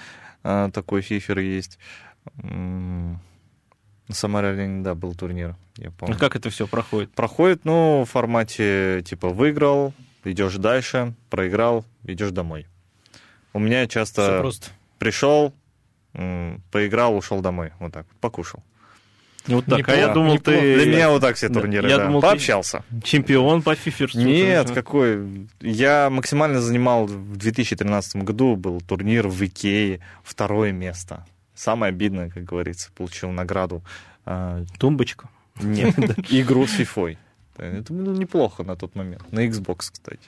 А, 0.43 0.71
такой 0.71 1.01
фифер 1.01 1.39
есть. 1.39 1.77
На 2.41 3.19
Самаре-арене, 4.09 4.83
да, 4.83 4.95
был 4.95 5.13
турнир, 5.13 5.55
я 5.77 5.91
помню. 5.91 6.15
А 6.15 6.17
как 6.17 6.35
это 6.35 6.49
все 6.49 6.65
проходит? 6.65 7.11
Проходит, 7.11 7.63
ну, 7.63 8.05
в 8.05 8.09
формате, 8.09 9.03
типа, 9.05 9.29
выиграл, 9.29 9.93
идешь 10.23 10.55
дальше, 10.55 11.13
проиграл, 11.29 11.85
идешь 12.03 12.31
домой. 12.31 12.65
У 13.53 13.59
меня 13.59 13.87
часто 13.87 14.39
просто. 14.39 14.69
Пришел, 14.97 15.53
поиграл, 16.71 17.15
ушел 17.15 17.41
домой, 17.41 17.71
вот 17.79 17.93
так, 17.93 18.05
покушал. 18.19 18.63
Вот 19.47 19.65
так, 19.65 19.79
неплохо, 19.79 19.97
а 19.97 20.07
я 20.07 20.13
думал, 20.13 20.33
неплохо. 20.33 20.59
ты... 20.59 20.75
Для 20.75 20.85
меня 20.85 21.09
вот 21.09 21.21
так 21.21 21.35
все 21.37 21.47
турниры, 21.49 21.89
я 21.89 21.97
да. 21.97 22.05
думал, 22.07 22.21
Пообщался. 22.21 22.83
Чемпион 23.03 23.61
по 23.61 23.75
фиферству. 23.75 24.21
Нет, 24.21 24.71
какой... 24.71 25.47
Я 25.61 26.09
максимально 26.09 26.59
занимал 26.59 27.05
в 27.05 27.37
2013 27.37 28.17
году, 28.23 28.55
был 28.57 28.81
турнир 28.81 29.27
в 29.27 29.41
Икее, 29.45 30.01
второе 30.23 30.73
место. 30.73 31.25
Самое 31.55 31.91
обидное, 31.91 32.29
как 32.29 32.43
говорится, 32.43 32.91
получил 32.93 33.31
награду. 33.31 33.83
А, 34.25 34.63
Тумбочку? 34.79 35.29
Нет, 35.61 35.97
игру 36.29 36.67
с 36.67 36.71
фифой. 36.71 37.17
Это 37.57 37.91
было 37.91 38.13
неплохо 38.13 38.63
на 38.63 38.75
тот 38.75 38.95
момент. 38.95 39.31
На 39.31 39.47
Xbox, 39.47 39.89
кстати. 39.91 40.19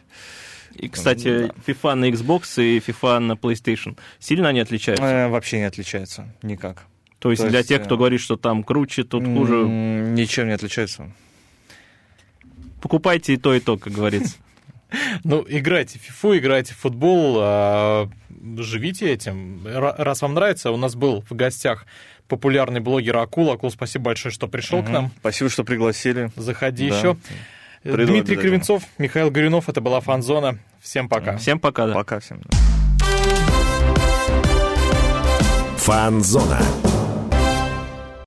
И, 0.76 0.88
кстати, 0.88 1.48
да. 1.48 1.54
FIFA 1.68 1.94
на 1.96 2.10
Xbox 2.10 2.64
и 2.64 2.80
FIFA 2.80 3.20
на 3.20 3.34
PlayStation 3.34 3.98
сильно 4.20 4.50
они 4.50 4.60
отличаются? 4.60 5.04
Э, 5.04 5.28
вообще 5.28 5.58
не 5.58 5.66
отличаются, 5.66 6.34
никак. 6.42 6.86
То 7.20 7.32
есть 7.32 7.42
То 7.42 7.50
для 7.50 7.60
есть, 7.60 7.70
тех, 7.70 7.84
кто 7.84 7.96
э, 7.96 7.98
говорит, 7.98 8.22
что 8.22 8.38
там 8.38 8.64
круче, 8.64 9.04
тут 9.04 9.26
хуже... 9.26 9.66
Ничем 9.68 10.48
не 10.48 10.54
отличается. 10.54 11.12
Покупайте 12.82 13.34
и 13.34 13.38
то, 13.38 13.54
и 13.54 13.60
то, 13.60 13.78
как 13.78 13.94
говорится. 13.94 14.38
Ну, 15.24 15.46
играйте 15.48 16.00
в 16.00 16.02
фифу, 16.02 16.36
играйте 16.36 16.74
в 16.74 16.78
футбол, 16.78 17.38
а, 17.40 18.10
живите 18.58 19.08
этим. 19.12 19.62
Раз 19.68 20.24
вам 20.24 20.34
нравится, 20.34 20.72
у 20.72 20.78
нас 20.78 20.96
был 20.96 21.24
в 21.30 21.36
гостях 21.36 21.86
популярный 22.28 22.80
блогер 22.80 23.18
Акул. 23.18 23.52
Акул, 23.52 23.70
спасибо 23.70 24.06
большое, 24.06 24.34
что 24.34 24.48
пришел 24.48 24.82
к 24.82 24.90
нам. 24.90 25.12
Спасибо, 25.20 25.52
что 25.52 25.64
пригласили. 25.64 26.32
Заходи 26.36 26.86
еще. 26.86 27.18
Дмитрий 27.84 28.38
Кривенцов, 28.38 28.84
Михаил 28.98 29.32
Горюнов, 29.32 29.70
это 29.70 29.82
была 29.82 30.02
Фанзона. 30.02 30.58
Всем 30.82 31.08
пока. 31.10 31.38
Всем 31.38 31.60
пока. 31.60 31.88
Пока 31.94 32.20
всем. 32.20 32.42
Фанзона. 35.78 36.60